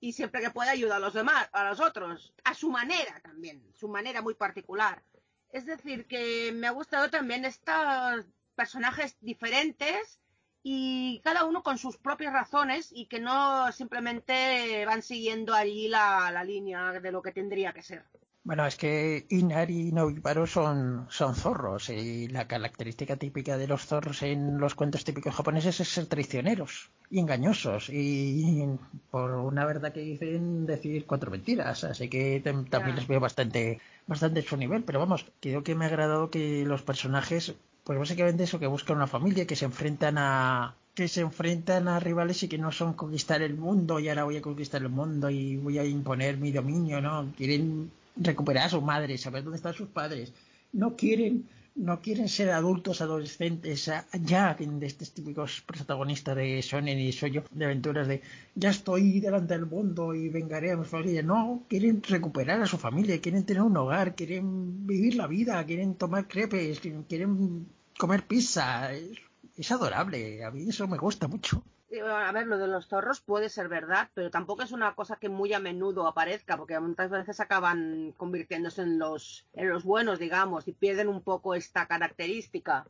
y 0.00 0.12
siempre 0.12 0.40
que 0.40 0.50
puede 0.50 0.70
ayuda 0.70 0.96
a 0.96 1.00
los 1.00 1.14
demás, 1.14 1.48
a 1.52 1.68
los 1.68 1.80
otros, 1.80 2.34
a 2.44 2.54
su 2.54 2.70
manera 2.70 3.20
también, 3.20 3.62
su 3.74 3.88
manera 3.88 4.22
muy 4.22 4.34
particular. 4.34 5.02
Es 5.50 5.66
decir, 5.66 6.06
que 6.06 6.50
me 6.52 6.66
ha 6.66 6.70
gustado 6.70 7.10
también 7.10 7.44
estos 7.44 8.26
personajes 8.54 9.16
diferentes 9.20 10.20
y 10.62 11.20
cada 11.24 11.44
uno 11.44 11.62
con 11.62 11.78
sus 11.78 11.98
propias 11.98 12.32
razones 12.32 12.90
y 12.92 13.06
que 13.06 13.20
no 13.20 13.70
simplemente 13.72 14.84
van 14.86 15.02
siguiendo 15.02 15.54
allí 15.54 15.88
la, 15.88 16.30
la 16.30 16.44
línea 16.44 16.92
de 16.92 17.12
lo 17.12 17.22
que 17.22 17.32
tendría 17.32 17.72
que 17.72 17.82
ser. 17.82 18.04
Bueno, 18.44 18.66
es 18.66 18.76
que 18.76 19.24
Inari 19.30 19.88
y 19.88 19.92
Noviparu 19.92 20.48
son, 20.48 21.06
son 21.10 21.36
zorros 21.36 21.88
y 21.90 22.26
la 22.26 22.48
característica 22.48 23.16
típica 23.16 23.56
de 23.56 23.68
los 23.68 23.86
zorros 23.86 24.22
en 24.22 24.58
los 24.58 24.74
cuentos 24.74 25.04
típicos 25.04 25.36
japoneses 25.36 25.78
es 25.78 25.88
ser 25.88 26.06
traicioneros 26.06 26.90
y 27.08 27.20
engañosos 27.20 27.88
y 27.88 28.66
por 29.12 29.30
una 29.30 29.64
verdad 29.64 29.92
que 29.92 30.00
dicen 30.00 30.66
decir 30.66 31.06
cuatro 31.06 31.30
mentiras, 31.30 31.84
así 31.84 32.08
que 32.08 32.42
también 32.68 32.96
les 32.96 33.06
veo 33.06 33.20
bastante 33.20 33.80
bastante 34.08 34.42
su 34.42 34.56
nivel, 34.56 34.82
pero 34.82 34.98
vamos, 34.98 35.24
creo 35.40 35.62
que 35.62 35.76
me 35.76 35.84
ha 35.84 35.88
agradado 35.88 36.30
que 36.30 36.64
los 36.64 36.82
personajes 36.82 37.54
pues 37.84 37.96
básicamente 37.96 38.42
eso 38.42 38.58
que 38.58 38.66
buscan 38.66 38.96
una 38.96 39.06
familia 39.06 39.46
que 39.46 39.54
se 39.54 39.66
enfrentan 39.66 40.18
a 40.18 40.74
que 40.94 41.06
se 41.06 41.20
enfrentan 41.20 41.86
a 41.86 42.00
rivales 42.00 42.42
y 42.42 42.48
que 42.48 42.58
no 42.58 42.72
son 42.72 42.94
conquistar 42.94 43.40
el 43.40 43.54
mundo 43.54 44.00
y 44.00 44.08
ahora 44.08 44.24
voy 44.24 44.36
a 44.38 44.42
conquistar 44.42 44.82
el 44.82 44.88
mundo 44.88 45.30
y 45.30 45.56
voy 45.58 45.78
a 45.78 45.84
imponer 45.84 46.38
mi 46.38 46.50
dominio, 46.50 47.00
¿no? 47.00 47.32
Quieren 47.36 47.90
recuperar 48.16 48.66
a 48.66 48.70
su 48.70 48.80
madre, 48.80 49.18
saber 49.18 49.42
dónde 49.44 49.56
están 49.56 49.74
sus 49.74 49.88
padres. 49.88 50.32
No 50.72 50.96
quieren, 50.96 51.48
no 51.74 52.00
quieren 52.00 52.28
ser 52.28 52.50
adultos, 52.50 53.00
adolescentes, 53.00 53.90
ya 54.24 54.54
de 54.54 54.86
estos 54.86 55.12
típicos 55.12 55.62
protagonistas 55.62 56.36
de 56.36 56.62
Sonen 56.62 56.98
y 56.98 57.12
Soyo, 57.12 57.44
de 57.50 57.64
aventuras 57.64 58.08
de 58.08 58.22
ya 58.54 58.70
estoy 58.70 59.20
delante 59.20 59.54
del 59.54 59.66
mundo 59.66 60.14
y 60.14 60.28
vengaré 60.28 60.72
a 60.72 60.76
mi 60.76 60.84
familia. 60.84 61.22
No, 61.22 61.64
quieren 61.68 62.02
recuperar 62.02 62.60
a 62.62 62.66
su 62.66 62.78
familia, 62.78 63.20
quieren 63.20 63.44
tener 63.44 63.62
un 63.62 63.76
hogar, 63.76 64.14
quieren 64.14 64.86
vivir 64.86 65.14
la 65.16 65.26
vida, 65.26 65.64
quieren 65.64 65.94
tomar 65.94 66.28
crepes, 66.28 66.80
quieren 67.08 67.66
comer 67.98 68.26
pizza. 68.26 68.92
Es, 68.92 69.18
es 69.56 69.70
adorable, 69.70 70.44
a 70.44 70.50
mí 70.50 70.68
eso 70.68 70.88
me 70.88 70.96
gusta 70.96 71.28
mucho 71.28 71.62
a 72.00 72.32
ver, 72.32 72.46
lo 72.46 72.58
de 72.58 72.68
los 72.68 72.88
zorros 72.88 73.20
puede 73.20 73.48
ser 73.48 73.68
verdad, 73.68 74.10
pero 74.14 74.30
tampoco 74.30 74.62
es 74.62 74.72
una 74.72 74.94
cosa 74.94 75.16
que 75.16 75.28
muy 75.28 75.52
a 75.52 75.58
menudo 75.58 76.06
aparezca, 76.06 76.56
porque 76.56 76.78
muchas 76.80 77.10
veces 77.10 77.40
acaban 77.40 78.12
convirtiéndose 78.16 78.82
en 78.82 78.98
los, 78.98 79.46
en 79.52 79.68
los 79.68 79.84
buenos, 79.84 80.18
digamos, 80.18 80.68
y 80.68 80.72
pierden 80.72 81.08
un 81.08 81.22
poco 81.22 81.54
esta 81.54 81.86
característica. 81.86 82.86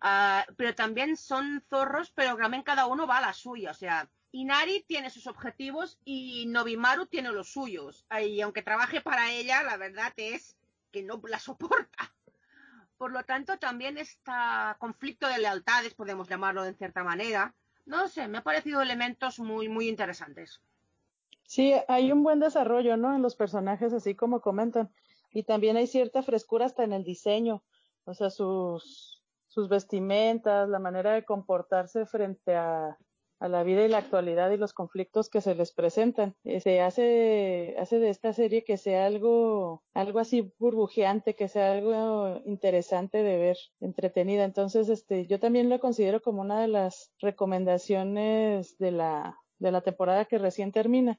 Ah, 0.00 0.46
pero 0.56 0.74
también 0.74 1.16
son 1.16 1.62
zorros, 1.68 2.10
pero 2.10 2.36
también 2.36 2.62
cada 2.62 2.86
uno 2.86 3.06
va 3.06 3.18
a 3.18 3.22
la 3.22 3.32
suya, 3.34 3.70
o 3.72 3.74
sea, 3.74 4.08
Inari 4.32 4.84
tiene 4.86 5.10
sus 5.10 5.26
objetivos 5.26 5.98
y 6.04 6.46
Nobimaru 6.46 7.06
tiene 7.06 7.32
los 7.32 7.52
suyos. 7.52 8.06
Y 8.22 8.40
aunque 8.40 8.62
trabaje 8.62 9.00
para 9.00 9.30
ella, 9.32 9.62
la 9.62 9.76
verdad 9.76 10.12
es 10.16 10.56
que 10.92 11.02
no 11.02 11.20
la 11.26 11.38
soporta. 11.38 12.14
Por 12.96 13.12
lo 13.12 13.24
tanto, 13.24 13.58
también 13.58 13.98
este 13.98 14.30
conflicto 14.78 15.26
de 15.26 15.38
lealtades, 15.38 15.94
podemos 15.94 16.28
llamarlo 16.28 16.62
de 16.62 16.74
cierta 16.74 17.02
manera, 17.02 17.54
no 17.90 18.08
sé, 18.08 18.28
me 18.28 18.38
ha 18.38 18.42
parecido 18.42 18.80
elementos 18.80 19.38
muy, 19.40 19.68
muy 19.68 19.88
interesantes. 19.88 20.62
Sí, 21.42 21.74
hay 21.88 22.12
un 22.12 22.22
buen 22.22 22.38
desarrollo, 22.38 22.96
¿no? 22.96 23.14
En 23.14 23.22
los 23.22 23.34
personajes, 23.34 23.92
así 23.92 24.14
como 24.14 24.40
comentan. 24.40 24.90
Y 25.32 25.42
también 25.42 25.76
hay 25.76 25.88
cierta 25.88 26.22
frescura 26.22 26.66
hasta 26.66 26.84
en 26.84 26.92
el 26.92 27.02
diseño. 27.02 27.64
O 28.04 28.14
sea, 28.14 28.30
sus, 28.30 29.20
sus 29.48 29.68
vestimentas, 29.68 30.68
la 30.68 30.78
manera 30.78 31.12
de 31.12 31.24
comportarse 31.24 32.06
frente 32.06 32.54
a, 32.54 32.96
a 33.40 33.48
la 33.48 33.62
vida 33.62 33.84
y 33.84 33.88
la 33.88 33.98
actualidad 33.98 34.50
y 34.50 34.58
los 34.58 34.74
conflictos 34.74 35.30
que 35.30 35.40
se 35.40 35.54
les 35.54 35.72
presentan. 35.72 36.36
Eh, 36.44 36.60
se 36.60 36.80
hace, 36.82 37.74
hace 37.78 37.98
de 37.98 38.10
esta 38.10 38.32
serie 38.34 38.64
que 38.64 38.76
sea 38.76 39.06
algo, 39.06 39.82
algo 39.94 40.18
así 40.18 40.52
burbujeante, 40.58 41.34
que 41.34 41.48
sea 41.48 41.72
algo 41.72 42.40
interesante 42.44 43.22
de 43.22 43.38
ver, 43.38 43.56
entretenida. 43.80 44.44
Entonces, 44.44 44.90
este, 44.90 45.26
yo 45.26 45.40
también 45.40 45.70
lo 45.70 45.80
considero 45.80 46.20
como 46.20 46.42
una 46.42 46.60
de 46.60 46.68
las 46.68 47.12
recomendaciones 47.18 48.76
de 48.78 48.90
la, 48.92 49.38
de 49.58 49.72
la 49.72 49.80
temporada 49.80 50.26
que 50.26 50.38
recién 50.38 50.70
termina, 50.70 51.18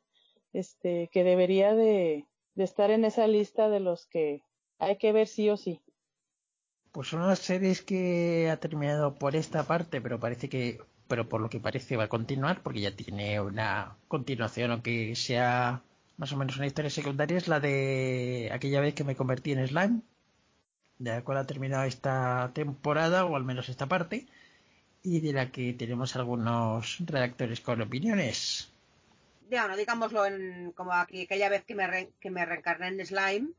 este, 0.53 1.09
que 1.11 1.23
debería 1.23 1.73
de, 1.73 2.27
estar 2.55 2.91
en 2.91 3.05
esa 3.05 3.25
lista 3.25 3.69
de 3.69 3.79
los 3.79 4.05
que 4.05 4.43
hay 4.77 4.97
que 4.97 5.11
ver 5.11 5.27
sí 5.27 5.49
o 5.49 5.57
sí. 5.57 5.81
Pues 6.91 7.07
son 7.07 7.25
las 7.25 7.39
series 7.39 7.81
que 7.81 8.49
ha 8.51 8.57
terminado 8.57 9.15
por 9.15 9.35
esta 9.35 9.63
parte, 9.63 10.01
pero 10.01 10.19
parece 10.19 10.49
que 10.49 10.79
pero 11.11 11.27
por 11.27 11.41
lo 11.41 11.49
que 11.49 11.59
parece 11.59 11.97
va 11.97 12.05
a 12.05 12.07
continuar 12.07 12.63
porque 12.63 12.79
ya 12.79 12.95
tiene 12.95 13.41
una 13.41 13.97
continuación, 14.07 14.71
aunque 14.71 15.13
sea 15.13 15.81
más 16.15 16.31
o 16.31 16.37
menos 16.37 16.55
una 16.55 16.67
historia 16.67 16.89
secundaria, 16.89 17.37
es 17.37 17.49
la 17.49 17.59
de 17.59 18.49
aquella 18.53 18.79
vez 18.79 18.93
que 18.93 19.03
me 19.03 19.17
convertí 19.17 19.51
en 19.51 19.67
slime, 19.67 19.99
de 20.99 21.11
la 21.11 21.21
cual 21.25 21.39
ha 21.39 21.45
terminado 21.45 21.83
esta 21.83 22.51
temporada, 22.53 23.25
o 23.25 23.35
al 23.35 23.43
menos 23.43 23.67
esta 23.67 23.87
parte, 23.87 24.25
y 25.03 25.19
de 25.19 25.33
la 25.33 25.51
que 25.51 25.73
tenemos 25.73 26.15
algunos 26.15 26.99
redactores 27.01 27.59
con 27.59 27.81
opiniones. 27.81 28.71
Bueno, 29.49 29.75
digámoslo 29.75 30.25
en, 30.25 30.71
como 30.71 30.93
aquí, 30.93 31.23
aquella 31.23 31.49
vez 31.49 31.65
que 31.65 31.75
me, 31.75 32.07
que 32.21 32.31
me 32.31 32.45
reencarné 32.45 32.87
en 32.87 33.05
slime. 33.05 33.49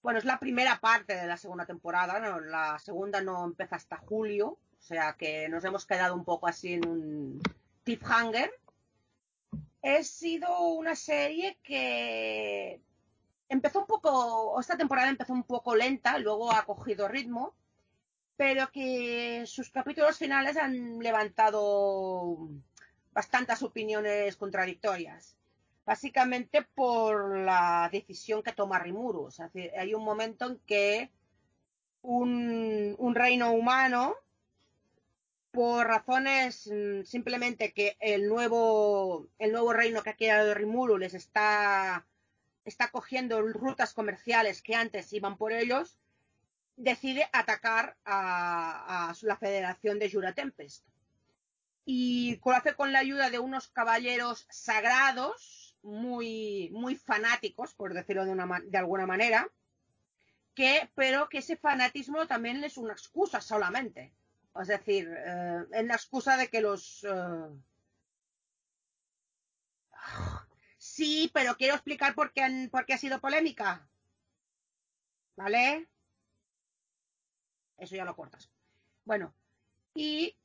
Bueno, 0.00 0.20
es 0.20 0.24
la 0.24 0.38
primera 0.38 0.78
parte 0.78 1.16
de 1.16 1.26
la 1.26 1.38
segunda 1.38 1.66
temporada, 1.66 2.20
¿no? 2.20 2.38
la 2.38 2.78
segunda 2.78 3.20
no 3.20 3.44
empieza 3.44 3.74
hasta 3.74 3.96
julio, 3.96 4.58
sea 4.84 5.16
que 5.18 5.48
nos 5.48 5.64
hemos 5.64 5.86
quedado 5.86 6.14
un 6.14 6.24
poco 6.24 6.46
así 6.46 6.74
en 6.74 6.86
un 6.86 7.42
cliffhanger. 7.84 8.52
Ha 9.82 10.02
sido 10.02 10.68
una 10.68 10.94
serie 10.94 11.58
que 11.62 12.80
empezó 13.48 13.80
un 13.80 13.86
poco, 13.86 14.58
esta 14.60 14.76
temporada 14.76 15.08
empezó 15.08 15.32
un 15.32 15.44
poco 15.44 15.74
lenta, 15.74 16.18
luego 16.18 16.52
ha 16.52 16.64
cogido 16.64 17.08
ritmo, 17.08 17.54
pero 18.36 18.70
que 18.70 19.44
sus 19.46 19.70
capítulos 19.70 20.18
finales 20.18 20.56
han 20.56 20.98
levantado 20.98 22.48
bastantes 23.12 23.62
opiniones 23.62 24.36
contradictorias. 24.36 25.36
Básicamente 25.86 26.62
por 26.62 27.38
la 27.38 27.88
decisión 27.92 28.42
que 28.42 28.52
toma 28.52 28.78
Rimuru. 28.78 29.28
hay 29.78 29.94
un 29.94 30.04
momento 30.04 30.46
en 30.46 30.58
que 30.66 31.10
un 32.02 33.14
reino 33.14 33.52
humano 33.52 34.14
por 35.54 35.86
razones 35.86 36.68
mm, 36.70 37.04
simplemente 37.04 37.72
que 37.72 37.96
el 38.00 38.28
nuevo, 38.28 39.28
el 39.38 39.52
nuevo 39.52 39.72
reino 39.72 40.02
que 40.02 40.10
ha 40.10 40.16
creado 40.16 40.52
Rimuru 40.52 40.98
les 40.98 41.14
está, 41.14 42.04
está 42.64 42.90
cogiendo 42.90 43.40
rutas 43.40 43.94
comerciales 43.94 44.62
que 44.62 44.74
antes 44.74 45.12
iban 45.12 45.38
por 45.38 45.52
ellos, 45.52 45.96
decide 46.76 47.28
atacar 47.32 47.96
a, 48.04 49.14
la 49.22 49.36
Federación 49.36 50.00
de 50.00 50.10
Jura 50.10 50.34
Tempest. 50.34 50.84
Y 51.86 52.40
lo 52.44 52.52
hace 52.52 52.74
con 52.74 52.92
la 52.92 52.98
ayuda 52.98 53.30
de 53.30 53.38
unos 53.38 53.68
caballeros 53.68 54.46
sagrados, 54.50 55.76
muy, 55.82 56.70
muy 56.72 56.96
fanáticos, 56.96 57.74
por 57.74 57.94
decirlo 57.94 58.24
de, 58.24 58.32
una, 58.32 58.60
de 58.64 58.78
alguna 58.78 59.06
manera, 59.06 59.48
que, 60.54 60.90
pero 60.96 61.28
que 61.28 61.38
ese 61.38 61.56
fanatismo 61.56 62.26
también 62.26 62.64
es 62.64 62.76
una 62.76 62.94
excusa 62.94 63.40
solamente 63.40 64.12
es 64.60 64.68
decir, 64.68 65.12
eh, 65.12 65.64
en 65.72 65.88
la 65.88 65.94
excusa 65.94 66.36
de 66.36 66.48
que 66.48 66.60
los... 66.60 67.04
Eh, 67.04 67.48
sí, 70.78 71.30
pero 71.34 71.56
quiero 71.56 71.74
explicar 71.74 72.14
por 72.14 72.32
qué, 72.32 72.68
por 72.70 72.86
qué 72.86 72.94
ha 72.94 72.98
sido 72.98 73.20
polémica. 73.20 73.88
¿Vale? 75.36 75.88
Eso 77.78 77.96
ya 77.96 78.04
lo 78.04 78.14
cortas. 78.14 78.50
Bueno, 79.04 79.34
y 79.94 80.36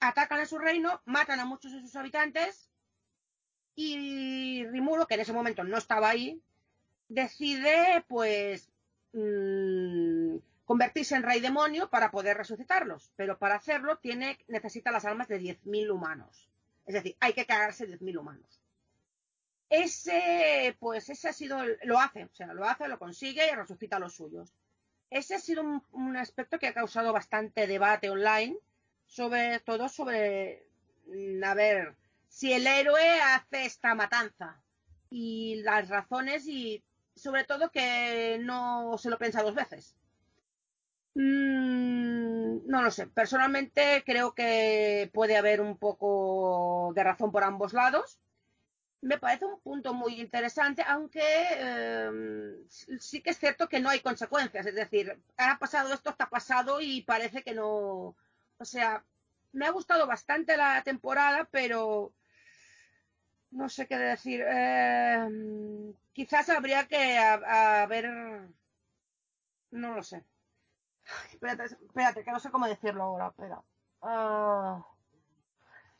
atacan 0.00 0.40
a 0.40 0.46
su 0.46 0.58
reino, 0.58 1.02
matan 1.04 1.40
a 1.40 1.44
muchos 1.44 1.72
de 1.72 1.80
sus 1.80 1.94
habitantes 1.96 2.70
y 3.74 4.64
Rimuro, 4.66 5.06
que 5.06 5.14
en 5.14 5.20
ese 5.20 5.32
momento 5.32 5.64
no 5.64 5.76
estaba 5.76 6.08
ahí, 6.08 6.40
decide 7.08 8.04
pues 8.08 8.70
mm, 9.12 10.03
convertirse 10.64 11.14
en 11.14 11.22
rey 11.22 11.40
demonio 11.40 11.90
para 11.90 12.10
poder 12.10 12.36
resucitarlos, 12.36 13.10
pero 13.16 13.38
para 13.38 13.56
hacerlo 13.56 13.98
tiene, 13.98 14.38
necesita 14.48 14.90
las 14.90 15.04
almas 15.04 15.28
de 15.28 15.40
10.000 15.40 15.90
humanos. 15.90 16.48
Es 16.86 16.94
decir, 16.94 17.16
hay 17.20 17.32
que 17.32 17.46
cagarse 17.46 17.86
10.000 17.86 18.18
humanos. 18.18 18.60
Ese, 19.68 20.76
pues 20.78 21.08
ese 21.08 21.28
ha 21.28 21.32
sido, 21.32 21.58
lo 21.82 21.98
hace, 21.98 22.24
o 22.24 22.34
sea, 22.34 22.52
lo 22.54 22.64
hace, 22.64 22.88
lo 22.88 22.98
consigue 22.98 23.50
y 23.50 23.54
resucita 23.54 23.96
a 23.96 24.00
los 24.00 24.14
suyos. 24.14 24.52
Ese 25.10 25.34
ha 25.34 25.40
sido 25.40 25.62
un, 25.92 26.16
aspecto 26.16 26.58
que 26.58 26.68
ha 26.68 26.74
causado 26.74 27.12
bastante 27.12 27.66
debate 27.66 28.10
online, 28.10 28.56
sobre 29.06 29.60
todo 29.60 29.88
sobre, 29.88 30.66
mm, 31.06 31.44
a 31.44 31.54
ver, 31.54 31.96
si 32.28 32.52
el 32.52 32.66
héroe 32.66 33.20
hace 33.20 33.64
esta 33.64 33.94
matanza 33.94 34.60
y 35.10 35.62
las 35.62 35.88
razones 35.88 36.46
y 36.46 36.82
sobre 37.14 37.44
todo 37.44 37.70
que 37.70 38.38
no 38.40 38.96
se 38.98 39.10
lo 39.10 39.18
piensa 39.18 39.42
dos 39.42 39.54
veces. 39.54 39.94
Mm, 41.14 42.66
no 42.66 42.82
lo 42.82 42.90
sé. 42.90 43.06
Personalmente 43.08 44.02
creo 44.04 44.34
que 44.34 45.10
puede 45.12 45.36
haber 45.36 45.60
un 45.60 45.76
poco 45.78 46.92
de 46.94 47.04
razón 47.04 47.30
por 47.32 47.44
ambos 47.44 47.72
lados. 47.72 48.18
Me 49.00 49.18
parece 49.18 49.44
un 49.46 49.60
punto 49.60 49.94
muy 49.94 50.20
interesante, 50.20 50.82
aunque 50.86 51.22
em, 51.58 52.68
sí 52.68 53.20
que 53.22 53.30
es 53.30 53.38
cierto 53.38 53.68
que 53.68 53.80
no 53.80 53.90
hay 53.90 54.00
consecuencias. 54.00 54.66
Es 54.66 54.74
decir, 54.74 55.18
ha 55.36 55.58
pasado 55.58 55.92
esto, 55.94 56.10
está 56.10 56.28
pasado 56.30 56.80
y 56.80 57.02
parece 57.02 57.42
que 57.42 57.54
no. 57.54 58.16
O 58.58 58.64
sea, 58.64 59.04
me 59.52 59.66
ha 59.66 59.70
gustado 59.70 60.06
bastante 60.06 60.56
la 60.56 60.82
temporada, 60.82 61.48
pero 61.50 62.12
no 63.50 63.68
sé 63.68 63.86
qué 63.86 63.96
decir. 63.98 64.44
Eh, 64.46 65.28
quizás 66.12 66.48
habría 66.50 66.86
que 66.88 67.18
a, 67.18 67.86
ver. 67.86 68.06
No 69.70 69.94
lo 69.94 70.02
sé. 70.02 70.24
Espérate, 71.32 71.64
espérate, 71.64 72.24
que 72.24 72.32
no 72.32 72.40
sé 72.40 72.50
cómo 72.50 72.66
decirlo 72.66 73.02
ahora. 73.04 73.28
Espera. 73.28 73.62
Ah, 74.02 74.86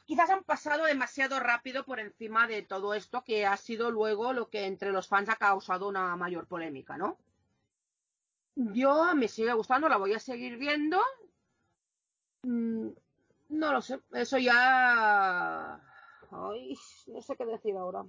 quizás 0.05 0.31
han 0.31 0.45
pasado 0.45 0.85
demasiado 0.85 1.41
rápido 1.41 1.85
por 1.85 2.01
encima 2.01 2.47
de 2.47 2.63
todo 2.63 2.95
esto, 2.95 3.25
que 3.25 3.47
ha 3.47 3.57
sido 3.57 3.91
luego 3.91 4.33
lo 4.33 4.49
que 4.49 4.67
entre 4.67 4.93
los 4.93 5.09
fans 5.09 5.29
ha 5.29 5.37
causado 5.37 5.89
una 5.89 6.17
mayor 6.17 6.47
polémica, 6.47 6.97
¿no? 6.97 7.19
Yo 8.57 9.15
me 9.15 9.29
sigue 9.29 9.53
gustando, 9.53 9.89
la 9.89 9.97
voy 9.97 10.15
a 10.15 10.21
seguir 10.21 10.59
viendo. 10.59 11.01
Mm, 12.43 12.89
no 13.49 13.73
lo 13.73 13.83
sé, 13.83 14.01
eso 14.13 14.39
ya 14.39 15.81
Ay, 16.37 16.77
no 17.07 17.23
sé 17.23 17.37
qué 17.37 17.47
decir 17.47 17.77
ahora. 17.77 18.05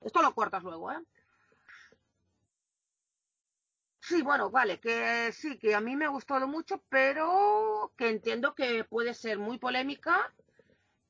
Esto 0.00 0.22
lo 0.22 0.34
cortas 0.34 0.62
luego, 0.62 0.90
¿eh? 0.90 0.98
Sí, 4.08 4.22
bueno, 4.22 4.50
vale, 4.50 4.80
que 4.80 5.30
sí, 5.32 5.58
que 5.58 5.74
a 5.74 5.82
mí 5.82 5.94
me 5.94 6.06
ha 6.06 6.08
gustado 6.08 6.48
mucho, 6.48 6.82
pero 6.88 7.92
que 7.94 8.08
entiendo 8.08 8.54
que 8.54 8.84
puede 8.84 9.12
ser 9.12 9.38
muy 9.38 9.58
polémica 9.58 10.32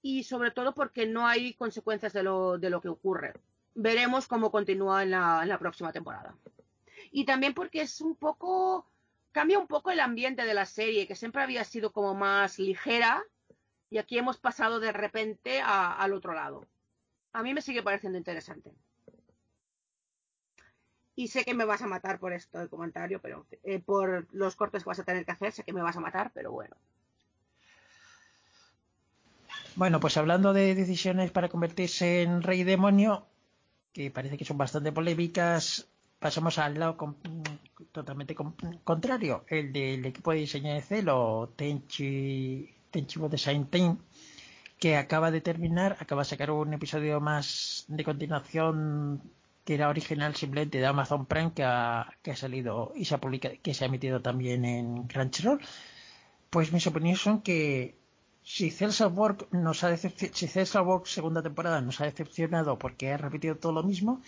y 0.03 0.24
sobre 0.24 0.51
todo 0.51 0.74
porque 0.74 1.07
no 1.07 1.24
hay 1.24 1.55
consecuencias 1.55 2.12
de 2.12 2.24
lo, 2.24 2.59
de 2.59 2.70
lo 2.70 2.80
que 2.80 2.88
ocurre. 2.88 3.34
Veremos 3.76 4.26
cómo 4.26 4.51
continúa 4.51 5.05
en 5.05 5.12
la, 5.12 5.40
en 5.44 5.49
la 5.49 5.61
próxima 5.61 5.92
temporada. 5.92 6.36
Y 7.12 7.24
también 7.24 7.55
porque 7.55 7.82
es 7.82 8.01
un 8.01 8.16
poco, 8.16 8.90
cambia 9.30 9.61
un 9.61 9.68
poco 9.68 9.92
el 9.92 10.01
ambiente 10.01 10.44
de 10.44 10.55
la 10.55 10.66
serie, 10.66 11.07
que 11.07 11.14
siempre 11.14 11.42
había 11.42 11.62
sido 11.62 11.92
como 11.92 12.16
más 12.16 12.59
ligera 12.59 13.24
y 13.90 13.99
aquí 13.99 14.18
hemos 14.18 14.38
pasado 14.38 14.80
de 14.80 14.90
repente 14.90 15.61
al 15.62 16.12
otro 16.12 16.34
lado. 16.34 16.66
A 17.32 17.44
mí 17.44 17.55
me 17.55 17.62
sigue 17.62 17.84
pareciendo 17.84 18.18
interesante. 18.18 18.72
Y 21.19 21.27
sé 21.27 21.45
que 21.45 21.53
me 21.53 21.64
vas 21.64 21.83
a 21.83 21.89
matar 21.89 22.21
por 22.21 22.33
esto 22.33 22.61
de 22.61 22.69
comentario, 22.69 23.21
pero 23.21 23.45
eh, 23.64 23.81
por 23.81 24.29
los 24.31 24.55
cortes 24.55 24.85
que 24.85 24.89
vas 24.89 25.01
a 25.01 25.05
tener 25.05 25.25
que 25.25 25.33
hacer, 25.33 25.51
sé 25.51 25.64
que 25.64 25.73
me 25.73 25.83
vas 25.83 25.97
a 25.97 26.01
matar, 26.01 26.31
pero 26.33 26.53
bueno. 26.53 26.77
Bueno, 29.75 29.99
pues 29.99 30.16
hablando 30.16 30.53
de 30.53 30.77
decisiones 30.77 31.33
para 31.33 31.49
convertirse 31.49 32.23
en 32.23 32.41
rey 32.41 32.62
demonio, 32.62 33.27
que 33.93 34.12
parece 34.12 34.39
que 34.39 34.45
son 34.45 34.59
bastante 34.59 34.93
polémicas, 34.93 35.89
pasamos 36.21 36.57
al 36.59 36.79
lado 36.79 37.16
totalmente 37.91 38.37
contrario, 38.85 39.45
el 39.49 39.73
del 39.73 40.07
equipo 40.07 40.31
de 40.31 40.39
diseño 40.39 40.73
de 40.73 40.83
Celo, 40.83 41.53
Tenchi 41.57 42.73
Tenchibo 42.93 43.29
Design 43.29 43.66
Team, 43.66 43.99
que 44.79 44.97
acaba 44.97 45.33
de 45.33 45.41
terminar, 45.41 45.97
acaba 45.99 46.23
de 46.23 46.29
sacar 46.29 46.53
un 46.53 46.75
episodio 46.75 47.21
más 47.21 47.87
de 47.89 48.05
continuación 48.05 49.21
que 49.69 49.75
era 49.75 49.91
original 49.91 50.35
simplemente 50.35 50.79
de 50.79 50.87
Amazon 50.87 51.27
Prime 51.27 51.53
que 51.53 51.62
ha, 51.62 52.16
que 52.23 52.31
ha 52.31 52.37
salido 52.37 52.95
y 52.97 53.05
se 53.05 53.14
ha 53.14 53.21
publicado, 53.21 53.55
que 53.62 53.75
se 53.75 53.85
ha 53.85 53.89
emitido 53.89 54.23
también 54.23 54.64
en 54.64 55.07
Crunchyroll. 55.09 55.61
Pues 56.49 56.73
mis 56.73 56.87
opiniones 56.87 57.21
son 57.21 57.43
que 57.43 57.95
si 58.43 58.71
Celsa 58.71 59.09
Work 59.09 59.49
nos 59.53 59.85
ha 59.85 59.95
si 59.95 60.47
Celsa 60.55 60.81
Work 60.81 61.07
segunda 61.07 61.43
temporada 61.43 61.83
nos 61.83 62.01
ha 62.01 62.05
decepcionado 62.05 62.79
porque 62.79 63.12
ha 63.12 63.19
repetido 63.19 63.57
todo 63.57 63.73
lo 63.73 63.83
mismo, 63.83 64.23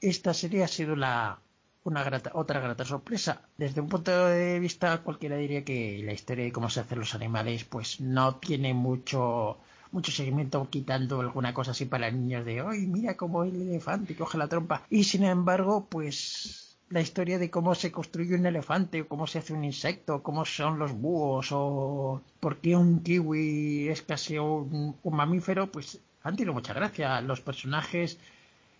esta 0.00 0.34
serie 0.34 0.64
ha 0.64 0.68
sido 0.68 0.96
la, 0.96 1.38
una 1.84 2.02
grata, 2.02 2.32
otra 2.34 2.58
grata 2.58 2.84
sorpresa. 2.84 3.42
Desde 3.56 3.80
un 3.80 3.88
punto 3.88 4.26
de 4.26 4.58
vista 4.58 4.98
cualquiera 5.04 5.36
diría 5.36 5.64
que 5.64 6.02
la 6.04 6.12
historia 6.12 6.44
de 6.44 6.50
cómo 6.50 6.68
se 6.68 6.80
hacen 6.80 6.98
los 6.98 7.14
animales 7.14 7.62
pues 7.62 8.00
no 8.00 8.34
tiene 8.34 8.74
mucho 8.74 9.60
mucho 9.92 10.10
seguimiento 10.10 10.66
quitando 10.70 11.20
alguna 11.20 11.54
cosa 11.54 11.70
así 11.70 11.84
para 11.84 12.10
niños 12.10 12.44
de 12.44 12.62
hoy 12.62 12.86
mira 12.86 13.16
cómo 13.16 13.44
el 13.44 13.60
elefante 13.60 14.16
coge 14.16 14.38
la 14.38 14.48
trompa 14.48 14.82
y 14.90 15.04
sin 15.04 15.24
embargo 15.24 15.86
pues 15.88 16.78
la 16.88 17.00
historia 17.00 17.38
de 17.38 17.50
cómo 17.50 17.74
se 17.74 17.92
construye 17.92 18.34
un 18.34 18.46
elefante 18.46 19.02
o 19.02 19.08
cómo 19.08 19.26
se 19.26 19.38
hace 19.38 19.52
un 19.52 19.64
insecto 19.64 20.22
cómo 20.22 20.44
son 20.44 20.78
los 20.78 20.92
búhos 20.92 21.48
o 21.52 22.20
por 22.40 22.56
qué 22.56 22.74
un 22.74 23.00
kiwi 23.00 23.88
es 23.88 24.02
casi 24.02 24.38
un, 24.38 24.96
un 25.02 25.16
mamífero 25.16 25.70
pues 25.70 26.00
han 26.22 26.36
tenido 26.36 26.54
mucha 26.54 26.74
gracia. 26.74 27.20
Los 27.20 27.40
personajes 27.40 28.18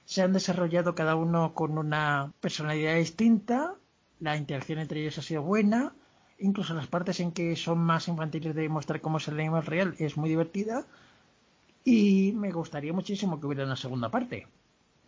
se 0.04 0.22
han 0.22 0.32
desarrollado 0.32 0.94
cada 0.94 1.14
uno 1.14 1.54
con 1.54 1.78
una 1.78 2.32
personalidad 2.40 2.96
distinta, 2.96 3.74
la 4.20 4.36
interacción 4.36 4.78
entre 4.78 5.00
ellos 5.00 5.18
ha 5.18 5.22
sido 5.22 5.42
buena, 5.42 5.94
incluso 6.42 6.74
las 6.74 6.86
partes 6.86 7.20
en 7.20 7.32
que 7.32 7.56
son 7.56 7.78
más 7.78 8.08
infantiles 8.08 8.54
de 8.54 8.68
mostrar 8.68 9.00
cómo 9.00 9.18
es 9.18 9.28
el 9.28 9.40
animal 9.40 9.64
real 9.64 9.94
es 9.98 10.16
muy 10.16 10.28
divertida 10.28 10.84
y 11.84 12.32
me 12.32 12.52
gustaría 12.52 12.92
muchísimo 12.92 13.40
que 13.40 13.46
hubiera 13.46 13.64
una 13.64 13.76
segunda 13.76 14.10
parte. 14.10 14.46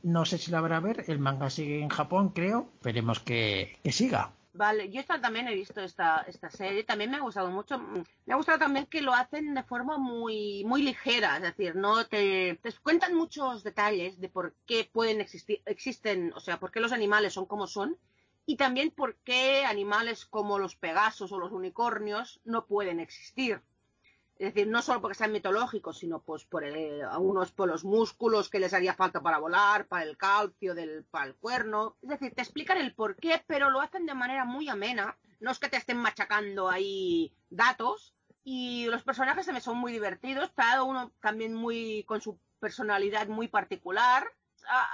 No 0.03 0.25
sé 0.25 0.39
si 0.39 0.51
la 0.51 0.59
habrá 0.59 0.79
a 0.79 0.81
ver, 0.81 1.05
el 1.09 1.19
manga 1.19 1.51
sigue 1.51 1.81
en 1.81 1.89
Japón 1.89 2.31
creo, 2.31 2.69
esperemos 2.75 3.21
que 3.21 3.79
siga. 3.91 4.33
Vale, 4.55 4.89
yo 4.89 5.01
esta, 5.01 5.21
también 5.21 5.49
he 5.49 5.55
visto 5.55 5.81
esta, 5.81 6.25
esta 6.29 6.49
serie, 6.49 6.85
también 6.85 7.11
me 7.11 7.17
ha 7.17 7.21
gustado 7.21 7.51
mucho. 7.51 7.77
Me 8.25 8.33
ha 8.33 8.37
gustado 8.37 8.61
también 8.61 8.87
que 8.87 9.03
lo 9.03 9.13
hacen 9.13 9.53
de 9.53 9.65
forma 9.65 9.99
muy, 9.99 10.63
muy 10.65 10.83
ligera, 10.83 11.37
es 11.37 11.43
decir, 11.43 11.75
no 11.75 12.07
te, 12.07 12.61
te 12.63 12.73
cuentan 12.81 13.17
muchos 13.17 13.65
detalles 13.65 14.21
de 14.21 14.29
por 14.29 14.55
qué 14.65 14.89
pueden 14.93 15.21
existir, 15.21 15.61
existen, 15.67 16.33
o 16.37 16.41
sea, 16.41 16.61
por 16.61 16.71
qué 16.71 16.79
los 16.79 16.93
animales 16.93 17.33
son 17.33 17.47
como 17.47 17.67
son, 17.67 17.97
y 18.47 18.57
también 18.57 18.91
por 18.91 19.17
qué 19.17 19.65
animales 19.65 20.27
como 20.27 20.59
los 20.59 20.77
pegasos 20.77 21.33
o 21.33 21.39
los 21.39 21.53
unicornios 21.53 22.41
no 22.45 22.67
pueden 22.67 23.01
existir. 23.01 23.63
Es 24.37 24.53
decir, 24.53 24.69
no 24.69 24.83
solo 24.83 25.01
porque 25.01 25.17
sean 25.17 25.33
mitológicos, 25.33 25.99
sino 25.99 26.21
pues 26.21 26.45
por 26.45 26.65
algunos 26.65 27.53
por 27.53 27.69
los 27.69 27.85
músculos 27.85 28.49
que 28.51 28.59
les 28.59 28.75
haría 28.75 28.95
falta 28.95 29.23
para 29.23 29.39
volar, 29.39 29.87
para 29.87 30.03
el 30.03 30.17
calcio, 30.17 30.75
del, 30.75 31.05
para 31.05 31.27
el 31.27 31.37
cuerno. 31.37 31.97
Es 32.03 32.09
decir, 32.09 32.35
te 32.35 32.43
explican 32.43 32.79
el 32.79 32.95
por 32.95 33.17
qué, 33.17 33.43
pero 33.47 33.71
lo 33.71 33.81
hacen 33.81 34.07
de 34.07 34.15
manera 34.15 34.45
muy 34.45 34.69
amena. 34.69 35.17
No 35.39 35.53
es 35.53 35.61
que 35.61 35.69
te 35.69 35.77
estén 35.77 35.99
machacando 35.99 36.69
ahí 36.69 37.33
datos. 37.49 38.13
Y 38.43 38.87
los 38.87 39.05
personajes 39.05 39.47
también 39.47 39.63
son 39.63 39.79
muy 39.79 39.93
divertidos, 39.93 40.51
cada 40.55 40.83
uno 40.83 41.13
también 41.21 41.55
muy 41.55 42.05
con 42.05 42.21
su 42.21 42.39
personalidad 42.59 43.29
muy 43.29 43.49
particular. 43.49 44.27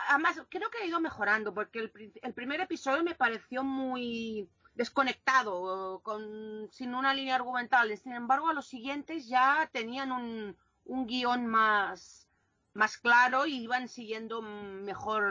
Además, 0.08 0.42
creo 0.48 0.70
que 0.70 0.78
ha 0.78 0.86
ido 0.86 1.00
mejorando, 1.00 1.54
porque 1.54 1.90
el 2.22 2.34
primer 2.34 2.60
episodio 2.60 3.02
me 3.02 3.14
pareció 3.14 3.62
muy 3.62 4.48
desconectado, 4.74 6.00
con, 6.02 6.68
sin 6.72 6.94
una 6.94 7.14
línea 7.14 7.36
argumental. 7.36 7.96
Sin 7.98 8.12
embargo, 8.12 8.48
a 8.48 8.54
los 8.54 8.66
siguientes 8.66 9.28
ya 9.28 9.68
tenían 9.72 10.12
un, 10.12 10.56
un 10.84 11.06
guion 11.06 11.46
más, 11.46 12.28
más 12.74 12.96
claro 12.96 13.46
y 13.46 13.62
iban 13.62 13.88
siguiendo 13.88 14.42
mejor 14.42 15.24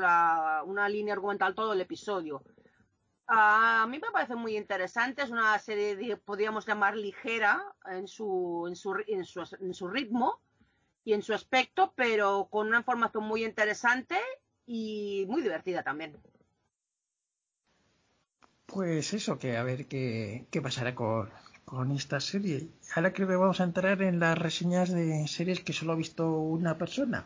una 0.66 0.90
línea 0.90 1.14
argumental 1.14 1.56
todo 1.56 1.74
el 1.74 1.82
episodio. 1.82 2.44
A 3.28 3.86
mí 3.88 4.00
me 4.00 4.12
parece 4.12 4.36
muy 4.36 4.58
interesante, 4.58 5.22
es 5.22 5.30
una 5.30 5.58
serie, 5.60 6.18
podríamos 6.18 6.66
llamar 6.66 6.98
ligera 6.98 7.64
en 7.86 8.08
su, 8.08 8.66
en 8.68 8.76
su, 8.76 8.96
en 9.08 9.24
su, 9.24 9.44
en 9.62 9.74
su 9.74 9.88
ritmo 9.88 10.42
y 11.10 11.14
en 11.14 11.24
su 11.24 11.34
aspecto, 11.34 11.92
pero 11.96 12.48
con 12.52 12.68
una 12.68 12.78
información 12.78 13.24
muy 13.24 13.44
interesante 13.44 14.16
y 14.68 15.26
muy 15.28 15.42
divertida 15.42 15.82
también. 15.82 16.16
Pues 18.68 19.14
eso, 19.16 19.40
que 19.40 19.58
a 19.58 19.64
ver 19.64 19.88
qué, 19.88 20.46
qué 20.52 20.62
pasará 20.62 20.94
con, 20.94 21.32
con 21.66 21.92
esta 21.92 22.20
serie. 22.20 22.68
Ahora 22.94 23.12
creo 23.12 23.28
que 23.28 23.36
vamos 23.36 23.60
a 23.60 23.64
entrar 23.64 24.04
en 24.04 24.20
las 24.20 24.38
reseñas 24.38 24.92
de 24.92 25.28
series 25.28 25.62
que 25.62 25.74
solo 25.74 25.94
ha 25.94 25.96
visto 25.96 26.30
una 26.30 26.78
persona. 26.78 27.26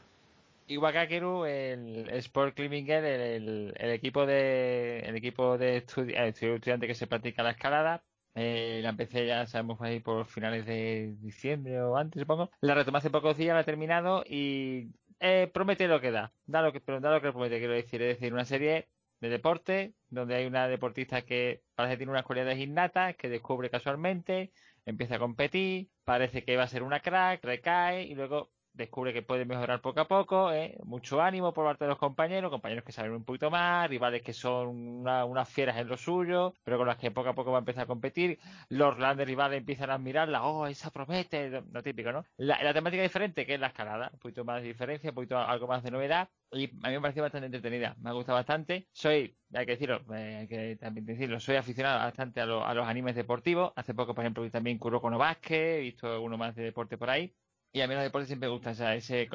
Iwakakeru, 0.67 1.43
el 1.43 2.09
Sport 2.09 2.55
Climbing 2.55 2.89
el, 2.89 3.73
el, 3.75 3.91
equipo 3.91 4.25
de 4.25 4.99
el 4.99 5.17
equipo 5.17 5.57
de 5.57 5.75
estudiante 5.75 6.87
que 6.87 6.95
se 6.95 7.07
practica 7.07 7.43
la 7.43 7.51
escalada, 7.51 8.01
eh, 8.35 8.79
la 8.81 8.89
empecé 8.89 9.25
ya 9.27 9.45
sabemos 9.45 9.79
ahí 9.81 9.99
por 9.99 10.25
finales 10.25 10.65
de 10.65 11.15
diciembre 11.19 11.81
o 11.81 11.97
antes 11.97 12.19
supongo. 12.21 12.49
La 12.61 12.73
retomé 12.73 12.97
hace 12.97 13.09
pocos 13.09 13.37
días, 13.37 13.53
la 13.53 13.61
he 13.61 13.65
terminado 13.65 14.23
y 14.27 14.91
eh, 15.19 15.49
promete 15.53 15.87
lo 15.87 16.01
que 16.01 16.11
da, 16.11 16.33
da 16.45 16.61
lo 16.61 16.73
que, 16.73 16.81
pero 16.81 16.99
da 16.99 17.11
lo 17.11 17.21
que 17.21 17.31
promete, 17.31 17.59
quiero 17.59 17.73
decir, 17.73 18.01
es 18.01 18.19
decir, 18.19 18.33
una 18.33 18.45
serie 18.45 18.89
de 19.21 19.29
deporte, 19.29 19.93
donde 20.09 20.35
hay 20.35 20.45
una 20.45 20.67
deportista 20.67 21.21
que 21.21 21.63
parece 21.75 21.93
que 21.93 21.97
tiene 21.99 22.11
unas 22.11 22.25
cualidades 22.25 22.59
innatas, 22.59 23.15
que 23.15 23.29
descubre 23.29 23.69
casualmente, 23.69 24.51
empieza 24.85 25.15
a 25.15 25.19
competir, 25.19 25.89
parece 26.03 26.43
que 26.43 26.57
va 26.57 26.63
a 26.63 26.67
ser 26.67 26.83
una 26.83 26.99
crack, 26.99 27.43
recae 27.43 28.03
y 28.03 28.15
luego 28.15 28.51
descubre 28.73 29.13
que 29.13 29.21
puede 29.21 29.45
mejorar 29.45 29.81
poco 29.81 30.01
a 30.01 30.07
poco, 30.07 30.51
¿eh? 30.51 30.77
mucho 30.83 31.21
ánimo 31.21 31.53
por 31.53 31.65
parte 31.65 31.85
de 31.85 31.89
los 31.89 31.99
compañeros, 31.99 32.49
compañeros 32.49 32.83
que 32.83 32.91
saben 32.91 33.11
un 33.11 33.23
poquito 33.23 33.51
más, 33.51 33.89
rivales 33.89 34.21
que 34.21 34.33
son 34.33 35.05
unas 35.05 35.49
fieras 35.49 35.77
en 35.77 35.87
lo 35.87 35.97
suyo, 35.97 36.53
pero 36.63 36.77
con 36.77 36.87
las 36.87 36.97
que 36.97 37.11
poco 37.11 37.29
a 37.29 37.35
poco 37.35 37.51
va 37.51 37.59
a 37.59 37.59
empezar 37.59 37.83
a 37.83 37.87
competir, 37.87 38.39
los 38.69 38.97
grandes 38.97 39.27
rivales 39.27 39.59
empiezan 39.59 39.91
a 39.91 39.95
admirarla, 39.95 40.43
oh, 40.43 40.67
esa 40.67 40.89
promete, 40.89 41.49
lo, 41.49 41.83
típico, 41.83 42.11
¿no? 42.11 42.25
La, 42.37 42.73
temática 42.73 43.03
diferente, 43.03 43.45
que 43.45 43.55
es 43.55 43.59
la 43.59 43.67
escalada, 43.67 44.09
un 44.11 44.19
poquito 44.19 44.43
más 44.43 44.61
de 44.61 44.69
diferencia, 44.69 45.11
un 45.11 45.15
poquito 45.15 45.37
algo 45.37 45.67
más 45.67 45.83
de 45.83 45.91
novedad, 45.91 46.29
y 46.51 46.69
a 46.83 46.89
mí 46.89 46.93
me 46.95 47.01
pareció 47.01 47.21
bastante 47.21 47.45
entretenida, 47.45 47.95
me 48.01 48.09
ha 48.09 48.13
gustado 48.13 48.37
bastante, 48.37 48.87
soy, 48.91 49.37
hay 49.53 49.65
que 49.65 49.73
decirlo, 49.73 50.01
eh, 50.15 50.37
hay 50.41 50.47
que 50.47 50.75
también 50.77 51.05
decirlo, 51.05 51.39
soy 51.39 51.57
aficionado 51.57 51.99
bastante 51.99 52.41
a, 52.41 52.45
los 52.45 52.87
animes 52.87 53.15
deportivos, 53.15 53.71
hace 53.75 53.93
poco, 53.93 54.15
por 54.15 54.23
ejemplo, 54.23 54.43
vi 54.43 54.49
también 54.49 54.79
Kuroko 54.79 55.09
no 55.09 55.17
Basket, 55.17 55.77
he 55.77 55.81
visto 55.81 56.11
alguno 56.11 56.37
más 56.37 56.55
de 56.55 56.63
deporte 56.63 56.97
por 56.97 57.09
ahí, 57.09 57.33
Y 57.75 57.81
a 57.81 57.87
mí 57.87 57.95
los 57.95 58.03
deportes 58.03 58.27
siempre 58.27 58.47
me 58.49 58.53
gustan, 58.53 58.73
o 58.73 58.75
sea, 58.75 58.95
ese, 58.95 59.27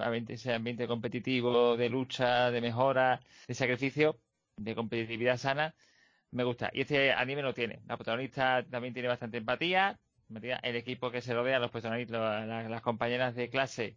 ambiente 0.55 0.87
competitivo, 0.87 1.77
de 1.77 1.89
lucha, 1.89 2.53
de 2.53 2.61
mejora, 2.61 3.21
de 3.49 3.55
sacrificio, 3.55 4.21
de 4.57 4.77
competitividad 4.77 5.39
sana, 5.39 5.75
me 6.31 6.45
gusta. 6.45 6.71
Y 6.73 6.83
este 6.83 7.13
anime 7.13 7.43
lo 7.43 7.53
tiene. 7.55 7.81
La 7.89 7.97
protagonista 7.97 8.65
también 8.71 8.95
tiene 8.95 9.09
bastante 9.09 9.39
empatía. 9.39 9.99
El 10.63 10.77
equipo 10.77 11.11
que 11.11 11.21
se 11.21 11.35
rodea, 11.35 11.59
los 11.59 11.73
protagonistas, 11.73 12.47
las, 12.47 12.83
compañeras 12.83 13.35
de 13.35 13.51
clase, 13.51 13.97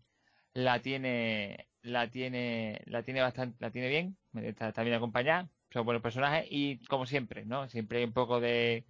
la 0.54 0.82
tiene, 0.82 1.68
la 1.84 2.10
tiene, 2.10 2.82
la 2.86 3.04
tiene 3.04 3.22
bastante, 3.22 3.58
la 3.60 3.72
tiene 3.72 3.90
bien. 3.90 4.18
Está, 4.36 4.72
también 4.74 4.98
acompañada. 4.98 5.50
Son 5.72 5.86
buenos 5.86 6.02
personajes 6.02 6.48
y 6.50 6.80
como 6.88 7.06
siempre, 7.06 7.46
¿no? 7.46 7.70
Siempre 7.70 8.00
hay 8.00 8.06
un 8.06 8.14
poco 8.14 8.40
de, 8.40 8.86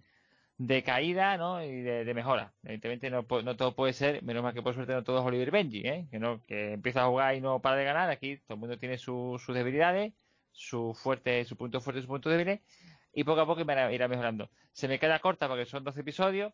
de 0.66 0.82
caída, 0.84 1.36
¿no? 1.36 1.62
Y 1.62 1.82
de, 1.82 2.14
mejora. 2.14 2.52
Evidentemente 2.62 3.10
no, 3.10 3.26
no, 3.42 3.56
todo 3.56 3.74
puede 3.74 3.92
ser, 3.92 4.22
menos 4.22 4.42
mal 4.44 4.54
que 4.54 4.62
por 4.62 4.74
suerte 4.74 4.92
no 4.92 5.02
todo 5.02 5.18
es 5.18 5.24
Oliver 5.24 5.50
Benji, 5.50 5.80
¿eh? 5.80 6.06
Que 6.10 6.20
no, 6.20 6.40
que 6.46 6.74
empieza 6.74 7.02
a 7.02 7.06
jugar 7.08 7.34
y 7.34 7.40
no 7.40 7.60
para 7.60 7.76
de 7.76 7.84
ganar. 7.84 8.10
Aquí 8.10 8.36
todo 8.38 8.54
el 8.54 8.60
mundo 8.60 8.78
tiene 8.78 8.96
sus 8.96 9.44
debilidades, 9.48 10.12
su 10.52 10.94
fuerte, 10.94 11.44
su 11.44 11.56
punto 11.56 11.80
fuerte, 11.80 12.02
su 12.02 12.06
punto 12.06 12.30
débil 12.30 12.60
y 13.12 13.24
poco 13.24 13.40
a 13.40 13.46
poco 13.46 13.62
irá 13.62 14.08
mejorando. 14.08 14.50
Se 14.72 14.86
me 14.86 15.00
queda 15.00 15.18
corta 15.18 15.48
porque 15.48 15.66
son 15.66 15.82
12 15.82 16.00
episodios 16.00 16.52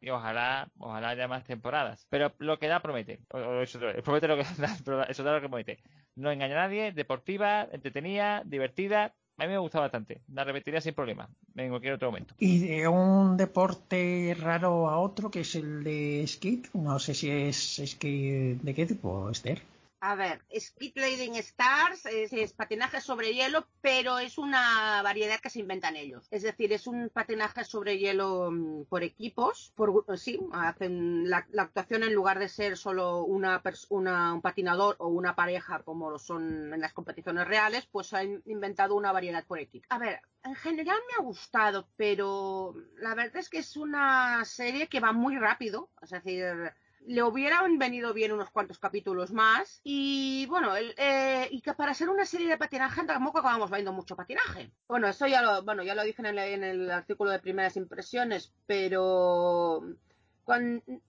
y 0.00 0.10
ojalá, 0.10 0.70
ojalá 0.78 1.10
haya 1.10 1.26
más 1.26 1.44
temporadas. 1.44 2.06
Pero 2.10 2.32
lo 2.38 2.60
que 2.60 2.68
da 2.68 2.80
promete. 2.80 3.20
eso, 3.62 3.80
promete 4.04 4.28
lo 4.28 4.36
que 4.36 4.44
da, 4.58 5.04
eso 5.04 5.24
da 5.24 5.32
lo 5.32 5.40
que 5.40 5.48
promete. 5.48 5.78
No 6.14 6.30
engaña 6.30 6.54
a 6.54 6.68
nadie, 6.68 6.92
deportiva, 6.92 7.66
entretenida, 7.72 8.42
divertida. 8.44 9.14
A 9.38 9.44
mí 9.44 9.52
me 9.52 9.58
gusta 9.58 9.78
bastante. 9.78 10.20
La 10.34 10.42
repetiría 10.42 10.80
sin 10.80 10.94
problema 10.94 11.28
en 11.54 11.70
cualquier 11.70 11.94
otro 11.94 12.08
momento. 12.08 12.34
Y 12.38 12.58
de 12.58 12.88
un 12.88 13.36
deporte 13.36 14.36
raro 14.38 14.88
a 14.88 14.98
otro, 14.98 15.30
que 15.30 15.40
es 15.40 15.54
el 15.54 15.84
de 15.84 16.24
skate. 16.26 16.68
No 16.74 16.98
sé 16.98 17.14
si 17.14 17.30
es 17.30 17.80
skate 17.86 18.60
de 18.60 18.74
qué 18.74 18.86
tipo, 18.86 19.30
Esther. 19.30 19.62
A 20.00 20.14
ver, 20.14 20.44
Speed 20.50 20.92
Leading 20.94 21.34
Stars 21.36 22.06
es, 22.06 22.52
patinaje 22.52 23.00
sobre 23.00 23.34
hielo, 23.34 23.66
pero 23.80 24.18
es 24.20 24.38
una 24.38 25.02
variedad 25.02 25.40
que 25.40 25.50
se 25.50 25.58
inventan 25.58 25.96
ellos. 25.96 26.28
Es 26.30 26.42
decir, 26.42 26.72
es 26.72 26.86
un 26.86 27.08
patinaje 27.08 27.64
sobre 27.64 27.98
hielo 27.98 28.50
mm, 28.50 28.84
por 28.84 29.02
equipos. 29.02 29.72
Por, 29.74 30.04
sí, 30.16 30.38
hacen 30.52 31.28
la, 31.28 31.46
actuación 31.56 32.04
en 32.04 32.14
lugar 32.14 32.38
de 32.38 32.48
ser 32.48 32.76
solo 32.76 33.24
una, 33.24 33.60
una, 33.88 34.34
un 34.34 34.40
patinador 34.40 34.96
o 35.00 35.08
una 35.08 35.34
pareja 35.34 35.82
como 35.82 36.10
lo 36.10 36.18
son 36.18 36.72
en 36.72 36.80
las 36.80 36.92
competiciones 36.92 37.48
reales, 37.48 37.86
pues 37.90 38.12
han 38.14 38.42
inventado 38.46 38.94
una 38.94 39.10
variedad 39.10 39.44
por 39.46 39.58
equipo. 39.58 39.86
A 39.90 39.98
ver, 39.98 40.20
en 40.44 40.54
general 40.54 40.98
me 41.08 41.16
ha 41.18 41.26
gustado, 41.26 41.88
pero 41.96 42.74
la 42.98 43.14
verdad 43.14 43.38
es 43.38 43.48
que 43.48 43.58
es 43.58 43.76
una 43.76 44.44
serie 44.44 44.86
que 44.86 45.00
va 45.00 45.12
muy 45.12 45.36
rápido. 45.36 45.90
Es 46.00 46.10
decir, 46.10 46.72
le 47.08 47.22
hubieran 47.22 47.78
venido 47.78 48.12
bien 48.12 48.32
unos 48.32 48.50
cuantos 48.50 48.78
capítulos 48.78 49.32
más 49.32 49.80
y 49.82 50.44
bueno, 50.46 50.76
eh, 50.76 51.48
y 51.50 51.62
que 51.62 51.72
para 51.72 51.94
ser 51.94 52.10
una 52.10 52.26
serie 52.26 52.48
de 52.48 52.58
patinaje 52.58 53.02
tampoco 53.04 53.38
acabamos 53.38 53.70
viendo 53.70 53.94
mucho 53.94 54.14
patinaje. 54.14 54.70
Bueno, 54.86 55.08
eso 55.08 55.26
ya 55.26 55.40
lo, 55.40 55.62
bueno, 55.62 55.82
ya 55.82 55.94
lo 55.94 56.02
dije 56.02 56.20
en 56.20 56.64
el 56.64 56.90
artículo 56.90 57.30
de 57.30 57.38
primeras 57.38 57.76
impresiones, 57.76 58.52
pero 58.66 59.82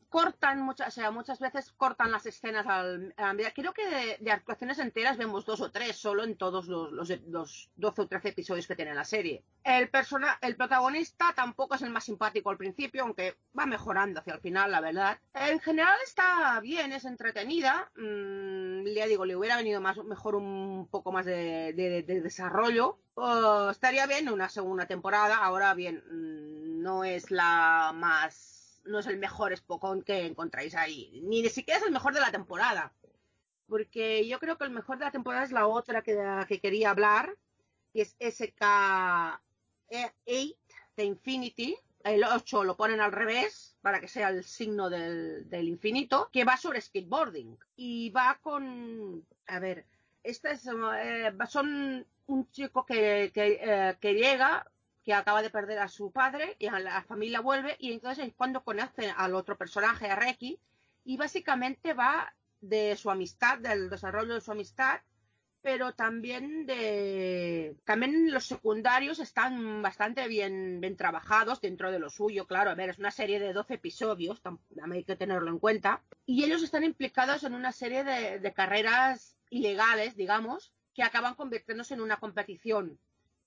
cortan 0.09 0.61
muchas, 0.61 0.87
o 0.89 0.91
sea, 0.91 1.11
muchas 1.11 1.39
veces 1.39 1.71
cortan 1.77 2.11
las 2.11 2.25
escenas 2.25 2.65
al, 2.67 3.13
a 3.17 3.33
medida. 3.33 3.51
Creo 3.53 3.73
que 3.73 4.17
de, 4.19 4.31
actuaciones 4.31 4.79
enteras 4.79 5.17
vemos 5.17 5.45
dos 5.45 5.61
o 5.61 5.71
tres 5.71 5.95
solo 5.95 6.23
en 6.23 6.35
todos 6.35 6.67
los, 6.67 6.91
los, 6.91 7.69
12 7.75 8.01
o 8.01 8.07
13 8.07 8.29
episodios 8.29 8.67
que 8.67 8.75
tiene 8.75 8.93
la 8.93 9.05
serie. 9.05 9.43
El, 9.63 9.89
persona, 9.89 10.37
el 10.41 10.55
protagonista 10.55 11.33
tampoco 11.35 11.75
es 11.75 11.83
el 11.83 11.91
más 11.91 12.05
simpático 12.05 12.49
al 12.49 12.57
principio, 12.57 13.03
aunque 13.03 13.37
va 13.57 13.65
mejorando 13.65 14.19
hacia 14.19 14.33
el 14.33 14.41
final, 14.41 14.71
la 14.71 14.81
verdad. 14.81 15.19
En 15.33 15.59
general 15.59 15.97
está 16.03 16.59
bien, 16.59 16.91
es 16.91 17.05
entretenida. 17.05 17.91
Mm, 17.95 18.85
ya 18.87 19.05
digo, 19.05 19.25
le 19.25 19.35
hubiera 19.35 19.57
venido 19.57 19.79
más, 19.79 19.97
mejor 20.03 20.35
un 20.35 20.87
poco 20.89 21.11
más 21.11 21.25
de, 21.25 22.03
desarrollo. 22.07 22.97
estaría 23.69 24.07
bien 24.07 24.29
una 24.29 24.49
segunda 24.49 24.87
temporada. 24.87 25.37
Ahora 25.37 25.73
bien, 25.75 26.03
mm, 26.09 26.81
no 26.81 27.03
es 27.03 27.29
la 27.29 27.91
más 27.93 28.58
no 28.89 28.99
es 28.99 29.07
el 29.07 29.17
mejor 29.17 29.55
Spokon 29.55 30.01
que 30.03 30.25
encontráis 30.25 30.75
ahí. 30.75 31.21
Ni 31.23 31.47
siquiera 31.49 31.79
es 31.79 31.85
el 31.85 31.91
mejor 31.91 32.13
de 32.13 32.19
la 32.19 32.31
temporada. 32.31 32.93
Porque 33.67 34.27
yo 34.27 34.39
creo 34.39 34.57
que 34.57 34.65
el 34.65 34.71
mejor 34.71 34.97
de 34.97 35.05
la 35.05 35.11
temporada 35.11 35.45
es 35.45 35.51
la 35.51 35.67
otra 35.67 36.01
que, 36.01 36.17
que 36.47 36.59
quería 36.59 36.89
hablar, 36.89 37.37
que 37.93 38.01
es 38.01 38.17
SK8 38.19 39.39
de 40.95 41.03
Infinity. 41.03 41.77
El 42.03 42.23
8 42.23 42.63
lo 42.63 42.75
ponen 42.77 43.01
al 43.01 43.11
revés 43.11 43.77
para 43.81 43.99
que 43.99 44.07
sea 44.07 44.29
el 44.29 44.43
signo 44.43 44.89
del, 44.89 45.67
infinito, 45.67 46.29
que 46.31 46.45
va 46.45 46.57
sobre 46.57 46.81
skateboarding. 46.81 47.57
Y 47.75 48.09
va 48.09 48.39
con. 48.41 49.25
A 49.47 49.59
ver, 49.59 49.85
este 50.23 50.51
es, 50.51 50.67
eh, 50.67 51.31
son 51.47 52.05
un 52.27 52.51
chico 52.51 52.85
que, 52.85 53.31
que, 53.33 53.59
eh, 53.61 53.97
que 53.99 54.13
llega 54.13 54.65
que 55.03 55.13
acaba 55.13 55.41
de 55.41 55.49
perder 55.49 55.79
a 55.79 55.87
su 55.87 56.11
padre 56.11 56.55
y 56.59 56.67
a 56.67 56.79
la 56.79 57.03
familia 57.03 57.41
vuelve 57.41 57.75
y 57.79 57.93
entonces 57.93 58.27
es 58.27 58.33
cuando 58.35 58.63
conoce 58.63 59.09
al 59.15 59.35
otro 59.35 59.57
personaje, 59.57 60.07
a 60.07 60.15
Reki, 60.15 60.59
y 61.05 61.17
básicamente 61.17 61.93
va 61.93 62.33
de 62.61 62.95
su 62.95 63.09
amistad, 63.09 63.59
del 63.59 63.89
desarrollo 63.89 64.33
de 64.33 64.41
su 64.41 64.51
amistad, 64.51 64.99
pero 65.61 65.93
también 65.93 66.65
de 66.65 67.75
también 67.83 68.31
los 68.31 68.45
secundarios 68.45 69.19
están 69.19 69.81
bastante 69.81 70.27
bien, 70.27 70.79
bien 70.79 70.95
trabajados 70.95 71.59
dentro 71.61 71.91
de 71.91 71.99
lo 71.99 72.09
suyo, 72.09 72.47
claro, 72.47 72.71
a 72.71 72.75
ver, 72.75 72.89
es 72.89 72.99
una 72.99 73.11
serie 73.11 73.39
de 73.39 73.53
12 73.53 73.75
episodios, 73.75 74.41
también 74.41 74.91
hay 74.91 75.03
que 75.03 75.15
tenerlo 75.15 75.49
en 75.49 75.59
cuenta, 75.59 76.01
y 76.25 76.43
ellos 76.43 76.63
están 76.63 76.83
implicados 76.83 77.43
en 77.43 77.53
una 77.53 77.71
serie 77.71 78.03
de, 78.03 78.39
de 78.39 78.53
carreras 78.53 79.35
ilegales, 79.49 80.15
digamos, 80.15 80.73
que 80.93 81.03
acaban 81.03 81.35
convirtiéndose 81.35 81.93
en 81.93 82.01
una 82.01 82.17
competición 82.17 82.99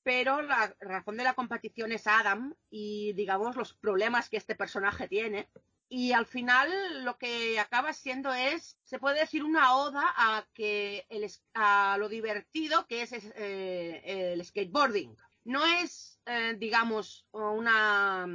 pero 0.02 0.42
la 0.42 0.74
razón 0.80 1.16
de 1.16 1.24
la 1.24 1.34
competición 1.34 1.92
es 1.92 2.06
Adam 2.06 2.54
y 2.70 3.12
digamos 3.12 3.56
los 3.56 3.74
problemas 3.74 4.28
que 4.28 4.36
este 4.36 4.54
personaje 4.54 5.08
tiene. 5.08 5.48
Y 5.88 6.12
al 6.12 6.24
final 6.24 7.04
lo 7.04 7.18
que 7.18 7.60
acaba 7.60 7.92
siendo 7.92 8.32
es, 8.32 8.78
se 8.82 8.98
puede 8.98 9.20
decir, 9.20 9.44
una 9.44 9.76
oda 9.76 10.02
a 10.16 10.46
que 10.54 11.06
el, 11.10 11.30
a 11.52 11.96
lo 11.98 12.08
divertido 12.08 12.86
que 12.86 13.02
es 13.02 13.12
eh, 13.12 14.32
el 14.32 14.42
skateboarding. 14.44 15.14
No 15.44 15.66
es, 15.66 16.18
eh, 16.24 16.54
digamos, 16.56 17.26
una, 17.32 18.26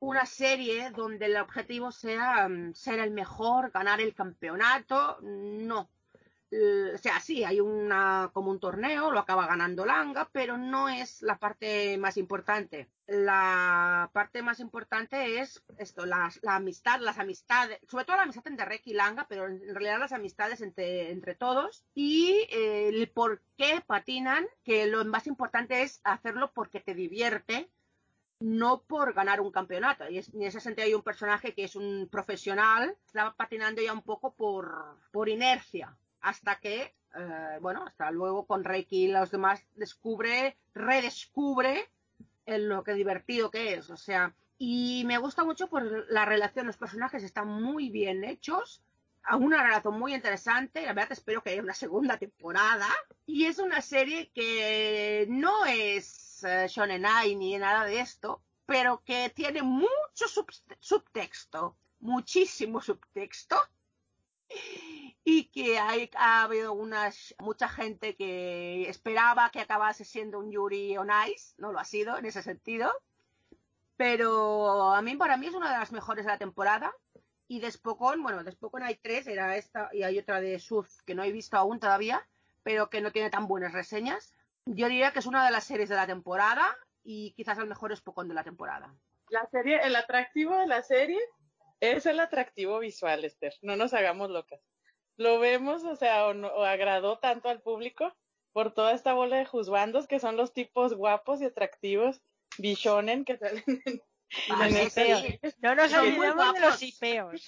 una 0.00 0.26
serie 0.26 0.90
donde 0.90 1.26
el 1.26 1.36
objetivo 1.36 1.92
sea 1.92 2.48
mm, 2.48 2.74
ser 2.74 2.98
el 2.98 3.12
mejor, 3.12 3.70
ganar 3.70 4.00
el 4.00 4.14
campeonato. 4.14 5.18
No 5.22 5.88
o 6.50 6.98
sea, 6.98 7.20
sí, 7.20 7.44
hay 7.44 7.60
una, 7.60 8.30
como 8.32 8.50
un 8.50 8.58
torneo, 8.58 9.10
lo 9.10 9.18
acaba 9.18 9.46
ganando 9.46 9.84
Langa, 9.84 10.30
pero 10.32 10.56
no 10.56 10.88
es 10.88 11.20
la 11.20 11.38
parte 11.38 11.98
más 11.98 12.16
importante. 12.16 12.88
La 13.06 14.10
parte 14.12 14.42
más 14.42 14.58
importante 14.60 15.40
es 15.40 15.62
esto, 15.76 16.06
la, 16.06 16.32
amistad, 16.46 17.00
las 17.00 17.18
amistades, 17.18 17.78
sobre 17.88 18.04
todo 18.04 18.16
la 18.16 18.22
amistad 18.22 18.46
entre 18.46 18.64
Rek 18.64 18.86
y 18.86 18.94
Langa, 18.94 19.26
pero 19.28 19.46
en 19.46 19.74
realidad 19.74 19.98
las 19.98 20.12
amistades 20.12 20.62
entre, 20.62 21.10
entre 21.10 21.34
todos 21.34 21.84
y 21.94 22.46
eh, 22.50 22.88
el 22.88 23.10
por 23.10 23.42
qué 23.56 23.82
patinan, 23.86 24.46
que 24.64 24.86
lo 24.86 25.04
más 25.04 25.26
importante 25.26 25.82
es 25.82 26.00
hacerlo 26.04 26.52
porque 26.54 26.80
te 26.80 26.94
divierte, 26.94 27.70
no 28.40 28.82
por 28.82 29.12
ganar 29.12 29.40
un 29.40 29.50
campeonato. 29.50 30.08
Y 30.08 30.18
en 30.18 30.42
ese 30.42 30.60
sentido 30.60 30.86
hay 30.86 30.94
un 30.94 31.02
personaje 31.02 31.54
que 31.54 31.64
es 31.64 31.76
un 31.76 32.08
profesional, 32.10 32.96
está 33.06 33.34
patinando 33.34 33.82
ya 33.82 33.92
un 33.92 34.02
poco 34.02 34.32
por, 34.32 34.96
por 35.12 35.28
inercia 35.28 35.96
hasta 36.20 36.58
que, 36.60 36.94
eh, 37.14 37.58
bueno, 37.60 37.84
hasta 37.86 38.10
luego 38.10 38.46
con 38.46 38.64
Reiki 38.64 39.04
y 39.04 39.08
los 39.08 39.30
demás 39.30 39.64
descubre, 39.74 40.56
redescubre 40.74 41.88
lo 42.46 42.82
que 42.82 42.94
divertido 42.94 43.50
que 43.50 43.74
es, 43.74 43.90
o 43.90 43.96
sea, 43.96 44.34
y 44.56 45.04
me 45.06 45.18
gusta 45.18 45.44
mucho 45.44 45.68
por 45.68 46.10
la 46.10 46.24
relación, 46.24 46.66
los 46.66 46.78
personajes 46.78 47.22
están 47.22 47.46
muy 47.46 47.90
bien 47.90 48.24
hechos, 48.24 48.82
una 49.36 49.62
relación 49.62 49.98
muy 49.98 50.14
interesante, 50.14 50.82
la 50.82 50.94
verdad 50.94 51.12
espero 51.12 51.42
que 51.42 51.50
haya 51.50 51.62
una 51.62 51.74
segunda 51.74 52.16
temporada, 52.16 52.88
y 53.26 53.44
es 53.44 53.58
una 53.58 53.82
serie 53.82 54.30
que 54.34 55.26
no 55.28 55.66
es 55.66 56.42
uh, 56.44 56.66
Shonen 56.66 57.04
Ai 57.04 57.36
ni 57.36 57.56
nada 57.58 57.84
de 57.84 58.00
esto, 58.00 58.42
pero 58.66 59.02
que 59.04 59.30
tiene 59.30 59.62
mucho 59.62 60.26
subtexto, 60.80 61.76
muchísimo 62.00 62.80
subtexto, 62.80 63.56
y 65.24 65.50
que 65.50 65.78
hay, 65.78 66.10
ha 66.16 66.42
habido 66.42 66.72
unas, 66.72 67.34
mucha 67.38 67.68
gente 67.68 68.16
que 68.16 68.88
esperaba 68.88 69.50
que 69.50 69.60
acabase 69.60 70.04
siendo 70.04 70.38
un 70.38 70.50
Yuri 70.50 70.96
on 70.96 71.10
Ice, 71.30 71.54
no 71.58 71.72
lo 71.72 71.78
ha 71.78 71.84
sido 71.84 72.16
en 72.16 72.26
ese 72.26 72.42
sentido, 72.42 72.92
pero 73.96 74.94
a 74.94 75.02
mí 75.02 75.16
para 75.16 75.36
mí 75.36 75.46
es 75.46 75.54
una 75.54 75.72
de 75.72 75.78
las 75.78 75.92
mejores 75.92 76.24
de 76.24 76.32
la 76.32 76.38
temporada 76.38 76.94
y 77.48 77.60
Despocon, 77.60 78.22
bueno, 78.22 78.44
Despocon 78.44 78.82
hay 78.82 78.96
tres, 78.96 79.26
era 79.26 79.56
esta 79.56 79.88
y 79.92 80.02
hay 80.02 80.18
otra 80.18 80.40
de 80.40 80.58
Surf 80.60 81.02
que 81.04 81.14
no 81.14 81.24
he 81.24 81.32
visto 81.32 81.56
aún 81.56 81.80
todavía, 81.80 82.26
pero 82.62 82.90
que 82.90 83.00
no 83.00 83.10
tiene 83.10 83.30
tan 83.30 83.48
buenas 83.48 83.72
reseñas. 83.72 84.34
Yo 84.66 84.86
diría 84.88 85.12
que 85.12 85.18
es 85.20 85.26
una 85.26 85.44
de 85.44 85.50
las 85.50 85.64
series 85.64 85.88
de 85.88 85.96
la 85.96 86.06
temporada 86.06 86.76
y 87.02 87.32
quizás 87.32 87.58
el 87.58 87.66
mejor 87.66 87.96
Spokon 87.96 88.28
de 88.28 88.34
la 88.34 88.44
temporada. 88.44 88.94
La 89.30 89.46
serie, 89.46 89.80
el 89.82 89.96
atractivo 89.96 90.56
de 90.56 90.66
la 90.66 90.82
serie 90.82 91.20
es 91.80 92.04
el 92.04 92.20
atractivo 92.20 92.78
visual, 92.78 93.24
Esther. 93.24 93.54
No 93.62 93.76
nos 93.76 93.94
hagamos 93.94 94.30
locas. 94.30 94.60
Lo 95.18 95.38
vemos, 95.40 95.84
o 95.84 95.96
sea, 95.96 96.26
o, 96.28 96.64
agradó 96.64 97.18
tanto 97.18 97.48
al 97.48 97.60
público 97.60 98.16
por 98.52 98.72
toda 98.72 98.92
esta 98.92 99.12
bola 99.12 99.36
de 99.36 99.44
juzbandos 99.44 100.06
que 100.06 100.20
son 100.20 100.36
los 100.36 100.54
tipos 100.54 100.94
guapos 100.94 101.42
y 101.42 101.44
atractivos, 101.44 102.22
bichonen 102.56 103.24
que 103.24 103.36
salen 103.36 103.64
en, 103.84 104.02
ah, 104.50 104.68
No 105.58 105.74
nos 105.74 105.92
olvidemos 105.92 106.54
de 106.54 106.60
los 106.60 106.82
hipeos. 106.82 107.42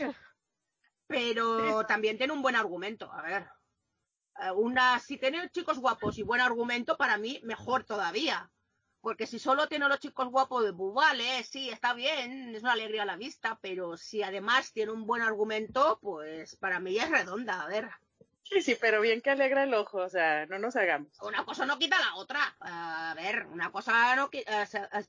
Pero 1.06 1.84
también 1.86 2.18
tiene 2.18 2.32
un 2.32 2.42
buen 2.42 2.54
argumento, 2.54 3.10
a 3.12 3.22
ver. 3.22 3.48
Eh, 4.40 4.50
una, 4.52 4.98
si 5.00 5.16
tiene 5.16 5.50
chicos 5.50 5.78
guapos 5.78 6.18
y 6.18 6.22
buen 6.22 6.40
argumento, 6.40 6.96
para 6.96 7.18
mí 7.18 7.40
mejor 7.44 7.84
todavía. 7.84 8.50
Porque 9.00 9.26
si 9.26 9.38
solo 9.38 9.66
tiene 9.68 9.88
los 9.88 10.00
chicos 10.00 10.28
guapos, 10.28 10.64
de 10.64 10.72
pues 10.72 10.94
vale, 10.94 11.42
sí, 11.44 11.70
está 11.70 11.94
bien, 11.94 12.54
es 12.54 12.62
una 12.62 12.72
alegría 12.72 13.02
a 13.02 13.06
la 13.06 13.16
vista, 13.16 13.58
pero 13.62 13.96
si 13.96 14.22
además 14.22 14.72
tiene 14.72 14.92
un 14.92 15.06
buen 15.06 15.22
argumento, 15.22 15.98
pues 16.02 16.56
para 16.56 16.80
mí 16.80 16.94
ya 16.94 17.04
es 17.04 17.10
redonda, 17.10 17.62
a 17.62 17.68
ver. 17.68 17.88
Sí, 18.42 18.62
sí, 18.62 18.76
pero 18.80 19.00
bien 19.00 19.20
que 19.20 19.30
alegra 19.30 19.62
el 19.62 19.74
ojo, 19.74 19.98
o 19.98 20.08
sea, 20.08 20.44
no 20.46 20.58
nos 20.58 20.74
hagamos. 20.74 21.12
Una 21.22 21.44
cosa 21.44 21.66
no 21.66 21.78
quita 21.78 22.00
la 22.00 22.16
otra. 22.16 22.56
A 22.60 23.14
ver, 23.14 23.46
una 23.46 23.70
cosa 23.70 24.16
no 24.16 24.28
quita. 24.28 24.64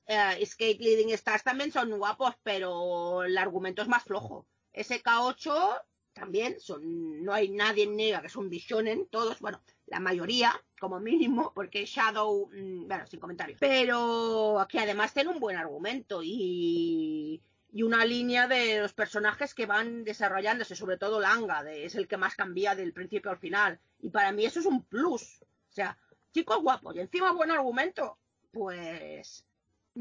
Escape 0.05 0.77
Leading 0.79 1.09
Stars 1.13 1.43
también 1.43 1.71
son 1.71 1.89
guapos, 1.97 2.35
pero 2.43 3.23
el 3.23 3.35
argumento 3.37 3.81
es 3.81 3.87
más 3.87 4.03
flojo. 4.03 4.45
SK8 4.73 5.81
también 6.13 6.59
son, 6.59 7.23
no 7.23 7.33
hay 7.33 7.49
nadie 7.49 7.85
en 7.85 7.95
niega 7.95 8.21
que 8.21 8.29
son 8.29 8.49
visionen, 8.49 9.07
todos, 9.07 9.39
bueno, 9.39 9.61
la 9.87 9.99
mayoría, 9.99 10.53
como 10.81 10.99
mínimo, 10.99 11.53
porque 11.53 11.85
Shadow, 11.85 12.49
mm, 12.51 12.87
bueno, 12.87 13.07
sin 13.07 13.19
comentarios. 13.19 13.59
Pero 13.59 14.59
aquí 14.59 14.79
además 14.79 15.13
tiene 15.13 15.29
un 15.29 15.39
buen 15.39 15.55
argumento 15.55 16.21
y, 16.23 17.41
y 17.71 17.83
una 17.83 18.03
línea 18.03 18.47
de 18.47 18.81
los 18.81 18.91
personajes 18.91 19.53
que 19.53 19.67
van 19.67 20.03
desarrollándose, 20.03 20.75
sobre 20.75 20.97
todo 20.97 21.21
Langa, 21.21 21.63
de, 21.63 21.85
es 21.85 21.93
el 21.95 22.07
que 22.07 22.17
más 22.17 22.35
cambia 22.35 22.73
del 22.75 22.93
principio 22.93 23.29
al 23.29 23.37
final. 23.37 23.79
Y 23.99 24.09
para 24.09 24.31
mí 24.31 24.43
eso 24.43 24.59
es 24.59 24.65
un 24.65 24.83
plus. 24.83 25.43
O 25.43 25.71
sea, 25.71 25.97
chicos 26.33 26.61
guapos 26.61 26.95
y 26.95 26.99
encima 26.99 27.31
buen 27.31 27.51
argumento, 27.51 28.17
pues 28.51 29.45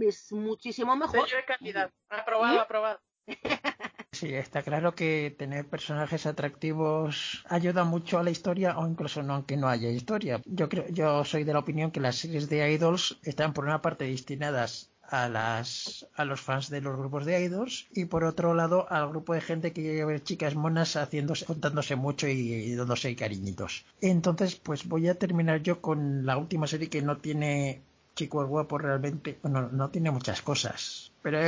es 0.00 0.32
muchísimo 0.32 0.96
mejor. 0.96 1.28
de 1.28 1.44
calidad. 1.44 1.92
Aprobado, 2.08 2.60
aprobado. 2.60 3.00
Sí, 4.20 4.34
está 4.34 4.62
claro 4.62 4.94
que 4.94 5.34
tener 5.38 5.66
personajes 5.66 6.26
atractivos 6.26 7.42
ayuda 7.48 7.84
mucho 7.84 8.18
a 8.18 8.22
la 8.22 8.30
historia 8.30 8.76
o 8.78 8.86
incluso 8.86 9.22
no 9.22 9.32
aunque 9.32 9.56
no 9.56 9.66
haya 9.66 9.88
historia. 9.88 10.42
Yo 10.44 10.68
creo, 10.68 10.86
yo 10.90 11.24
soy 11.24 11.44
de 11.44 11.54
la 11.54 11.60
opinión 11.60 11.90
que 11.90 12.00
las 12.00 12.16
series 12.16 12.50
de 12.50 12.70
idols 12.70 13.16
están 13.22 13.54
por 13.54 13.64
una 13.64 13.80
parte 13.80 14.04
destinadas 14.04 14.90
a 15.00 15.30
las 15.30 16.06
a 16.16 16.26
los 16.26 16.42
fans 16.42 16.68
de 16.68 16.82
los 16.82 16.98
grupos 16.98 17.24
de 17.24 17.42
idols 17.42 17.88
y 17.94 18.04
por 18.04 18.24
otro 18.24 18.52
lado 18.52 18.86
al 18.92 19.08
grupo 19.08 19.32
de 19.32 19.40
gente 19.40 19.72
que 19.72 19.80
quiere 19.80 20.04
ver 20.04 20.22
chicas 20.22 20.54
monas 20.54 20.96
haciéndose 20.96 21.46
contándose 21.46 21.96
mucho 21.96 22.28
y, 22.28 22.74
dándose 22.74 23.16
cariñitos. 23.16 23.86
Entonces, 24.02 24.54
pues 24.54 24.86
voy 24.86 25.08
a 25.08 25.14
terminar 25.14 25.62
yo 25.62 25.80
con 25.80 26.26
la 26.26 26.36
última 26.36 26.66
serie 26.66 26.90
que 26.90 27.00
no 27.00 27.16
tiene 27.16 27.80
chico 28.14 28.46
guapo 28.46 28.76
realmente, 28.76 29.38
bueno, 29.42 29.70
no 29.72 29.88
tiene 29.88 30.10
muchas 30.10 30.42
cosas 30.42 31.09
pero 31.22 31.38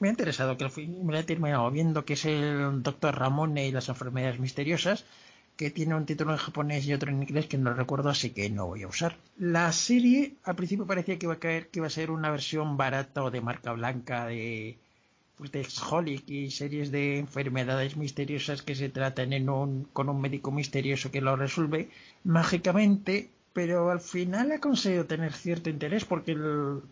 me, 0.00 0.08
ha 0.08 0.10
interesado 0.10 0.56
que 0.56 0.68
me 0.86 1.12
lo 1.12 1.18
he 1.18 1.24
terminado 1.24 1.70
viendo, 1.70 2.04
que 2.04 2.14
es 2.14 2.24
el 2.24 2.82
Doctor 2.82 3.16
Ramone 3.18 3.66
y 3.66 3.72
las 3.72 3.88
enfermedades 3.88 4.38
misteriosas, 4.38 5.04
que 5.56 5.70
tiene 5.70 5.94
un 5.94 6.06
título 6.06 6.32
en 6.32 6.38
japonés 6.38 6.86
y 6.86 6.92
otro 6.92 7.10
en 7.10 7.22
inglés 7.22 7.46
que 7.46 7.58
no 7.58 7.74
recuerdo, 7.74 8.10
así 8.10 8.30
que 8.30 8.48
no 8.50 8.66
voy 8.66 8.82
a 8.82 8.88
usar. 8.88 9.16
La 9.38 9.72
serie 9.72 10.34
al 10.44 10.56
principio 10.56 10.86
parecía 10.86 11.18
que 11.18 11.26
iba 11.26 11.34
a 11.34 11.38
caer, 11.38 11.68
que 11.68 11.80
iba 11.80 11.86
a 11.86 11.90
ser 11.90 12.10
una 12.10 12.30
versión 12.30 12.76
barata 12.76 13.24
o 13.24 13.30
de 13.30 13.40
marca 13.40 13.72
blanca 13.72 14.26
de 14.26 14.78
pues 15.36 15.52
de 15.52 15.66
Holic 15.90 16.28
y 16.28 16.50
series 16.50 16.90
de 16.90 17.18
enfermedades 17.18 17.96
misteriosas 17.96 18.62
que 18.62 18.74
se 18.74 18.88
tratan 18.88 19.32
en 19.32 19.48
un, 19.48 19.84
con 19.92 20.08
un 20.08 20.20
médico 20.20 20.50
misterioso 20.50 21.12
que 21.12 21.20
lo 21.20 21.36
resuelve 21.36 21.90
mágicamente, 22.24 23.30
pero 23.52 23.90
al 23.90 24.00
final 24.00 24.50
ha 24.50 24.58
conseguido 24.60 25.06
tener 25.06 25.32
cierto 25.32 25.70
interés 25.70 26.04
porque 26.04 26.32
el, 26.32 26.82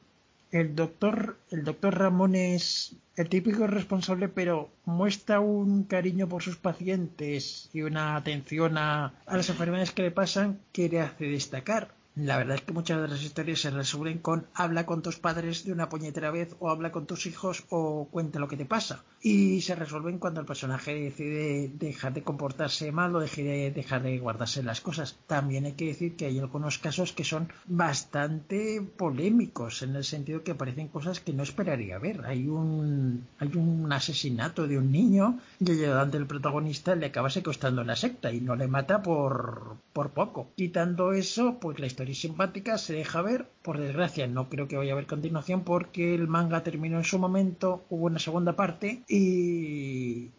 el 0.50 0.74
doctor, 0.74 1.38
el 1.50 1.64
doctor 1.64 1.98
Ramón 1.98 2.34
es 2.34 2.96
el 3.16 3.28
típico 3.28 3.66
responsable, 3.66 4.28
pero 4.28 4.70
muestra 4.84 5.40
un 5.40 5.84
cariño 5.84 6.28
por 6.28 6.42
sus 6.42 6.56
pacientes 6.56 7.70
y 7.72 7.82
una 7.82 8.16
atención 8.16 8.76
a, 8.76 9.14
las 9.26 9.48
enfermedades 9.48 9.92
que 9.92 10.02
le 10.02 10.10
pasan 10.10 10.60
que 10.72 10.88
le 10.88 11.00
hace 11.00 11.24
destacar. 11.24 11.94
La 12.14 12.38
verdad 12.38 12.56
es 12.56 12.62
que 12.62 12.72
muchas 12.72 13.00
de 13.02 13.08
las 13.08 13.22
historias 13.22 13.60
se 13.60 13.70
resuelven 13.70 14.18
con 14.18 14.46
habla 14.54 14.86
con 14.86 15.02
tus 15.02 15.18
padres 15.18 15.64
de 15.64 15.72
una 15.72 15.90
puñetera 15.90 16.30
vez 16.30 16.56
o 16.60 16.70
habla 16.70 16.90
con 16.90 17.06
tus 17.06 17.26
hijos 17.26 17.64
o 17.68 18.08
cuenta 18.10 18.38
lo 18.38 18.48
que 18.48 18.56
te 18.56 18.64
pasa. 18.64 19.04
Y 19.28 19.60
se 19.60 19.74
resuelven 19.74 20.20
cuando 20.20 20.38
el 20.38 20.46
personaje 20.46 20.94
decide 20.94 21.68
dejar 21.74 22.14
de 22.14 22.22
comportarse 22.22 22.92
mal 22.92 23.16
o 23.16 23.18
dejar 23.18 24.00
de 24.00 24.20
guardarse 24.20 24.62
las 24.62 24.80
cosas. 24.80 25.18
También 25.26 25.64
hay 25.64 25.72
que 25.72 25.86
decir 25.86 26.14
que 26.14 26.26
hay 26.26 26.38
algunos 26.38 26.78
casos 26.78 27.12
que 27.12 27.24
son 27.24 27.48
bastante 27.66 28.80
polémicos 28.96 29.82
en 29.82 29.96
el 29.96 30.04
sentido 30.04 30.44
que 30.44 30.52
aparecen 30.52 30.86
cosas 30.86 31.18
que 31.18 31.32
no 31.32 31.42
esperaría 31.42 31.98
ver. 31.98 32.24
Hay 32.24 32.46
un, 32.46 33.26
hay 33.40 33.50
un 33.56 33.92
asesinato 33.92 34.68
de 34.68 34.78
un 34.78 34.92
niño 34.92 35.40
y 35.58 35.72
el 35.72 35.80
ayudante 35.80 36.18
del 36.18 36.28
protagonista 36.28 36.94
le 36.94 37.06
acaba 37.06 37.28
secuestrando 37.28 37.82
la 37.82 37.96
secta 37.96 38.30
y 38.30 38.40
no 38.40 38.54
le 38.54 38.68
mata 38.68 39.02
por, 39.02 39.74
por 39.92 40.10
poco. 40.10 40.50
Quitando 40.54 41.12
eso, 41.12 41.58
pues 41.60 41.80
la 41.80 41.86
historia 41.86 42.14
simpática, 42.14 42.78
se 42.78 42.92
deja 42.92 43.22
ver. 43.22 43.48
Por 43.62 43.78
desgracia, 43.78 44.28
no 44.28 44.48
creo 44.48 44.68
que 44.68 44.76
vaya 44.76 44.92
a 44.92 44.94
haber 44.94 45.08
continuación 45.08 45.64
porque 45.64 46.14
el 46.14 46.28
manga 46.28 46.62
terminó 46.62 46.98
en 46.98 47.04
su 47.04 47.18
momento, 47.18 47.84
hubo 47.90 48.06
una 48.06 48.20
segunda 48.20 48.52
parte 48.54 49.02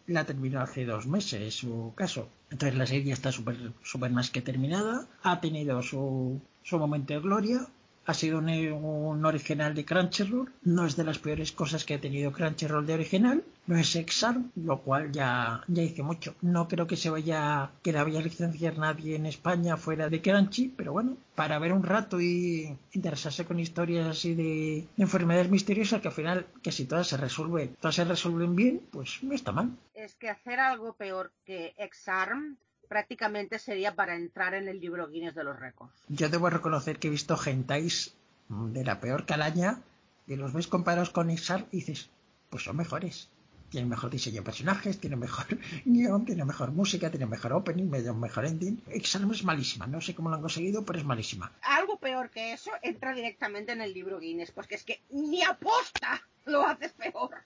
la 0.06 0.24
terminó 0.24 0.60
hace 0.60 0.84
dos 0.84 1.06
meses, 1.06 1.54
su 1.54 1.92
caso. 1.94 2.28
Entonces 2.50 2.78
la 2.78 2.86
serie 2.86 3.12
está 3.12 3.30
súper 3.32 3.72
super 3.82 4.10
más 4.10 4.30
que 4.30 4.40
terminada, 4.40 5.06
ha 5.22 5.40
tenido 5.40 5.82
su, 5.82 6.40
su 6.62 6.78
momento 6.78 7.14
de 7.14 7.20
gloria, 7.20 7.66
ha 8.08 8.14
sido 8.14 8.38
un, 8.38 9.26
original 9.26 9.74
de 9.74 9.84
Crunchyroll, 9.84 10.50
no 10.62 10.86
es 10.86 10.96
de 10.96 11.04
las 11.04 11.18
peores 11.18 11.52
cosas 11.52 11.84
que 11.84 11.92
ha 11.92 12.00
tenido 12.00 12.32
Crunchyroll 12.32 12.86
de 12.86 12.94
original, 12.94 13.44
no 13.66 13.76
es 13.76 13.94
Exarm, 13.96 14.50
lo 14.56 14.78
cual 14.78 15.12
ya, 15.12 15.62
ya 15.68 15.82
hice 15.82 16.02
mucho. 16.02 16.34
No 16.40 16.68
creo 16.68 16.86
que 16.86 16.96
se 16.96 17.10
vaya, 17.10 17.70
que 17.82 17.92
la 17.92 18.04
vaya 18.04 18.20
a 18.20 18.22
licenciar 18.22 18.78
nadie 18.78 19.16
en 19.16 19.26
España 19.26 19.76
fuera 19.76 20.08
de 20.08 20.22
Crunchy, 20.22 20.72
pero 20.74 20.92
bueno, 20.92 21.18
para 21.34 21.58
ver 21.58 21.74
un 21.74 21.82
rato 21.82 22.18
y 22.18 22.74
interesarse 22.92 23.44
con 23.44 23.60
historias 23.60 24.06
así 24.06 24.34
de 24.34 24.86
enfermedades 24.96 25.50
misteriosas 25.50 26.00
que 26.00 26.08
al 26.08 26.14
final, 26.14 26.46
que 26.62 26.72
si 26.72 26.86
todas 26.86 27.08
se 27.08 27.18
resuelven, 27.18 27.76
todas 27.78 27.96
se 27.96 28.04
resuelven 28.06 28.56
bien, 28.56 28.80
pues 28.90 29.22
no 29.22 29.34
está 29.34 29.52
mal. 29.52 29.76
Es 29.92 30.14
que 30.14 30.30
hacer 30.30 30.60
algo 30.60 30.94
peor 30.94 31.30
que 31.44 31.74
Exarm 31.76 32.56
prácticamente 32.88 33.58
sería 33.58 33.94
para 33.94 34.16
entrar 34.16 34.54
en 34.54 34.68
el 34.68 34.80
libro 34.80 35.08
Guinness 35.08 35.34
de 35.34 35.44
los 35.44 35.58
récords. 35.58 35.92
Yo 36.08 36.28
debo 36.28 36.50
reconocer 36.50 36.98
que 36.98 37.08
he 37.08 37.10
visto 37.10 37.36
gentais 37.36 38.14
de 38.48 38.84
la 38.84 39.00
peor 39.00 39.26
calaña, 39.26 39.82
y 40.28 40.36
los 40.36 40.52
ves 40.52 40.68
comparados 40.68 41.10
con 41.10 41.30
Ixar 41.30 41.66
y 41.72 41.78
dices, 41.78 42.10
pues 42.50 42.64
son 42.64 42.76
mejores. 42.76 43.30
Tienen 43.70 43.88
mejor 43.90 44.10
diseño 44.10 44.36
de 44.36 44.42
personajes, 44.42 44.98
tienen 44.98 45.18
mejor 45.18 45.46
guion, 45.84 46.24
tienen 46.24 46.46
mejor 46.46 46.70
música, 46.72 47.10
tienen 47.10 47.28
mejor 47.28 47.52
opening, 47.52 47.88
mejor 47.88 48.44
ending. 48.44 48.82
Ixar 48.94 49.22
es 49.30 49.44
malísima, 49.44 49.86
no 49.86 50.00
sé 50.00 50.14
cómo 50.14 50.28
lo 50.28 50.36
han 50.36 50.42
conseguido, 50.42 50.84
pero 50.84 50.98
es 50.98 51.04
malísima. 51.04 51.52
Algo 51.62 51.98
peor 51.98 52.30
que 52.30 52.52
eso 52.52 52.70
entra 52.82 53.14
directamente 53.14 53.72
en 53.72 53.80
el 53.80 53.92
libro 53.92 54.20
Guinness, 54.20 54.52
porque 54.52 54.74
es 54.74 54.84
que 54.84 55.02
ni 55.10 55.42
aposta 55.42 56.22
lo 56.44 56.66
haces 56.66 56.92
peor 56.92 57.42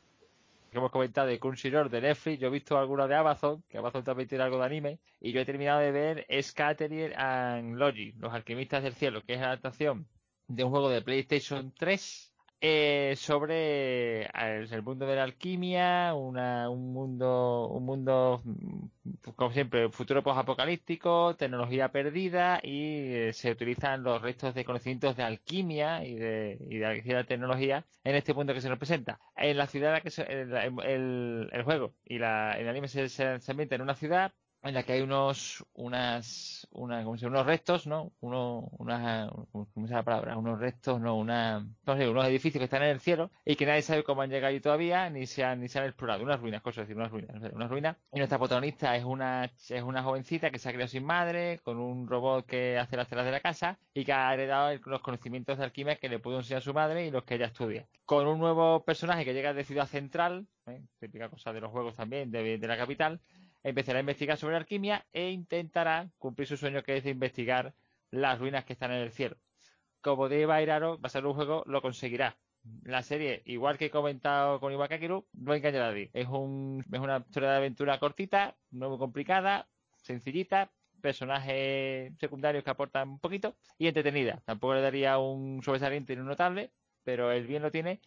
que 0.73 0.79
hemos 0.79 0.91
comentado 0.91 1.27
de 1.29 1.39
Crunchyroll, 1.39 1.91
de 1.91 2.01
Netflix, 2.01 2.41
yo 2.41 2.49
he 2.49 2.51
visto 2.51 2.79
algunos 2.79 3.07
de 3.07 3.14
Amazon, 3.14 3.62
que 3.68 3.77
Amazon 3.77 4.03
también 4.03 4.27
tiene 4.27 4.45
algo 4.45 4.57
de 4.59 4.64
anime, 4.64 5.01
y 5.20 5.31
yo 5.31 5.41
he 5.43 5.45
terminado 5.45 5.81
de 5.81 5.93
ver 5.93 6.27
Scatterier 6.43 7.14
and 7.14 7.77
Logi, 7.77 8.12
Los 8.12 8.33
Alquimistas 8.33 8.83
del 8.83 8.95
Cielo, 8.95 9.23
que 9.23 9.35
es 9.35 9.41
la 9.41 9.49
adaptación 9.49 10.09
de 10.49 10.64
un 10.64 10.70
juego 10.70 10.89
de 10.89 11.03
PlayStation 11.03 11.75
3 11.79 12.32
eh, 12.65 13.15
sobre 13.17 14.27
el 14.27 14.83
mundo 14.85 15.05
de 15.05 15.17
la 15.17 15.25
alquimia, 15.25 16.15
un 16.15 16.93
mundo, 16.93 17.67
un 17.69 17.85
mundo, 17.85 18.41
mm, 18.45 18.87
como 19.35 19.51
siempre, 19.53 19.91
futuro 19.91 20.23
post-apocalíptico, 20.23 21.35
tecnología 21.37 21.91
perdida 21.91 22.61
y 22.63 23.15
eh, 23.15 23.33
se 23.33 23.51
utilizan 23.51 24.05
los 24.05 24.23
restos 24.23 24.55
de 24.55 24.65
conocimientos 24.65 25.17
de 25.17 25.25
alquimia 25.25 26.05
y 26.05 26.15
de, 26.15 26.57
y 26.71 26.79
de 26.79 27.25
tecnología 27.25 27.85
en 28.05 28.15
este 28.15 28.33
mundo 28.33 28.55
que 28.55 28.61
se 28.61 28.69
nos 28.69 28.79
presenta. 28.79 29.19
En 29.37 29.57
la 29.57 29.67
ciudad 29.67 30.01
que 30.01 30.11
se, 30.11 30.23
el, 30.23 31.51
el, 31.53 31.63
juego 31.65 31.95
y 32.05 32.19
la, 32.19 32.53
el 32.53 32.69
anime 32.69 32.87
se, 32.87 33.09
se, 33.09 33.41
se 33.41 33.51
ambienta 33.51 33.75
en 33.75 33.83
una 33.83 33.97
ciudad 33.97 34.33
en 34.63 34.75
la 34.75 34.85
que 34.85 34.93
hay 34.93 35.01
unos, 35.01 35.65
unas, 35.75 36.69
una, 36.71 37.03
¿cómo 37.03 37.19
se 37.19 37.27
unos 37.27 37.47
restos, 37.47 37.87
¿no? 37.87 38.13
Uno, 38.21 38.69
una, 38.79 39.29
¿cómo 39.51 39.87
la 39.89 40.05
palabra? 40.05 40.37
Unos 40.37 40.61
restos, 40.61 41.01
no, 41.01 41.17
una, 41.17 41.67
no 41.85 42.11
unos 42.11 42.27
edificios 42.27 42.61
que 42.61 42.65
están 42.65 42.83
en 42.85 42.91
el 42.91 43.01
cielo 43.01 43.31
y 43.45 43.57
que 43.57 43.67
nadie 43.67 43.83
sabe 43.83 44.05
cómo 44.05 44.23
han 44.23 44.31
llegado 44.31 44.53
ahí 44.53 44.61
todavía, 44.61 45.11
ni 45.11 45.27
se 45.27 45.43
han, 45.43 45.61
ni 45.61 45.69
se 45.69 45.81
han 45.81 45.87
explorado. 45.87 46.23
Unas 46.23 46.41
ruinas, 46.41 46.63
cosas 46.63 46.87
decir, 46.87 46.97
unas 46.97 47.11
ruinas, 47.11 47.53
unas 47.53 47.71
ruinas. 47.71 47.97
Y 48.13 48.19
nuestra 48.19 48.39
protagonista 48.39 48.97
es 48.97 49.05
una, 49.05 49.45
es 49.45 49.83
una 49.83 50.03
jovencita 50.03 50.51
que 50.51 50.59
se 50.59 50.69
ha 50.69 50.73
criado 50.73 50.89
sin 50.89 51.05
madre, 51.05 51.59
con 51.65 51.79
un 51.79 52.07
robot 52.07 52.47
que 52.47 52.79
hace 52.79 52.97
las 52.97 53.09
telas 53.09 53.25
de 53.25 53.33
la 53.33 53.41
casa 53.41 53.79
y 53.93 54.05
que 54.05 54.13
ha 54.13 54.33
heredado 54.33 54.79
los 54.87 55.01
conocimientos 55.01 55.59
de 55.59 55.65
alquimia 55.65 55.97
que 55.97 56.09
le 56.09 56.21
pudo 56.21 56.39
enseñar 56.39 56.63
su 56.63 56.73
madre 56.73 57.07
y 57.07 57.11
los 57.11 57.25
que 57.25 57.35
ella 57.35 57.47
estudia. 57.47 57.89
Con 58.05 58.29
un 58.29 58.39
nuevo 58.39 58.85
personaje 58.85 59.25
que 59.25 59.35
llega 59.35 59.53
de 59.55 59.65
Ciudad 59.65 59.87
Central, 59.87 60.47
¿eh? 60.67 60.83
típica 61.01 61.29
cosa 61.29 61.53
de 61.53 61.61
los 61.61 61.73
juegos 61.73 61.97
también, 61.97 62.31
de, 62.31 62.59
de 62.59 62.67
la 62.69 62.77
capital, 62.77 63.21
empezará 63.63 63.99
a 63.99 64.01
investigar 64.01 64.37
sobre 64.37 64.57
alquimia 64.57 65.07
e 65.13 65.31
intentará 65.31 66.11
cumplir 66.19 66.49
su 66.49 66.57
sueño 66.57 66.83
que 66.83 66.97
es 66.97 67.05
de 67.05 67.11
investigar 67.11 67.75
las 68.11 68.39
ruinas 68.39 68.65
que 68.65 68.73
están 68.73 68.93
en 68.93 69.03
el 69.03 69.13
cielo. 69.13 69.37
Como 70.01 70.29
de 70.29 70.47
Bairaro 70.47 71.01
va 71.01 71.07
a 71.07 71.11
ser 71.11 71.27
un 71.27 71.35
juego, 71.35 71.63
lo 71.67 71.81
conseguirá. 71.81 72.37
La 72.85 73.03
serie, 73.03 73.43
igual 73.47 73.77
que 73.77 73.87
he 73.87 73.91
comentado 73.91 74.61
con 74.61 74.73
Iwakakiru, 74.73 75.27
no 75.33 75.55
engaña 75.55 75.85
a 75.85 75.89
nadie. 75.89 76.11
Es, 76.13 76.29
un, 76.29 76.85
es 76.93 77.01
una 77.01 77.19
historia 77.19 77.51
de 77.51 77.57
aventura 77.57 77.99
cortita, 77.99 78.57
no 78.71 78.91
muy 78.91 78.99
complicada, 78.99 79.69
sencillita, 79.97 80.71
personajes 81.01 82.13
secundarios 82.19 82.63
que 82.63 82.71
aportan 82.71 83.09
un 83.11 83.19
poquito 83.19 83.57
y 83.79 83.89
entretenida. 83.89 84.41
Tampoco 84.45 84.75
le 84.75 84.81
daría 84.81 85.19
un 85.19 85.63
sobresaliente 85.63 86.15
ni 86.15 86.23
un 86.23 86.29
notable, 86.29 86.71
pero 87.05 87.33
el 87.33 87.47
bien 87.47 87.63
lo 87.63 87.71
tiene 87.71 88.01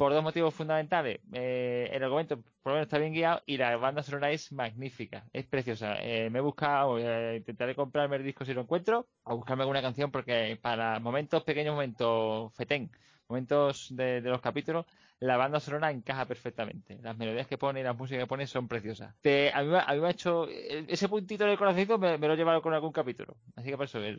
por 0.00 0.14
dos 0.14 0.24
motivos 0.24 0.54
fundamentales. 0.54 1.20
Eh, 1.30 1.90
el 1.92 2.02
argumento 2.02 2.38
por 2.62 2.72
lo 2.72 2.76
menos 2.76 2.86
está 2.86 2.96
bien 2.96 3.12
guiado 3.12 3.42
y 3.44 3.58
la 3.58 3.76
banda 3.76 4.02
sonora 4.02 4.30
es 4.30 4.50
magnífica, 4.50 5.26
es 5.30 5.44
preciosa. 5.44 5.96
Eh, 6.00 6.30
me 6.30 6.38
he 6.38 6.42
buscado, 6.42 6.98
eh, 6.98 7.36
intentaré 7.36 7.74
comprarme 7.74 8.16
el 8.16 8.24
disco 8.24 8.46
si 8.46 8.54
lo 8.54 8.62
encuentro, 8.62 9.08
o 9.24 9.36
buscarme 9.36 9.64
alguna 9.64 9.82
canción 9.82 10.10
porque 10.10 10.58
para 10.62 11.00
momentos 11.00 11.44
pequeños, 11.44 11.74
momentos 11.74 12.50
fetén, 12.54 12.90
momentos 13.28 13.88
de, 13.94 14.22
los 14.22 14.40
capítulos, 14.40 14.86
la 15.18 15.36
banda 15.36 15.60
sonora 15.60 15.90
encaja 15.90 16.24
perfectamente. 16.24 16.98
Las 17.02 17.18
melodías 17.18 17.46
que 17.46 17.58
pone 17.58 17.80
y 17.80 17.82
las 17.82 17.94
músicas 17.94 18.22
que 18.22 18.26
pone 18.26 18.46
son 18.46 18.68
preciosas. 18.68 19.14
a, 19.52 19.62
mí, 19.62 20.00
me 20.00 20.06
ha 20.06 20.10
hecho 20.10 20.48
ese 20.48 21.10
puntito 21.10 21.44
del 21.44 21.58
corazoncito 21.58 21.98
me, 21.98 22.16
lo 22.16 22.32
he 22.32 22.36
llevado 22.38 22.62
con 22.62 22.72
algún 22.72 22.92
capítulo. 22.92 23.36
Así 23.54 23.68
que 23.68 23.76
por 23.76 23.84
eso, 23.84 24.02
es 24.02 24.16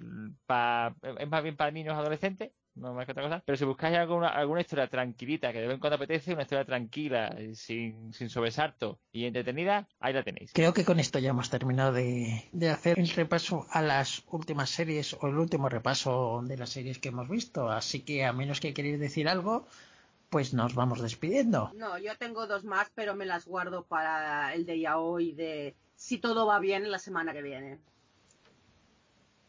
más 0.47 1.41
bien 1.41 1.57
para 1.57 1.71
niños 1.71 1.95
adolescentes 1.95 2.51
no 2.75 2.93
más 2.93 3.05
que 3.05 3.11
otra 3.11 3.23
cosa. 3.23 3.43
Pero 3.45 3.57
si 3.57 3.65
buscáis 3.65 3.97
alguna, 3.97 4.29
alguna 4.29 4.61
historia 4.61 4.87
tranquilita, 4.87 5.51
que 5.51 5.59
de 5.59 5.67
vez 5.67 5.75
en 5.75 5.79
cuando 5.79 5.95
apetece, 5.95 6.33
una 6.33 6.43
historia 6.43 6.65
tranquila, 6.65 7.35
sin, 7.53 8.13
sin 8.13 8.29
sobresalto 8.29 8.99
y 9.11 9.25
entretenida, 9.25 9.87
ahí 9.99 10.13
la 10.13 10.23
tenéis. 10.23 10.51
Creo 10.53 10.73
que 10.73 10.85
con 10.85 10.99
esto 10.99 11.19
ya 11.19 11.29
hemos 11.29 11.49
terminado 11.49 11.93
de, 11.93 12.49
de 12.51 12.69
hacer 12.69 12.99
el 12.99 13.09
repaso 13.09 13.67
a 13.71 13.81
las 13.81 14.23
últimas 14.31 14.69
series 14.69 15.15
o 15.19 15.27
el 15.27 15.37
último 15.37 15.69
repaso 15.69 16.41
de 16.43 16.57
las 16.57 16.69
series 16.69 16.99
que 16.99 17.09
hemos 17.09 17.29
visto. 17.29 17.69
Así 17.69 18.01
que 18.01 18.25
a 18.25 18.33
menos 18.33 18.59
que 18.59 18.73
queréis 18.73 18.99
decir 18.99 19.27
algo, 19.27 19.67
pues 20.29 20.53
nos 20.53 20.75
vamos 20.75 21.01
despidiendo. 21.01 21.71
No, 21.75 21.97
yo 21.97 22.15
tengo 22.17 22.47
dos 22.47 22.63
más, 22.63 22.89
pero 22.95 23.15
me 23.15 23.25
las 23.25 23.45
guardo 23.45 23.83
para 23.83 24.53
el 24.53 24.65
de 24.65 24.79
ya 24.79 24.97
hoy 24.97 25.33
de 25.33 25.75
si 25.95 26.17
todo 26.17 26.47
va 26.47 26.59
bien 26.59 26.89
la 26.89 26.99
semana 26.99 27.33
que 27.33 27.41
viene. 27.41 27.79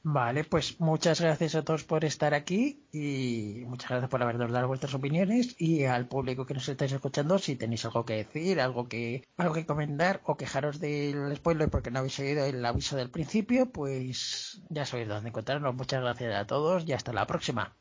Vale, 0.04 0.42
pues 0.42 0.80
muchas 0.80 1.20
gracias 1.20 1.54
a 1.54 1.62
todos 1.62 1.84
por 1.84 2.04
estar 2.04 2.34
aquí 2.34 2.88
y 2.92 3.62
muchas 3.66 3.90
gracias 3.90 4.10
por 4.10 4.20
habernos 4.20 4.50
dado 4.50 4.66
vuestras 4.66 4.94
opiniones 4.94 5.54
y 5.58 5.84
al 5.84 6.08
público 6.08 6.44
que 6.44 6.54
nos 6.54 6.68
estáis 6.68 6.90
escuchando 6.90 7.38
si 7.38 7.54
tenéis 7.54 7.84
algo 7.84 8.04
que 8.04 8.14
decir, 8.14 8.60
algo 8.60 8.88
que 8.88 9.22
algo 9.36 9.54
que 9.54 9.64
comentar 9.64 10.20
o 10.24 10.36
quejaros 10.36 10.80
del 10.80 11.36
spoiler 11.36 11.70
porque 11.70 11.92
no 11.92 12.00
habéis 12.00 12.18
oído 12.18 12.44
el 12.44 12.64
aviso 12.64 12.96
del 12.96 13.10
principio, 13.10 13.70
pues 13.70 14.60
ya 14.70 14.84
sabéis 14.86 15.08
dónde 15.08 15.28
encontrarnos. 15.28 15.74
Muchas 15.76 16.02
gracias 16.02 16.34
a 16.34 16.46
todos 16.48 16.84
y 16.84 16.92
hasta 16.92 17.12
la 17.12 17.26
próxima. 17.28 17.76